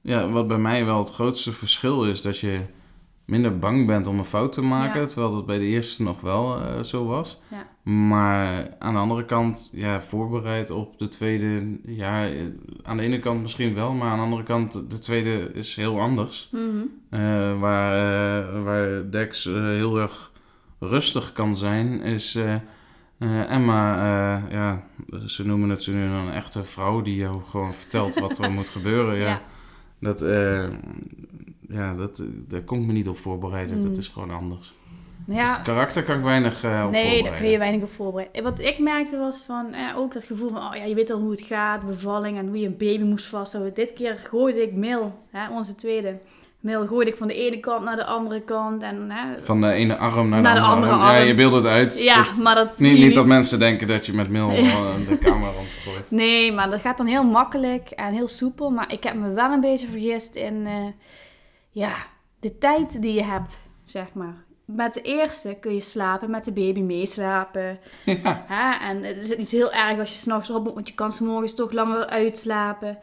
ja, 0.00 0.28
wat 0.28 0.46
bij 0.48 0.58
mij 0.58 0.84
wel 0.84 0.98
het 0.98 1.10
grootste 1.12 1.52
verschil 1.52 2.04
is. 2.04 2.22
Dat 2.22 2.38
je 2.38 2.60
minder 3.26 3.58
bang 3.58 3.86
bent 3.86 4.06
om 4.06 4.18
een 4.18 4.24
fout 4.24 4.52
te 4.52 4.62
maken. 4.62 5.00
Ja. 5.00 5.06
Terwijl 5.06 5.32
dat 5.32 5.46
bij 5.46 5.58
de 5.58 5.64
eerste 5.64 6.02
nog 6.02 6.20
wel 6.20 6.60
eh, 6.60 6.82
zo 6.82 7.06
was. 7.06 7.40
Ja. 7.48 7.92
Maar 7.92 8.68
aan 8.78 8.92
de 8.92 9.00
andere 9.00 9.24
kant, 9.24 9.70
ja, 9.72 10.00
voorbereid 10.00 10.70
op 10.70 10.98
de 10.98 11.08
tweede. 11.08 11.78
Ja, 11.82 12.26
eh, 12.28 12.40
aan 12.82 12.96
de 12.96 13.02
ene 13.02 13.18
kant 13.18 13.42
misschien 13.42 13.74
wel. 13.74 13.92
Maar 13.92 14.10
aan 14.10 14.16
de 14.16 14.24
andere 14.24 14.42
kant, 14.42 14.90
de 14.90 14.98
tweede 14.98 15.50
is 15.52 15.76
heel 15.76 16.00
anders. 16.00 16.48
Mhm. 16.52 16.62
Eh, 17.10 17.60
waar, 17.60 18.62
waar 18.62 19.10
Dex 19.10 19.44
heel 19.44 19.98
erg 19.98 20.32
rustig 20.78 21.32
kan 21.32 21.56
zijn, 21.56 22.00
is 22.00 22.38
Emma, 23.48 23.96
ja, 24.50 24.86
ze 25.26 25.46
noemen 25.46 25.68
het 25.68 25.82
ze 25.82 25.92
nu 25.92 26.02
een 26.02 26.32
echte 26.32 26.64
vrouw 26.64 27.02
die 27.02 27.16
jou 27.16 27.42
gewoon 27.44 27.74
vertelt 27.74 28.14
wat 28.14 28.38
er 28.38 28.50
moet 28.58 28.68
gebeuren. 28.68 29.16
Ja, 29.16 29.28
Ja. 29.28 29.42
Dat, 30.00 30.20
ja 31.76 31.94
dat, 31.94 32.22
daar 32.48 32.60
kon 32.62 32.80
ik 32.80 32.86
me 32.86 32.92
niet 32.92 33.08
op 33.08 33.18
voorbereiden. 33.18 33.82
Dat 33.82 33.92
Mm. 33.92 33.98
is 33.98 34.08
gewoon 34.08 34.30
anders. 34.30 34.74
Nou 35.26 35.38
Dus 35.40 35.48
ja, 35.48 35.54
het 35.54 35.62
karakter 35.64 36.02
kan 36.02 36.16
ik 36.16 36.22
weinig 36.22 36.64
eh, 36.64 36.82
op 36.86 36.90
nee, 36.92 37.22
daar 37.22 37.34
kun 37.36 37.48
je 37.48 37.58
weinig 37.58 37.82
op 37.82 37.90
voorbereiden. 37.90 38.42
Wat 38.42 38.58
ik 38.58 38.78
merkte 38.78 39.18
was 39.18 39.42
van, 39.46 39.72
eh, 39.72 39.98
ook 39.98 40.12
dat 40.12 40.24
gevoel 40.24 40.48
van, 40.50 40.58
oh 40.68 40.74
ja, 40.76 40.84
je 40.84 40.94
weet 40.94 41.10
al 41.10 41.18
hoe 41.20 41.30
het 41.30 41.40
gaat, 41.42 41.86
bevalling 41.86 42.38
en 42.38 42.46
hoe 42.48 42.58
je 42.60 42.66
een 42.66 42.76
baby 42.76 43.02
moest 43.04 43.26
vasthouden. 43.26 43.74
Dit 43.74 43.92
keer 43.92 44.16
gooide 44.28 44.62
ik 44.62 44.72
Mil, 44.72 45.12
hè, 45.30 45.48
onze 45.50 45.74
tweede, 45.74 46.18
Mil 46.60 46.86
gooide 46.86 47.10
ik 47.10 47.16
van 47.16 47.26
de 47.26 47.34
ene 47.34 47.60
kant 47.60 47.84
naar 47.84 47.96
de 47.96 48.04
andere 48.04 48.40
kant. 48.40 48.82
En, 48.82 49.10
hè, 49.10 49.40
Van 49.44 49.60
de 49.60 49.70
ene 49.72 49.96
arm 49.96 50.28
naar, 50.28 50.40
Naar 50.40 50.54
de 50.54 50.60
de 50.60 50.66
andere, 50.66 50.92
arm. 50.92 51.00
Ja, 51.02 51.16
je 51.16 51.34
beeldt 51.34 51.54
het 51.54 51.66
uit. 51.66 52.02
ja, 52.02 52.22
Dat- 52.24 52.36
maar 52.36 52.54
dat 52.54 52.78
niet, 52.78 53.14
dat 53.14 53.26
mensen 53.26 53.58
denken 53.58 53.86
dat 53.86 54.06
je 54.06 54.12
met 54.12 54.28
mil 54.30 54.50
eh, 54.50 54.94
de 55.08 55.18
camera 55.18 55.50
rondgooit. 55.50 56.10
Nee, 56.10 56.52
maar 56.52 56.70
dat 56.70 56.80
gaat 56.80 56.98
dan 56.98 57.06
heel 57.06 57.24
makkelijk 57.24 57.90
en 57.90 58.12
heel 58.14 58.28
soepel. 58.28 58.70
Maar 58.70 58.92
ik 58.92 59.02
heb 59.02 59.14
me 59.14 59.30
wel 59.32 59.50
een 59.52 59.60
beetje 59.60 59.86
vergist 59.86 60.34
in 60.34 60.66
eh, 60.66 60.72
ja, 61.76 61.96
de 62.40 62.58
tijd 62.58 63.02
die 63.02 63.12
je 63.14 63.22
hebt, 63.22 63.58
zeg 63.84 64.12
maar. 64.12 64.44
Met 64.64 64.94
de 64.94 65.02
eerste 65.02 65.56
kun 65.60 65.74
je 65.74 65.80
slapen, 65.80 66.30
met 66.30 66.44
de 66.44 66.52
baby 66.52 66.80
meeslapen. 66.80 67.78
Ja. 68.04 68.44
Hè? 68.48 68.86
En 68.88 69.02
het 69.02 69.16
is 69.16 69.36
niet 69.36 69.48
zo 69.48 69.56
heel 69.56 69.72
erg 69.72 69.98
als 69.98 70.10
je 70.12 70.18
s'nachts 70.18 70.50
op 70.50 70.64
moet, 70.64 70.74
want 70.74 70.88
je 70.88 70.94
kan 70.94 71.12
's 71.12 71.20
morgens 71.20 71.54
toch 71.54 71.72
langer 71.72 72.06
uitslapen. 72.06 72.98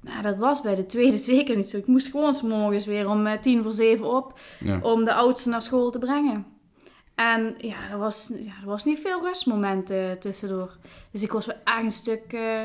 Nou, 0.00 0.22
dat 0.22 0.38
was 0.38 0.60
bij 0.60 0.74
de 0.74 0.86
tweede 0.86 1.18
zeker 1.32 1.56
niet 1.56 1.68
zo. 1.68 1.76
Ik 1.76 1.86
moest 1.86 2.10
gewoon 2.10 2.34
's 2.34 2.42
morgens 2.42 2.86
weer 2.86 3.08
om 3.08 3.26
eh, 3.26 3.38
tien 3.38 3.62
voor 3.62 3.72
zeven 3.72 4.06
op 4.16 4.38
Ja. 4.60 4.78
om 4.82 5.04
de 5.04 5.14
oudste 5.14 5.48
naar 5.48 5.62
school 5.62 5.90
te 5.90 5.98
brengen. 5.98 6.46
En 7.14 7.54
ja, 7.58 7.76
er 7.90 7.98
was, 7.98 8.30
ja, 8.34 8.52
er 8.62 8.66
was 8.68 8.84
niet 8.84 8.98
veel 8.98 9.20
rustmomenten 9.22 10.18
tussendoor. 10.20 10.76
Dus 11.12 11.22
ik 11.22 11.32
was 11.32 11.46
wel 11.46 11.56
echt 11.64 11.82
een 11.84 11.92
stuk... 11.92 12.32
eh, 12.32 12.64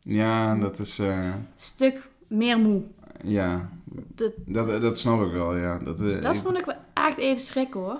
ja, 0.00 0.54
dat 0.54 0.78
is... 0.78 0.98
eh, 0.98 1.34
stuk 1.56 2.08
meer 2.28 2.58
moe. 2.58 2.82
Ja, 3.22 3.68
Dat, 4.14 4.32
dat, 4.46 4.82
dat 4.82 4.98
snap 4.98 5.22
ik 5.26 5.32
wel, 5.32 5.56
ja. 5.56 5.78
Dat, 5.78 6.00
eh, 6.02 6.22
dat 6.22 6.34
ik- 6.34 6.40
vond 6.40 6.58
ik 6.58 6.64
wel 6.64 6.74
echt 6.94 7.18
even 7.18 7.40
schrikken 7.40 7.80
hoor. 7.80 7.98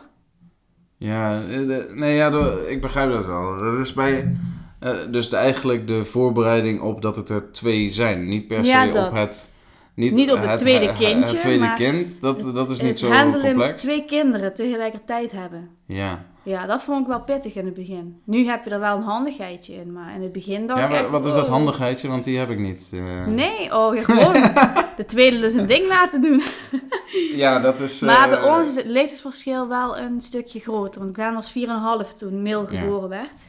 Ja, 0.97 1.35
eh, 1.51 1.59
de- 1.67 1.91
nee, 1.95 2.15
ja, 2.17 2.31
de- 2.31 2.65
ik 2.69 2.81
begrijp 2.81 3.11
dat 3.11 3.27
wel. 3.27 3.57
Dat 3.59 3.79
is 3.79 3.93
bij... 3.93 4.37
eh, 4.79 4.97
dus 5.11 5.29
de, 5.29 5.37
eigenlijk 5.37 5.87
de 5.87 6.05
voorbereiding 6.05 6.81
op 6.81 7.03
dat 7.03 7.17
het 7.17 7.29
er 7.29 7.53
twee 7.53 7.91
zijn. 7.91 8.25
Niet 8.25 8.47
per 8.49 8.65
se 8.65 8.71
Ja, 8.71 9.07
op 9.07 9.13
het... 9.15 9.51
Niet 9.95 10.33
op 10.33 10.39
het 10.39 10.59
tweede 10.59 10.87
het- 10.87 10.97
kindje, 10.97 11.29
Het 11.31 11.39
tweede 11.39 11.73
kind, 11.75 12.21
dat, 12.21 12.51
dat 12.55 12.71
is 12.71 12.81
niet 12.81 12.99
zo 12.99 13.11
handelen 13.11 13.47
complex. 13.47 13.83
twee 13.83 14.05
kinderen 14.05 14.55
tegelijkertijd 14.55 15.33
hebben. 15.33 15.69
Ja. 15.87 16.25
Ja, 16.44 16.66
dat 16.66 16.83
vond 16.83 17.00
ik 17.00 17.07
wel 17.07 17.20
pittig 17.20 17.55
in 17.55 17.64
het 17.64 17.74
begin. 17.74 18.20
Nu 18.24 18.46
heb 18.46 18.64
je 18.64 18.70
er 18.70 18.81
wel 18.81 18.96
een 18.96 19.02
handigheidje 19.02 19.74
in, 19.74 19.92
maar 19.92 20.14
in 20.14 20.22
het 20.22 20.33
begin 20.33 20.66
dacht 20.66 20.81
ja, 20.81 20.88
maar 20.88 21.00
echt, 21.00 21.11
wat 21.11 21.26
is 21.26 21.35
dat 21.35 21.46
oh. 21.46 21.52
handigheidje? 21.52 22.09
Want 22.09 22.24
die 22.24 22.38
heb 22.38 22.50
ik 22.50 22.59
niet. 22.59 22.90
eh. 22.94 23.26
Nee, 23.26 23.74
oh, 23.76 23.98
gewoon 24.05 24.33
de 24.96 25.05
tweede 25.07 25.40
dus 25.40 25.55
een 25.55 25.66
ding 25.66 25.87
laten 25.88 26.20
doen. 26.20 26.42
Ja, 27.35 27.61
dat 27.61 27.81
is... 27.81 28.00
Maar 28.00 28.28
bij 28.28 28.38
eh, 28.38 28.57
ons 28.57 28.68
is 28.68 28.76
het 28.76 28.87
leeftijdsverschil 28.87 29.68
wel 29.68 29.98
een 29.98 30.20
stukje 30.20 30.61
groter. 30.61 31.00
Want 31.00 31.14
Gwen 31.14 31.35
was 31.35 31.52
4,5 32.12 32.16
toen 32.18 32.42
Mil 32.42 32.72
Ja. 32.72 32.81
geboren 32.81 33.09
werd. 33.09 33.44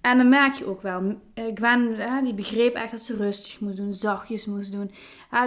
En 0.00 0.16
dan 0.16 0.28
merk 0.28 0.54
je 0.54 0.66
ook 0.68 0.82
wel. 0.82 1.18
eh, 1.34 1.44
Gwen 1.54 1.96
die 2.24 2.34
begreep 2.34 2.74
echt 2.74 2.90
dat 2.90 3.00
ze 3.00 3.16
rustig 3.16 3.60
moest 3.60 3.76
doen, 3.76 3.92
zachtjes 3.92 4.46
moest 4.46 4.72
doen. 4.72 4.90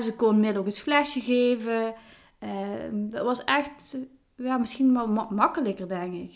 Ze 0.01 0.13
kon 0.15 0.39
Mil 0.39 0.55
ook 0.55 0.65
het 0.65 0.79
flesje 0.79 1.19
geven. 1.19 1.93
Dat 2.91 3.25
was 3.25 3.43
echt 3.43 3.97
ja, 4.35 4.57
misschien 4.57 4.93
wel 4.93 5.07
ma- 5.07 5.27
makkelijker, 5.29 5.87
denk 5.87 6.13
ik. 6.13 6.31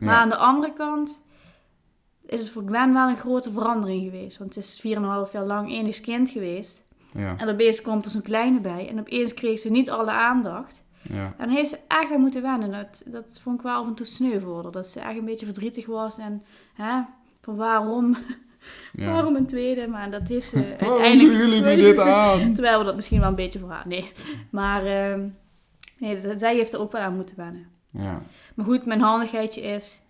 Ja. 0.00 0.06
Maar 0.06 0.16
aan 0.16 0.28
de 0.28 0.36
andere 0.36 0.72
kant 0.72 1.22
is 2.26 2.40
het 2.40 2.50
voor 2.50 2.62
Gwen 2.66 2.92
wel 2.92 3.08
een 3.08 3.16
grote 3.16 3.50
verandering 3.50 4.04
geweest. 4.04 4.38
Want 4.38 4.54
het 4.54 4.64
is 4.64 4.80
4,5 5.26 5.32
jaar 5.32 5.46
lang 5.46 5.70
enig 5.70 6.00
kind 6.00 6.30
geweest. 6.30 6.82
Ja, 7.14 7.34
En 7.36 7.48
opeens 7.48 7.82
komt 7.82 8.04
er 8.04 8.10
zo'n 8.10 8.22
kleine 8.22 8.60
bij. 8.60 8.88
En 8.88 9.00
opeens 9.00 9.34
kreeg 9.34 9.58
ze 9.58 9.70
niet 9.70 9.90
alle 9.90 10.10
aandacht. 10.10 10.84
ja. 11.02 11.34
En 11.38 11.48
heeft 11.48 11.68
ze 11.68 11.78
echt 11.88 12.12
aan 12.12 12.20
moeten 12.20 12.42
wennen. 12.42 12.70
Dat, 12.70 13.02
dat 13.06 13.40
vond 13.42 13.56
ik 13.56 13.62
wel 13.62 13.74
af 13.74 13.86
en 13.86 13.94
toe 13.94 14.06
sneu. 14.06 14.70
Dat 14.70 14.86
ze 14.86 15.00
echt 15.00 15.18
een 15.18 15.24
beetje 15.24 15.46
verdrietig 15.46 15.86
was. 15.86 16.18
En 16.18 16.42
hè, 16.74 17.02
van 17.42 17.56
waarom, 17.56 18.16
ja. 18.92 19.12
waarom 19.12 19.36
een 19.36 19.46
tweede? 19.46 19.86
Maar 19.86 20.10
dat 20.10 20.30
is 20.30 20.48
ze 20.48 20.56
Waarom 20.80 20.88
uiteindelijk... 20.90 21.38
doen 21.38 21.48
jullie 21.48 21.76
nu 21.76 21.82
dit 21.82 21.98
aan? 21.98 22.52
Terwijl 22.54 22.78
we 22.78 22.84
dat 22.84 22.96
misschien 22.96 23.20
wel 23.20 23.28
een 23.28 23.34
beetje 23.34 23.58
voor 23.58 23.70
haar... 23.70 23.86
Nee. 23.86 24.12
Maar 24.50 24.86
ehm, 24.86 25.28
nee, 25.98 26.18
zij 26.36 26.54
heeft 26.54 26.72
er 26.72 26.80
ook 26.80 26.92
wel 26.92 27.02
aan 27.02 27.14
moeten 27.14 27.36
wennen. 27.36 27.66
Ja, 27.92 28.22
Maar 28.54 28.66
goed, 28.66 28.86
mijn 28.86 29.00
handigheidje 29.00 29.60
is... 29.60 30.02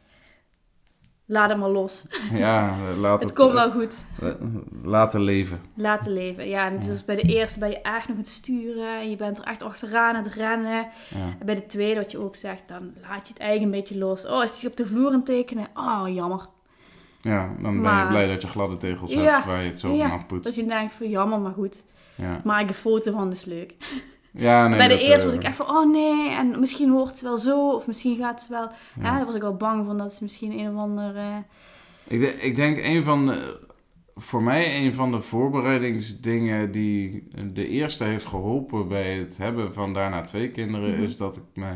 Laat 1.26 1.48
het 1.48 1.58
maar 1.58 1.68
los. 1.68 2.06
ja 2.32 2.76
laat 2.96 3.20
Het 3.20 3.28
het, 3.28 3.38
komt 3.38 3.48
eh, 3.50 3.54
wel 3.54 3.70
goed. 3.70 4.04
laten 4.82 5.20
leven. 5.20 5.60
Laten 5.74 6.12
leven. 6.12 6.48
Ja, 6.48 6.66
en 6.66 6.80
dus 6.80 7.04
bij 7.04 7.16
de 7.16 7.22
eerste 7.22 7.58
ben 7.58 7.68
je 7.70 7.80
echt 7.80 8.08
nog 8.08 8.16
aan 8.16 8.22
het 8.22 8.28
sturen. 8.28 9.00
En 9.00 9.10
je 9.10 9.16
bent 9.16 9.38
er 9.38 9.44
echt 9.44 9.62
achteraan 9.62 10.14
aan 10.16 10.22
het 10.22 10.34
rennen. 10.34 10.86
Ja, 11.10 11.36
En 11.38 11.46
bij 11.46 11.54
de 11.54 11.66
tweede, 11.66 12.00
wat 12.00 12.10
je 12.10 12.18
ook 12.18 12.36
zegt, 12.36 12.68
dan 12.68 12.92
laat 13.08 13.26
je 13.26 13.32
het 13.32 13.42
eigen 13.42 13.64
een 13.64 13.70
beetje 13.70 13.98
los. 13.98 14.26
Oh, 14.26 14.42
is 14.44 14.60
hij 14.60 14.70
op 14.70 14.76
de 14.76 14.86
vloer 14.86 15.12
aan 15.12 15.24
tekenen? 15.24 15.66
Oh, 15.74 16.02
jammer. 16.14 16.46
ja 17.20 17.54
dan 17.62 17.82
ben 17.82 17.96
je 17.98 18.06
blij 18.08 18.26
dat 18.26 18.42
je 18.42 18.48
gladde 18.48 18.76
tegels 18.76 19.12
Ja, 19.12 19.20
hebt 19.34 19.44
waar 19.46 19.62
je 19.62 19.68
het 19.68 19.78
zo 19.80 19.96
van 19.96 20.10
afpoetst. 20.10 20.44
Dat 20.44 20.54
je 20.54 20.66
denkt 20.66 20.92
van 20.92 21.08
jammer, 21.08 21.40
maar 21.40 21.52
goed. 21.52 21.84
Ja, 22.14 22.40
Maak 22.44 22.68
een 22.68 22.74
foto 22.74 23.12
van, 23.12 23.24
dat 23.28 23.36
is 23.38 23.44
leuk. 23.44 23.74
Ja 24.32 24.68
nee, 24.68 24.78
bij 24.78 24.88
de 24.88 24.98
eerste 25.00 25.18
eh, 25.18 25.24
was 25.24 25.34
ik 25.34 25.42
echt 25.42 25.56
van, 25.56 25.66
oh 25.68 25.90
nee, 25.92 26.30
en 26.30 26.60
misschien 26.60 26.90
hoort 26.90 27.08
het 27.10 27.20
wel 27.20 27.36
zo. 27.36 27.70
Of 27.70 27.86
misschien 27.86 28.16
gaat 28.16 28.40
het 28.40 28.48
wel... 28.48 28.62
Ja, 28.62 29.02
ja. 29.02 29.16
daar 29.16 29.24
was 29.26 29.34
ik 29.34 29.40
wel 29.42 29.56
bang 29.56 29.86
van 29.86 29.98
dat 29.98 30.12
ze 30.14 30.22
misschien 30.22 30.58
een 30.58 30.70
of 30.70 30.76
ander... 30.76 31.16
eh, 31.16 31.36
Ik, 32.08 32.20
de- 32.20 32.40
ik 32.40 32.56
denk 32.56 32.78
een 32.78 33.04
van 33.04 33.26
de, 33.26 33.58
voor 34.14 34.42
mij 34.42 34.84
een 34.84 34.94
van 34.94 35.10
de 35.10 35.20
voorbereidingsdingen 35.20 36.70
die 36.72 37.28
de 37.52 37.66
eerste 37.66 38.04
heeft 38.04 38.26
geholpen 38.26 38.88
bij 38.88 39.18
het 39.18 39.36
hebben 39.38 39.72
van 39.74 39.94
daarna 39.94 40.22
twee 40.22 40.50
kinderen, 40.50 40.90
Mhm. 40.94 41.02
is 41.02 41.16
dat 41.16 41.36
ik 41.36 41.42
me. 41.54 41.74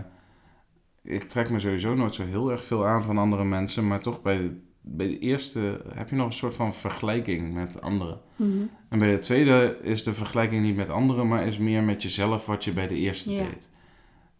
Ik 1.03 1.23
trek 1.29 1.51
me 1.51 1.59
sowieso 1.59 1.95
nooit 1.95 2.15
zo 2.15 2.25
heel 2.25 2.51
erg 2.51 2.65
veel 2.65 2.87
aan 2.87 3.03
van 3.03 3.19
andere 3.19 3.45
mensen, 3.45 3.87
maar 3.87 4.01
toch 4.01 4.23
bij 4.23 4.37
de, 4.37 4.61
bij 4.87 5.07
de 5.07 5.19
eerste 5.19 5.81
heb 5.95 6.09
je 6.11 6.17
nog 6.17 6.27
een 6.27 6.33
soort 6.33 6.55
van 6.55 6.75
vergelijking 6.75 7.55
met 7.55 7.81
anderen. 7.81 8.21
mhm. 8.37 8.51
En 8.89 8.99
bij 8.99 9.11
de 9.11 9.19
tweede 9.19 9.79
is 9.83 10.05
de 10.05 10.13
vergelijking 10.13 10.63
niet 10.63 10.77
met 10.77 10.91
anderen, 10.91 11.29
maar 11.29 11.47
is 11.47 11.59
meer 11.59 11.83
met 11.83 12.03
jezelf 12.03 12.47
wat 12.47 12.65
je 12.65 12.73
bij 12.73 12.87
de 12.87 12.95
eerste 12.97 13.33
Ja. 13.33 13.43
deed. 13.45 13.69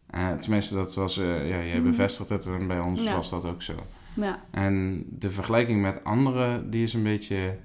Eh, 0.07 0.33
tenminste, 0.33 0.75
dat 0.75 0.95
was, 0.95 1.19
eh, 1.19 1.49
ja, 1.49 1.57
jij 1.65 1.75
Mhm. 1.79 1.83
bevestigt 1.89 2.29
het 2.29 2.47
en 2.47 2.67
bij 2.67 2.81
ons 2.81 3.03
Ja. 3.03 3.15
was 3.15 3.31
dat 3.31 3.47
ook 3.47 3.63
zo. 3.63 3.75
Ja, 4.17 4.41
En 4.51 5.05
de 5.19 5.31
vergelijking 5.31 5.83
met 5.83 6.05
anderen, 6.05 6.71
die 6.71 6.83
is 6.83 6.93
een 6.95 7.03
beetje 7.03 7.57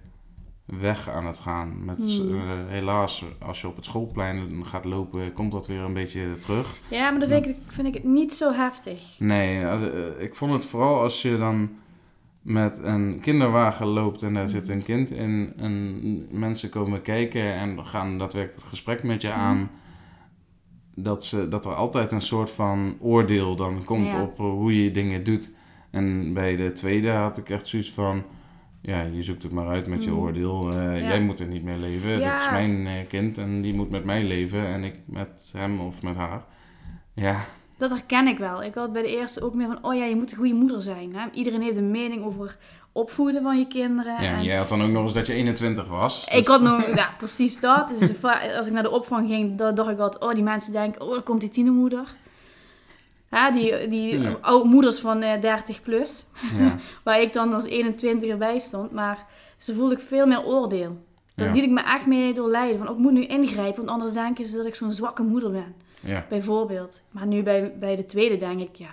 weg 0.65 1.09
aan 1.09 1.25
het 1.25 1.39
gaan. 1.39 1.85
Met, 1.85 1.97
Hmm. 1.97 2.35
eh, 2.35 2.41
helaas, 2.67 3.25
als 3.39 3.61
je 3.61 3.67
op 3.67 3.75
het 3.75 3.85
schoolplein 3.85 4.65
gaat 4.65 4.85
lopen, 4.85 5.33
komt 5.33 5.51
dat 5.51 5.67
weer 5.67 5.79
een 5.81 5.93
beetje 5.93 6.37
terug. 6.37 6.77
ja 6.89 7.09
maar 7.11 7.19
dan 7.19 7.29
vind 7.29 7.45
ik, 7.45 7.55
vind 7.67 7.87
ik 7.87 7.93
het 7.93 8.03
niet 8.03 8.33
zo 8.33 8.51
heftig. 8.53 9.15
Nee, 9.19 9.63
ik 10.19 10.35
vond 10.35 10.51
het 10.51 10.65
vooral 10.65 11.01
als 11.01 11.21
je 11.21 11.37
dan 11.37 11.69
met 12.41 12.79
een 12.83 13.19
kinderwagen 13.21 13.85
loopt 13.87 14.23
en 14.23 14.33
daar 14.33 14.49
zit 14.49 14.67
een 14.67 14.83
kind 14.83 15.11
in 15.11 15.53
en 15.57 16.39
mensen 16.39 16.69
komen 16.69 17.01
kijken 17.01 17.53
en 17.53 17.85
gaan 17.85 18.17
daadwerkelijk 18.17 18.59
het 18.61 18.69
gesprek 18.69 19.03
met 19.03 19.21
je 19.21 19.27
Mhm. 19.27 19.37
aan. 19.39 19.69
Dat, 20.95 21.25
ze, 21.25 21.47
dat 21.47 21.65
er 21.65 21.73
altijd 21.75 22.11
een 22.11 22.21
soort 22.21 22.49
van 22.51 22.95
oordeel 22.99 23.55
dan 23.55 23.83
komt 23.83 24.11
Ja. 24.11 24.21
op 24.21 24.37
hoe 24.37 24.83
je 24.83 24.91
dingen 24.91 25.23
doet. 25.23 25.51
En 25.91 26.33
bij 26.33 26.55
de 26.55 26.71
tweede 26.71 27.09
had 27.11 27.37
ik 27.37 27.49
echt 27.49 27.67
zoiets 27.67 27.91
van, 27.91 28.23
ja, 28.81 29.01
je 29.01 29.23
zoekt 29.23 29.43
het 29.43 29.51
maar 29.51 29.67
uit 29.67 29.87
met 29.87 30.03
je 30.03 30.09
Mhm. 30.09 30.19
oordeel. 30.19 30.69
Eh, 30.71 30.99
Ja. 30.99 31.07
Jij 31.07 31.21
moet 31.21 31.39
er 31.39 31.47
niet 31.47 31.63
meer 31.63 31.77
leven. 31.77 32.19
Ja. 32.19 32.29
Dit 32.33 32.39
is 32.43 32.51
mijn 32.51 32.87
eh, 32.87 33.07
kind 33.07 33.37
en 33.37 33.61
die 33.61 33.73
moet 33.73 33.89
met 33.89 34.03
mij 34.05 34.23
leven 34.23 34.65
en 34.65 34.83
ik 34.83 34.95
met 35.05 35.53
hem 35.57 35.79
of 35.79 36.01
met 36.01 36.15
haar. 36.15 36.43
Ja, 37.13 37.39
Dat 37.79 37.89
herken 37.89 38.27
ik 38.27 38.37
wel. 38.37 38.63
Ik 38.63 38.73
had 38.73 38.93
bij 38.93 39.01
de 39.01 39.07
eerste 39.17 39.41
ook 39.43 39.53
meer 39.53 39.67
van, 39.67 39.77
oh 39.81 39.95
ja, 39.95 40.03
je 40.05 40.15
moet 40.15 40.31
een 40.31 40.37
goede 40.37 40.53
moeder 40.53 40.81
zijn. 40.81 41.15
Hè? 41.15 41.27
Iedereen 41.33 41.61
heeft 41.61 41.77
een 41.77 41.91
mening 41.91 42.23
over 42.25 42.57
opvoeden 42.91 43.41
van 43.43 43.59
je 43.59 43.67
kinderen. 43.67 44.13
Ja, 44.23 44.31
en 44.37 44.43
jij 44.43 44.57
had 44.57 44.69
dan 44.69 44.81
ook 44.81 44.89
nog 44.89 45.03
eens 45.03 45.13
dat 45.13 45.27
je 45.27 45.33
21 45.33 45.87
was. 45.87 46.27
Ik 46.27 46.33
dus- 46.37 46.47
had 46.47 46.61
nog, 46.61 46.95
ja, 46.95 47.09
precies 47.17 47.59
dat. 47.59 47.89
Dus 47.99 48.23
als 48.57 48.67
ik 48.67 48.73
naar 48.73 48.83
de 48.83 48.91
opvang 48.91 49.27
ging, 49.27 49.55
dan 49.57 49.75
dacht 49.75 49.89
ik 49.89 49.99
altijd, 49.99 50.23
oh, 50.23 50.33
die 50.33 50.43
mensen 50.43 50.71
denken, 50.71 51.01
oh, 51.01 51.11
daar 51.11 51.21
komt 51.21 51.39
die 51.41 51.49
tienermoeder. 51.49 52.07
Ja, 53.31 53.51
die, 53.51 53.87
die 53.87 54.19
Ja. 54.21 54.37
oude 54.41 54.69
moeders 54.69 54.99
van 54.99 55.21
eh 55.21 55.41
30 55.41 55.81
plus, 55.81 56.25
Ja, 56.57 56.75
waar 57.03 57.21
ik 57.21 57.33
dan 57.33 57.53
als 57.53 57.65
21 57.65 58.29
erbij 58.29 58.59
stond. 58.59 58.91
Maar 58.91 59.25
ze 59.57 59.73
voelde 59.75 59.95
ik 59.95 60.01
veel 60.01 60.25
meer 60.25 60.43
oordeel. 60.45 60.97
Daar 61.35 61.47
Ja. 61.47 61.53
liet 61.53 61.63
ik 61.63 61.69
me 61.69 61.81
echt 61.81 62.05
mee 62.05 62.33
door 62.33 62.49
leiden. 62.49 62.77
Van, 62.77 62.87
oh, 62.87 62.93
ik 62.95 62.99
moet 63.01 63.11
nu 63.11 63.25
ingrijpen, 63.25 63.75
want 63.77 63.89
anders 63.89 64.11
denken 64.11 64.45
ze 64.45 64.57
dat 64.57 64.65
ik 64.65 64.75
zo'n 64.75 64.91
zwakke 64.91 65.23
moeder 65.23 65.51
ben. 65.51 65.75
Ja, 65.99 66.25
Bijvoorbeeld. 66.29 67.03
Maar 67.11 67.27
nu 67.27 67.43
bij, 67.43 67.73
bij 67.79 67.95
de 67.95 68.05
tweede 68.05 68.35
denk 68.37 68.59
ik, 68.61 68.75
ja, 68.75 68.91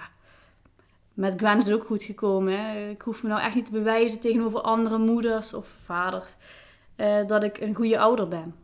met 1.15 1.35
Gwen 1.37 1.57
is 1.59 1.65
het 1.65 1.75
ook 1.75 1.85
goed 1.87 2.03
gekomen. 2.03 2.61
Hè? 2.61 2.89
Ik 2.91 3.03
hoef 3.03 3.23
me 3.23 3.29
nou 3.29 3.41
echt 3.41 3.55
niet 3.55 3.67
te 3.67 3.73
bewijzen 3.73 4.21
tegenover 4.21 4.61
andere 4.61 4.99
moeders 4.99 5.55
of 5.55 5.75
vaders 5.85 6.35
eh, 6.97 7.27
dat 7.27 7.43
ik 7.43 7.59
een 7.61 7.75
goede 7.75 7.99
ouder 7.99 8.29
ben. 8.29 8.55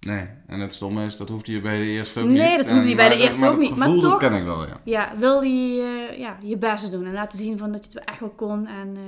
nee. 0.00 0.26
En 0.46 0.60
het 0.60 0.74
stomme 0.74 1.04
is, 1.04 1.16
dat 1.16 1.28
hoefde 1.28 1.52
je 1.52 1.60
bij 1.60 1.78
de 1.78 1.84
eerste 1.84 2.20
ook 2.20 2.26
niet. 2.26 2.36
Nee, 2.36 2.56
dat 2.56 2.70
hoefde 2.70 2.88
je 2.88 2.94
bij 2.96 3.08
de 3.08 3.16
eerste 3.16 3.48
ook 3.48 3.58
niet, 3.58 3.76
maar 3.76 3.88
toch- 3.88 4.00
dat 4.00 4.16
ken 4.18 4.32
ik 4.34 4.44
wel, 4.44 4.66
ja. 4.66 4.80
Ja, 4.84 5.12
wil 5.18 5.40
je 5.42 6.08
eh, 6.10 6.18
ja, 6.18 6.36
je 6.42 6.56
best 6.56 6.90
doen 6.90 7.06
en 7.06 7.12
laten 7.12 7.38
zien 7.38 7.58
van 7.58 7.72
dat 7.72 7.80
je 7.80 7.84
het 7.90 7.94
wel 7.94 8.04
echt 8.14 8.20
wel 8.20 8.30
kon 8.36 8.66
en 8.66 8.96
eh, 8.96 9.02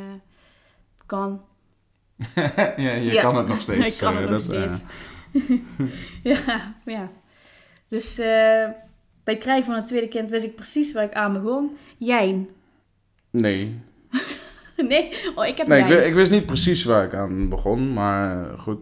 kan. 1.07 1.40
ja, 2.76 2.94
je 2.94 3.12
Ja. 3.12 3.22
kan 3.22 3.37
het 3.37 3.46
nog 3.48 3.61
steeds. 3.66 3.94
Ik 4.00 4.07
kan 4.09 4.16
het 4.16 4.31
nog 4.31 4.31
dat, 4.31 4.40
steeds. 4.42 4.83
ja, 6.22 6.74
ja. 6.85 7.11
Dus 7.90 8.18
eh, 8.18 8.68
bij 9.24 9.34
het 9.34 9.38
krijgen 9.38 9.64
van 9.64 9.74
het 9.74 9.86
tweede 9.86 10.09
kind 10.09 10.28
wist 10.28 10.45
ik 10.45 10.55
precies 10.55 10.93
waar 10.93 11.05
ik 11.05 11.14
aan 11.14 11.32
begon. 11.32 11.76
Jij. 11.99 12.49
nee. 13.30 13.80
nee? 14.88 15.12
Oh, 15.34 15.47
ik 15.47 15.57
heb 15.57 15.66
Nee, 15.66 16.07
ik, 16.07 16.14
wist 16.14 16.30
niet 16.30 16.47
precies 16.47 16.84
waar 16.84 17.05
ik 17.05 17.14
aan 17.14 17.49
begon, 17.49 17.93
maar 17.93 18.51
eh, 18.51 18.59
goed. 18.59 18.78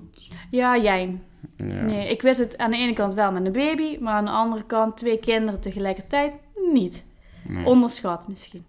Ja, 0.51 0.77
jij. 0.79 1.19
Ja. 1.57 1.65
Nee, 1.65 2.09
ik 2.09 2.23
wist 2.23 2.39
het 2.39 2.59
aan 2.59 2.71
de 2.71 2.77
ene 2.77 2.93
kant 2.93 3.15
wel 3.15 3.33
met 3.33 3.47
een 3.47 3.53
baby, 3.53 3.99
maar 4.01 4.13
aan 4.13 4.25
de 4.25 4.31
andere 4.31 4.65
kant 4.67 4.97
twee 4.97 5.19
kinderen 5.19 5.61
tegelijkertijd 5.61 6.37
niet. 6.73 7.07
Nee. 7.43 7.67
Onderschat 7.67 8.29
misschien. 8.29 8.65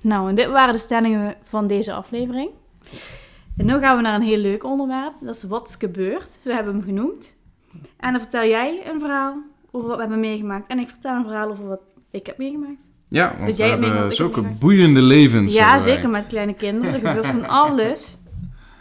Nou, 0.00 0.28
en 0.28 0.34
dit 0.34 0.46
waren 0.46 0.74
de 0.74 0.80
stellingen 0.80 1.34
van 1.42 1.66
deze 1.66 1.92
aflevering. 1.92 2.50
En 3.56 3.66
nu 3.66 3.78
gaan 3.78 3.96
we 3.96 4.02
naar 4.02 4.14
een 4.14 4.26
heel 4.26 4.38
leuk 4.38 4.64
onderwerp. 4.64 5.14
Dat 5.20 5.34
is 5.34 5.42
wat 5.42 5.68
is 5.68 5.76
gebeurd. 5.76 6.38
Zo 6.42 6.50
hebben 6.50 6.72
we 6.72 6.78
hem 6.78 6.88
genoemd. 6.88 7.35
En 7.96 8.12
dan 8.12 8.20
vertel 8.20 8.44
jij 8.44 8.82
een 8.92 9.00
verhaal 9.00 9.42
over 9.70 9.88
wat 9.88 9.96
we 9.96 10.02
hebben 10.02 10.20
meegemaakt. 10.20 10.68
En 10.68 10.78
ik 10.78 10.88
vertel 10.88 11.16
een 11.16 11.24
verhaal 11.24 11.50
over 11.50 11.68
wat 11.68 11.80
ik 12.10 12.26
heb 12.26 12.38
meegemaakt. 12.38 12.80
Ja, 13.08 13.34
want 13.38 13.56
we 13.56 13.62
jij 13.62 14.10
zulke 14.10 14.42
boeiende 14.42 15.02
levens. 15.02 15.54
Ja, 15.54 15.70
wij. 15.70 15.80
zeker 15.80 16.08
met 16.08 16.26
kleine 16.26 16.54
kinderen. 16.54 16.94
Er 16.94 17.08
gebeurt 17.08 17.26
van 17.26 17.48
alles. 17.64 18.18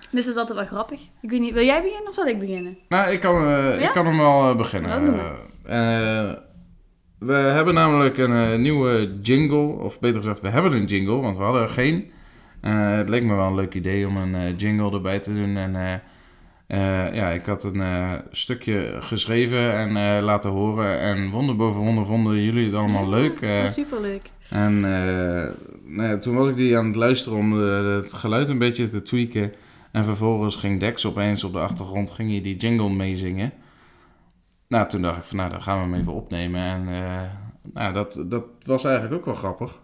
Dus 0.10 0.26
dat 0.26 0.34
is 0.34 0.40
altijd 0.40 0.58
wel 0.58 0.68
grappig. 0.68 1.00
Ik 1.22 1.30
weet 1.30 1.40
niet, 1.40 1.54
wil 1.54 1.64
jij 1.66 1.82
beginnen 1.82 2.08
of 2.08 2.14
zal 2.14 2.26
ik 2.26 2.40
beginnen? 2.40 2.78
Nou, 2.90 3.12
ik 3.12 3.20
kan, 3.20 3.36
eh, 3.36 3.80
Ja? 3.80 3.88
ik 3.88 3.92
kan 3.92 4.06
hem 4.06 4.18
wel 4.18 4.50
eh, 4.50 4.56
beginnen. 4.56 5.22
Eh, 5.64 6.32
we 7.20 7.34
hebben 7.34 7.74
namelijk 7.74 8.18
een 8.18 8.62
nieuwe 8.62 9.20
jingle, 9.22 9.68
of 9.68 10.00
beter 10.00 10.18
gezegd, 10.18 10.42
we 10.42 10.50
hebben 10.50 10.72
een 10.74 10.86
jingle, 10.86 11.16
want 11.16 11.38
we 11.38 11.44
hadden 11.44 11.62
er 11.62 11.68
geen. 11.68 12.12
Het 12.62 13.10
leek 13.10 13.24
me 13.24 13.36
wel 13.36 13.48
een 13.48 13.56
leuk 13.56 13.74
idee 13.74 14.08
om 14.08 14.18
een 14.18 14.56
jingle 14.56 14.92
erbij 14.92 15.20
te 15.20 15.34
doen. 15.34 15.58
En 15.58 16.02
eh, 16.68 17.14
ja, 17.14 17.30
ik 17.30 17.46
had 17.46 17.64
een 17.64 17.82
eh, 17.82 18.14
stukje 18.32 18.96
geschreven 19.00 19.74
en 19.74 19.98
eh, 19.98 20.24
laten 20.24 20.50
horen. 20.50 21.00
En 21.00 21.30
wonder 21.30 21.56
boven 21.56 21.82
wonder 21.82 22.06
vonden 22.06 22.42
jullie 22.42 22.66
het 22.66 22.76
allemaal 22.76 23.10
leuk. 23.10 23.40
Ja, 23.40 23.68
superleuk. 23.68 24.30
En 24.50 24.80
nou 25.86 26.10
ja, 26.10 26.18
toen 26.18 26.36
was 26.36 26.50
ik 26.50 26.56
die 26.56 26.78
aan 26.78 26.86
het 26.86 26.96
luisteren 26.96 27.38
om 27.38 27.52
het 27.52 28.14
geluid 28.14 28.50
een 28.50 28.58
beetje 28.58 28.90
te 28.90 29.02
tweaken. 29.02 29.54
En 29.92 30.04
vervolgens 30.04 30.56
ging 30.56 30.80
Dex 30.80 31.06
opeens 31.06 31.44
op 31.44 31.54
de 31.54 31.60
achtergrond, 31.60 32.12
ging 32.12 32.30
hij 32.30 32.42
die 32.42 32.56
jingle 32.56 32.90
meezingen. 32.90 33.52
Nou, 34.68 34.88
toen 34.88 35.02
dacht 35.02 35.18
ik 35.18 35.24
van, 35.24 35.38
nou, 35.38 35.50
dan 35.50 35.62
gaan 35.62 35.78
we 35.78 35.84
hem 35.84 36.02
even 36.02 36.14
opnemen. 36.14 36.62
En 36.62 36.86
nou, 37.74 37.94
dat, 37.94 38.24
dat 38.26 38.46
was 38.64 38.86
eigenlijk 38.86 39.16
ook 39.16 39.26
wel 39.26 39.36
grappig. 39.36 39.80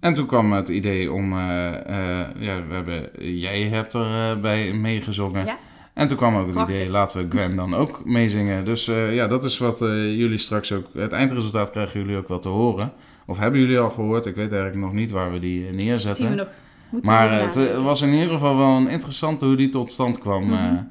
En 0.00 0.14
toen 0.14 0.26
kwam 0.26 0.52
het 0.52 0.68
idee 0.68 1.12
om, 1.12 1.38
ja, 1.38 2.66
we 2.68 2.74
hebben, 2.74 3.10
jij 3.38 3.62
hebt 3.62 3.94
er 3.94 4.40
bij 4.40 4.72
meegezongen. 4.72 5.46
Ja. 5.46 5.58
En 5.94 6.08
toen 6.08 6.16
kwam 6.16 6.36
ook 6.36 6.44
het 6.44 6.54
Prachtig. 6.54 6.76
idee, 6.76 6.90
laten 6.90 7.22
we 7.22 7.30
Gwen 7.30 7.56
dan 7.56 7.74
ook 7.74 8.04
meezingen. 8.04 8.64
Dus 8.64 8.88
eh, 8.88 9.14
ja, 9.14 9.26
dat 9.26 9.44
is 9.44 9.58
wat 9.58 9.82
eh, 9.82 9.88
jullie 10.16 10.38
straks 10.38 10.72
ook... 10.72 10.86
Het 10.92 11.12
eindresultaat 11.12 11.70
krijgen 11.70 12.00
jullie 12.00 12.16
ook 12.16 12.28
wel 12.28 12.38
te 12.40 12.48
horen. 12.48 12.92
Of 13.26 13.38
hebben 13.38 13.60
jullie 13.60 13.78
al 13.78 13.90
gehoord? 13.90 14.26
Ik 14.26 14.34
weet 14.34 14.52
eigenlijk 14.52 14.80
nog 14.80 14.92
niet 14.92 15.10
waar 15.10 15.32
we 15.32 15.38
die 15.38 15.64
zien 15.64 15.76
we 15.76 15.82
neerzetten. 15.82 16.36
nog. 16.36 16.48
Moeten 16.90 17.12
Maar 17.12 17.28
we 17.30 17.36
eh, 17.36 17.42
het 17.42 17.82
was 17.82 18.02
in 18.02 18.12
ieder 18.12 18.30
geval 18.30 18.56
wel 18.56 18.76
een 18.76 18.88
interessante 18.88 19.44
hoe 19.44 19.56
die 19.56 19.68
tot 19.68 19.92
stand 19.92 20.18
kwam. 20.18 20.44
Mhm. 20.44 20.82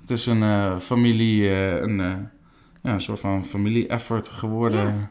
het 0.00 0.10
is 0.10 0.26
een 0.26 0.80
familie, 0.80 1.50
een, 1.50 1.96
ja, 2.82 2.92
een 2.92 3.00
soort 3.00 3.20
van 3.20 3.44
familie-effort 3.44 4.28
geworden. 4.28 4.86
Ja. 4.86 5.10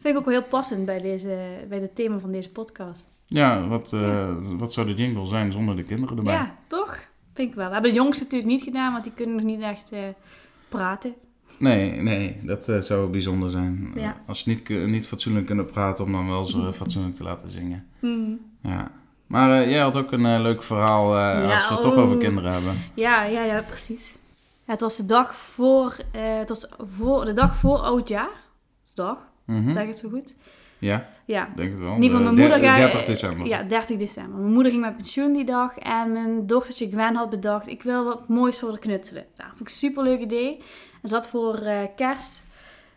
Vind 0.00 0.14
ik 0.14 0.16
ook 0.16 0.24
wel 0.24 0.34
heel 0.40 0.48
passend 0.48 0.84
bij, 0.84 0.98
deze, 0.98 1.38
bij 1.68 1.78
het 1.78 1.94
thema 1.94 2.18
van 2.18 2.32
deze 2.32 2.52
podcast. 2.52 3.10
Ja, 3.26 3.68
wat, 3.68 3.92
eh, 3.92 4.28
wat 4.58 4.72
zou 4.72 4.86
de 4.86 4.94
jingle 4.94 5.26
zijn 5.26 5.52
zonder 5.52 5.76
de 5.76 5.82
kinderen 5.82 6.16
erbij? 6.16 6.34
Ja, 6.34 6.54
toch? 6.68 6.98
Vind 7.38 7.50
ik 7.50 7.56
wel. 7.56 7.66
We 7.66 7.72
hebben 7.72 7.90
de 7.90 7.96
jongste 7.96 8.22
natuurlijk 8.24 8.50
niet 8.50 8.62
gedaan, 8.62 8.92
want 8.92 9.04
die 9.04 9.12
kunnen 9.12 9.36
nog 9.36 9.44
niet 9.44 9.60
echt 9.60 9.92
eh, 9.92 10.00
praten. 10.68 11.14
Nee, 11.58 12.00
nee, 12.00 12.40
dat 12.42 12.68
eh, 12.68 12.80
zou 12.80 13.10
bijzonder 13.10 13.50
zijn. 13.50 13.92
Ja. 13.94 14.02
Eh, 14.02 14.10
als 14.26 14.40
ze 14.40 14.48
niet, 14.48 14.68
niet 14.68 15.08
fatsoenlijk 15.08 15.46
kunnen 15.46 15.64
praten, 15.64 16.04
om 16.04 16.12
dan 16.12 16.28
wel 16.28 16.44
zo 16.44 16.72
fatsoenlijk 16.72 17.14
te 17.14 17.22
laten 17.22 17.48
zingen. 17.50 17.86
Mhm. 18.00 18.32
Ja. 18.62 18.90
Maar 19.26 19.68
jij 19.68 19.80
had 19.80 19.96
ook 19.96 20.12
een 20.12 20.42
leuk 20.42 20.62
verhaal 20.62 21.16
Ja, 21.16 21.54
als 21.54 21.68
we 21.68 21.72
het 21.74 21.82
toch 21.82 21.96
oh. 21.96 22.02
over 22.02 22.16
kinderen 22.16 22.52
hebben. 22.52 22.78
Ja, 22.94 23.24
ja, 23.24 23.42
ja, 23.44 23.62
precies. 23.62 24.18
Ja, 24.64 24.72
het 24.72 24.80
was 24.80 24.96
de 24.96 25.06
dag 25.06 25.34
voor, 25.34 25.96
het 26.12 26.48
was 26.48 26.68
voor, 26.78 27.24
de 27.24 27.32
dag 27.32 27.56
voor 27.56 27.78
oudjaar. 27.78 28.30
Dag, 28.94 29.28
Mhm. 29.44 29.72
zeg 29.72 29.82
ik 29.82 29.88
het 29.88 29.98
zo 29.98 30.08
goed? 30.08 30.34
Ja, 30.78 31.08
Ja. 31.24 31.48
denk 31.56 31.70
het 31.70 31.78
wel. 31.78 31.94
In 31.94 32.02
ieder 32.02 32.16
geval, 32.18 32.32
mijn 32.34 32.48
moeder... 32.48 32.58
der- 32.60 32.70
ga- 32.70 32.76
30 32.76 33.04
december. 33.04 33.46
Ja, 33.46 33.62
30 33.62 33.96
december. 33.98 34.38
Mijn 34.38 34.52
moeder 34.52 34.72
ging 34.72 34.84
met 34.84 34.96
pensioen 34.96 35.32
die 35.32 35.44
dag 35.44 35.78
en 35.78 36.12
mijn 36.12 36.46
dochtertje 36.46 36.88
Gwen 36.88 37.14
had 37.14 37.30
bedacht, 37.30 37.68
ik 37.68 37.82
wil 37.82 38.04
wat 38.04 38.28
moois 38.28 38.58
voor 38.58 38.72
de 38.72 38.78
knutselen. 38.78 39.24
Nou, 39.36 39.48
vond 39.48 39.60
ik 39.60 39.66
een 39.66 39.72
superleuk 39.72 40.20
idee. 40.20 40.62
En 41.02 41.08
zat 41.08 41.28
voor 41.28 41.54
eh, 41.54 41.78
kerst, 41.96 42.42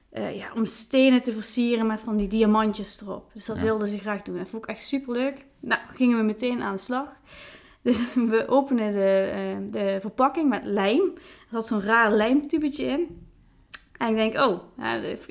eh, 0.09 0.35
ja, 0.35 0.45
om 0.55 0.65
stenen 0.65 1.21
te 1.21 1.33
versieren 1.33 1.87
met 1.87 1.99
van 1.99 2.17
die 2.17 2.27
diamantjes 2.27 3.01
erop. 3.01 3.29
Dus 3.33 3.45
dat 3.45 3.55
Ja. 3.55 3.61
wilde 3.61 3.87
ze 3.87 3.97
graag 3.97 4.21
doen. 4.21 4.37
Dat 4.37 4.49
vond 4.49 4.63
ik 4.63 4.69
echt 4.69 4.83
superleuk. 4.87 5.45
Nou, 5.59 5.81
gingen 5.95 6.17
we 6.17 6.23
meteen 6.23 6.61
aan 6.61 6.75
de 6.75 6.81
slag. 6.81 7.07
Dus 7.83 7.99
we 8.13 8.47
openen 8.47 8.91
de, 8.91 9.31
eh, 9.33 9.71
de 9.71 9.97
verpakking 10.01 10.49
met 10.49 10.63
lijm. 10.63 11.01
Er 11.15 11.21
zat 11.51 11.67
zo'n 11.67 11.81
raar 11.81 12.11
lijmtubetje 12.11 12.85
in. 12.85 13.25
En 14.01 14.09
ik 14.09 14.15
denk, 14.15 14.37
oh, 14.47 14.59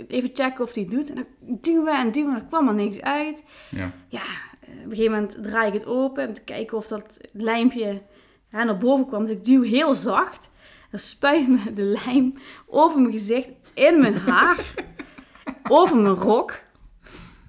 even 0.08 0.30
checken 0.32 0.64
of 0.64 0.72
die 0.72 0.82
het 0.84 0.92
doet. 0.92 1.08
En 1.08 1.14
dan 1.14 1.24
duwen 1.60 1.98
en 1.98 2.10
duwen, 2.12 2.34
er 2.34 2.44
kwam 2.48 2.68
er 2.68 2.74
niks 2.74 3.00
uit 3.00 3.44
Ja. 3.70 3.90
ja, 4.08 4.20
eh, 4.60 4.68
op 4.68 4.84
een 4.84 4.90
gegeven 4.90 5.12
moment 5.12 5.38
draai 5.42 5.66
ik 5.66 5.72
het 5.72 5.86
open 5.86 6.26
om 6.28 6.32
te 6.34 6.44
kijken 6.44 6.76
of 6.76 6.86
dat 6.86 7.20
lijmpje 7.32 8.02
ja, 8.52 8.64
naar 8.64 8.78
boven 8.78 9.06
kwam. 9.06 9.22
Dus 9.22 9.30
ik 9.30 9.44
duw 9.44 9.62
heel 9.62 9.94
zacht. 9.94 10.50
Dan 10.90 11.00
spuit 11.00 11.48
me 11.48 11.72
de 11.74 11.82
lijm 12.04 12.34
over 12.66 13.00
mijn 13.00 13.12
gezicht, 13.12 13.48
in 13.74 14.00
mijn 14.00 14.16
haar, 14.18 14.64
over 15.68 15.96
mijn 15.96 16.14
rok. 16.14 16.52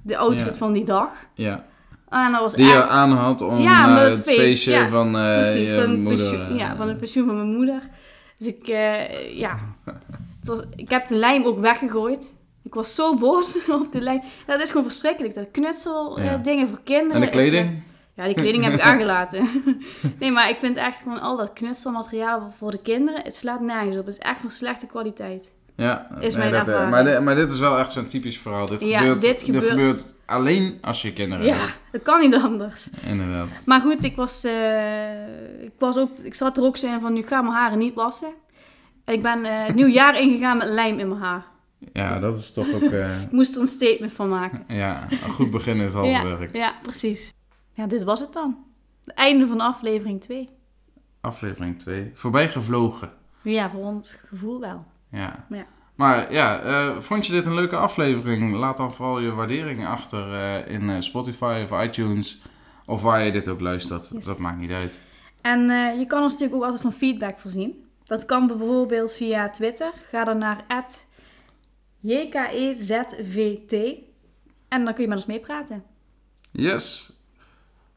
De 0.04 0.18
outfit 0.18 0.46
Ja. 0.46 0.54
van 0.54 0.74
die 0.74 0.86
dag. 0.86 1.12
ja. 1.34 1.70
En 2.10 2.32
dat 2.32 2.42
was 2.42 2.54
Die 2.54 2.66
je 2.66 2.84
aan 2.88 3.12
had 3.12 3.42
om 3.42 3.58
Ja, 3.60 3.88
eh, 3.98 4.04
het 4.04 4.16
het 4.16 4.26
feest, 4.26 4.40
feestje 4.40 4.72
ja, 4.72 4.88
van 4.88 5.18
eh 5.18 5.34
Precies, 5.42 5.70
je 5.72 5.82
van 5.82 6.02
moeder. 6.02 6.30
pensioen, 6.30 6.58
ja, 6.58 6.76
van 6.76 6.88
het 6.88 6.98
pensioen 6.98 7.26
van 7.26 7.36
mijn 7.36 7.56
moeder. 7.56 7.82
Dus 8.38 8.48
ik, 8.48 8.66
ja, 9.34 9.60
was, 10.48 10.62
ik 10.76 10.90
heb 10.90 11.08
de 11.08 11.16
lijm 11.16 11.44
ook 11.44 11.60
weggegooid. 11.60 12.40
Ik 12.64 12.74
was 12.74 12.96
zo 12.96 13.16
boos 13.16 13.58
op 13.82 13.92
de 13.92 14.02
lijm. 14.02 14.22
Ja, 14.48 14.54
dat 14.54 14.62
is 14.62 14.70
gewoon 14.70 14.86
verschrikkelijk. 14.86 15.34
Dat 15.34 15.48
knutsel 15.52 16.18
eh, 16.18 16.26
Ja. 16.26 16.38
dingen 16.38 16.68
voor 16.70 16.82
kinderen. 16.84 17.16
En 17.16 17.22
de 17.22 17.30
kleding? 17.30 17.84
ja, 18.16 18.26
die 18.26 18.34
kleding 18.36 18.64
heb 18.64 18.74
ik 18.74 18.80
aangelaten. 18.92 19.50
nee, 20.20 20.32
maar 20.32 20.50
ik 20.50 20.58
vind 20.58 20.78
echt 20.78 21.02
gewoon 21.02 21.22
al 21.22 21.38
dat 21.38 21.54
knutselmateriaal 21.54 22.52
voor 22.58 22.72
de 22.72 22.82
kinderen, 22.82 23.22
het 23.24 23.36
slaat 23.36 23.62
nergens 23.62 23.98
op. 23.98 24.06
Het 24.06 24.14
is 24.16 24.20
echt 24.22 24.40
van 24.42 24.52
slechte 24.52 24.86
kwaliteit. 24.86 25.52
Ja, 25.76 26.08
Is 26.20 26.36
mijn 26.36 26.52
dat, 26.52 26.68
eh, 26.68 26.90
maar, 26.90 27.04
dit- 27.04 27.22
maar 27.22 27.36
dit 27.36 27.52
is 27.52 27.60
wel 27.60 27.78
echt 27.80 27.92
zo'n 27.92 28.06
typisch 28.06 28.40
verhaal. 28.40 28.66
Dit, 28.66 28.82
Ja, 28.82 29.00
gebeurt, 29.00 29.22
dit 29.22 29.46
dit, 29.46 29.64
gebeurt- 29.64 30.16
alleen 30.26 30.78
als 30.82 31.02
je 31.02 31.14
kinderen 31.14 31.46
Ja, 31.46 31.56
hebt. 31.56 31.82
dat 31.92 32.02
kan 32.02 32.20
niet 32.20 32.36
anders. 32.36 32.90
Inderdaad. 33.06 33.48
Maar 33.66 33.82
goed, 33.82 34.04
ik 34.04 34.16
was, 34.16 34.44
eh, 34.44 35.64
ik 35.64 35.72
was 35.78 35.98
ook, 35.98 36.18
ik 36.18 36.34
zat 36.36 36.58
er 36.58 36.64
ook 36.64 36.78
zo 36.78 36.88
in 36.94 37.00
van, 37.00 37.14
nu 37.14 37.22
ga 37.22 37.42
mijn 37.42 37.54
haren 37.54 37.78
niet 37.78 37.94
wassen. 37.94 38.30
En 39.12 39.18
ik 39.18 39.24
ben 39.24 39.46
eh, 39.46 39.66
het 39.66 39.76
nieuw 39.76 39.88
jaar 39.88 40.20
ingegaan 40.20 40.58
met 40.58 40.68
lijm 40.68 41.00
in 41.00 41.08
mijn 41.08 41.22
haar. 41.22 41.46
Ja, 41.94 42.20
dat 42.20 42.36
is 42.40 42.54
toch 42.54 42.74
ook... 42.74 42.82
eh, 42.82 43.22
Ik 43.22 43.32
moest 43.32 43.56
er 43.56 43.62
een 43.62 43.68
statement 43.68 44.12
van 44.14 44.30
maken. 44.30 44.64
ja, 44.68 45.12
een 45.12 45.32
goed 45.34 45.52
begin 45.52 45.80
is 45.80 45.94
half 45.94 46.08
Ja, 46.08 46.24
werk. 46.24 46.56
ja, 46.56 46.74
precies. 46.82 47.34
Ja, 47.74 47.88
dit 47.88 48.04
was 48.04 48.20
het 48.20 48.34
dan. 48.34 48.58
Het 49.06 49.14
einde 49.14 49.48
van 49.48 49.60
aflevering 49.60 50.22
2. 50.22 50.50
Aflevering 51.22 51.80
2. 51.80 52.12
Voorbij 52.14 52.50
gevlogen. 52.50 53.10
Ja, 53.42 53.70
voor 53.70 53.84
ons 53.84 54.14
gevoel 54.28 54.60
wel. 54.60 54.86
Ja. 55.12 55.46
Ja. 55.50 55.66
Maar 55.96 56.34
ja, 56.34 56.60
eh, 56.60 57.00
vond 57.00 57.26
je 57.26 57.34
dit 57.34 57.46
een 57.46 57.56
leuke 57.56 57.76
aflevering? 57.76 58.54
Laat 58.56 58.78
dan 58.78 58.94
vooral 58.94 59.20
je 59.20 59.32
waardering 59.32 59.88
achter 59.88 60.34
in 60.68 61.04
Spotify 61.04 61.66
of 61.70 61.84
iTunes. 61.84 62.42
Of 62.86 63.02
waar 63.02 63.24
je 63.24 63.32
dit 63.32 63.48
ook 63.48 63.60
luistert. 63.60 64.10
Yes. 64.14 64.26
Dat 64.26 64.40
maakt 64.40 64.60
niet 64.60 64.72
uit. 64.72 65.00
En 65.42 65.60
je 66.00 66.06
kan 66.08 66.22
ons 66.24 66.32
natuurlijk 66.32 66.58
ook 66.60 66.64
altijd 66.64 66.82
van 66.82 66.94
feedback 66.94 67.40
voorzien. 67.40 67.81
Dat 68.12 68.26
kan 68.26 68.48
bijvoorbeeld 68.48 69.14
via 69.14 69.50
Twitter. 69.50 69.92
Ga 70.10 70.24
dan 70.24 70.38
naar 70.38 70.66
JKEZVT. 71.98 73.74
En 74.68 74.86
dan 74.86 74.94
kun 74.94 75.04
je 75.04 75.10
met 75.10 75.18
ons 75.18 75.26
meepraten. 75.26 75.84
Yes. 76.52 77.14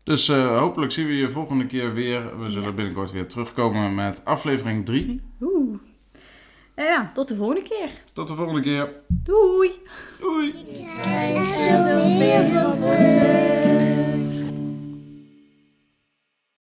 Dus 0.03 0.29
eh, 0.29 0.59
hopelijk 0.59 0.93
zien 0.93 1.07
we 1.07 1.13
je 1.17 1.31
volgende 1.31 1.67
keer 1.67 1.95
weer. 1.95 2.39
We 2.41 2.51
zullen 2.51 2.69
Ja. 2.69 2.75
binnenkort 2.75 3.11
weer 3.11 3.27
terugkomen 3.29 3.95
met 3.95 4.25
aflevering 4.25 4.87
3. 4.87 5.23
Oeh. 5.41 5.79
En 6.75 6.85
ja, 6.85 7.11
tot 7.15 7.29
de 7.29 7.35
volgende 7.37 7.63
keer. 7.63 7.91
Tot 8.13 8.29
de 8.29 8.35
volgende 8.35 8.61
keer. 8.61 8.93
Doei! 9.09 9.71
Doei! 10.21 10.53
Krijg 11.01 11.65
je 11.65 11.79
zoveel 11.79 12.73
van 12.73 12.87
terug. 12.87 14.24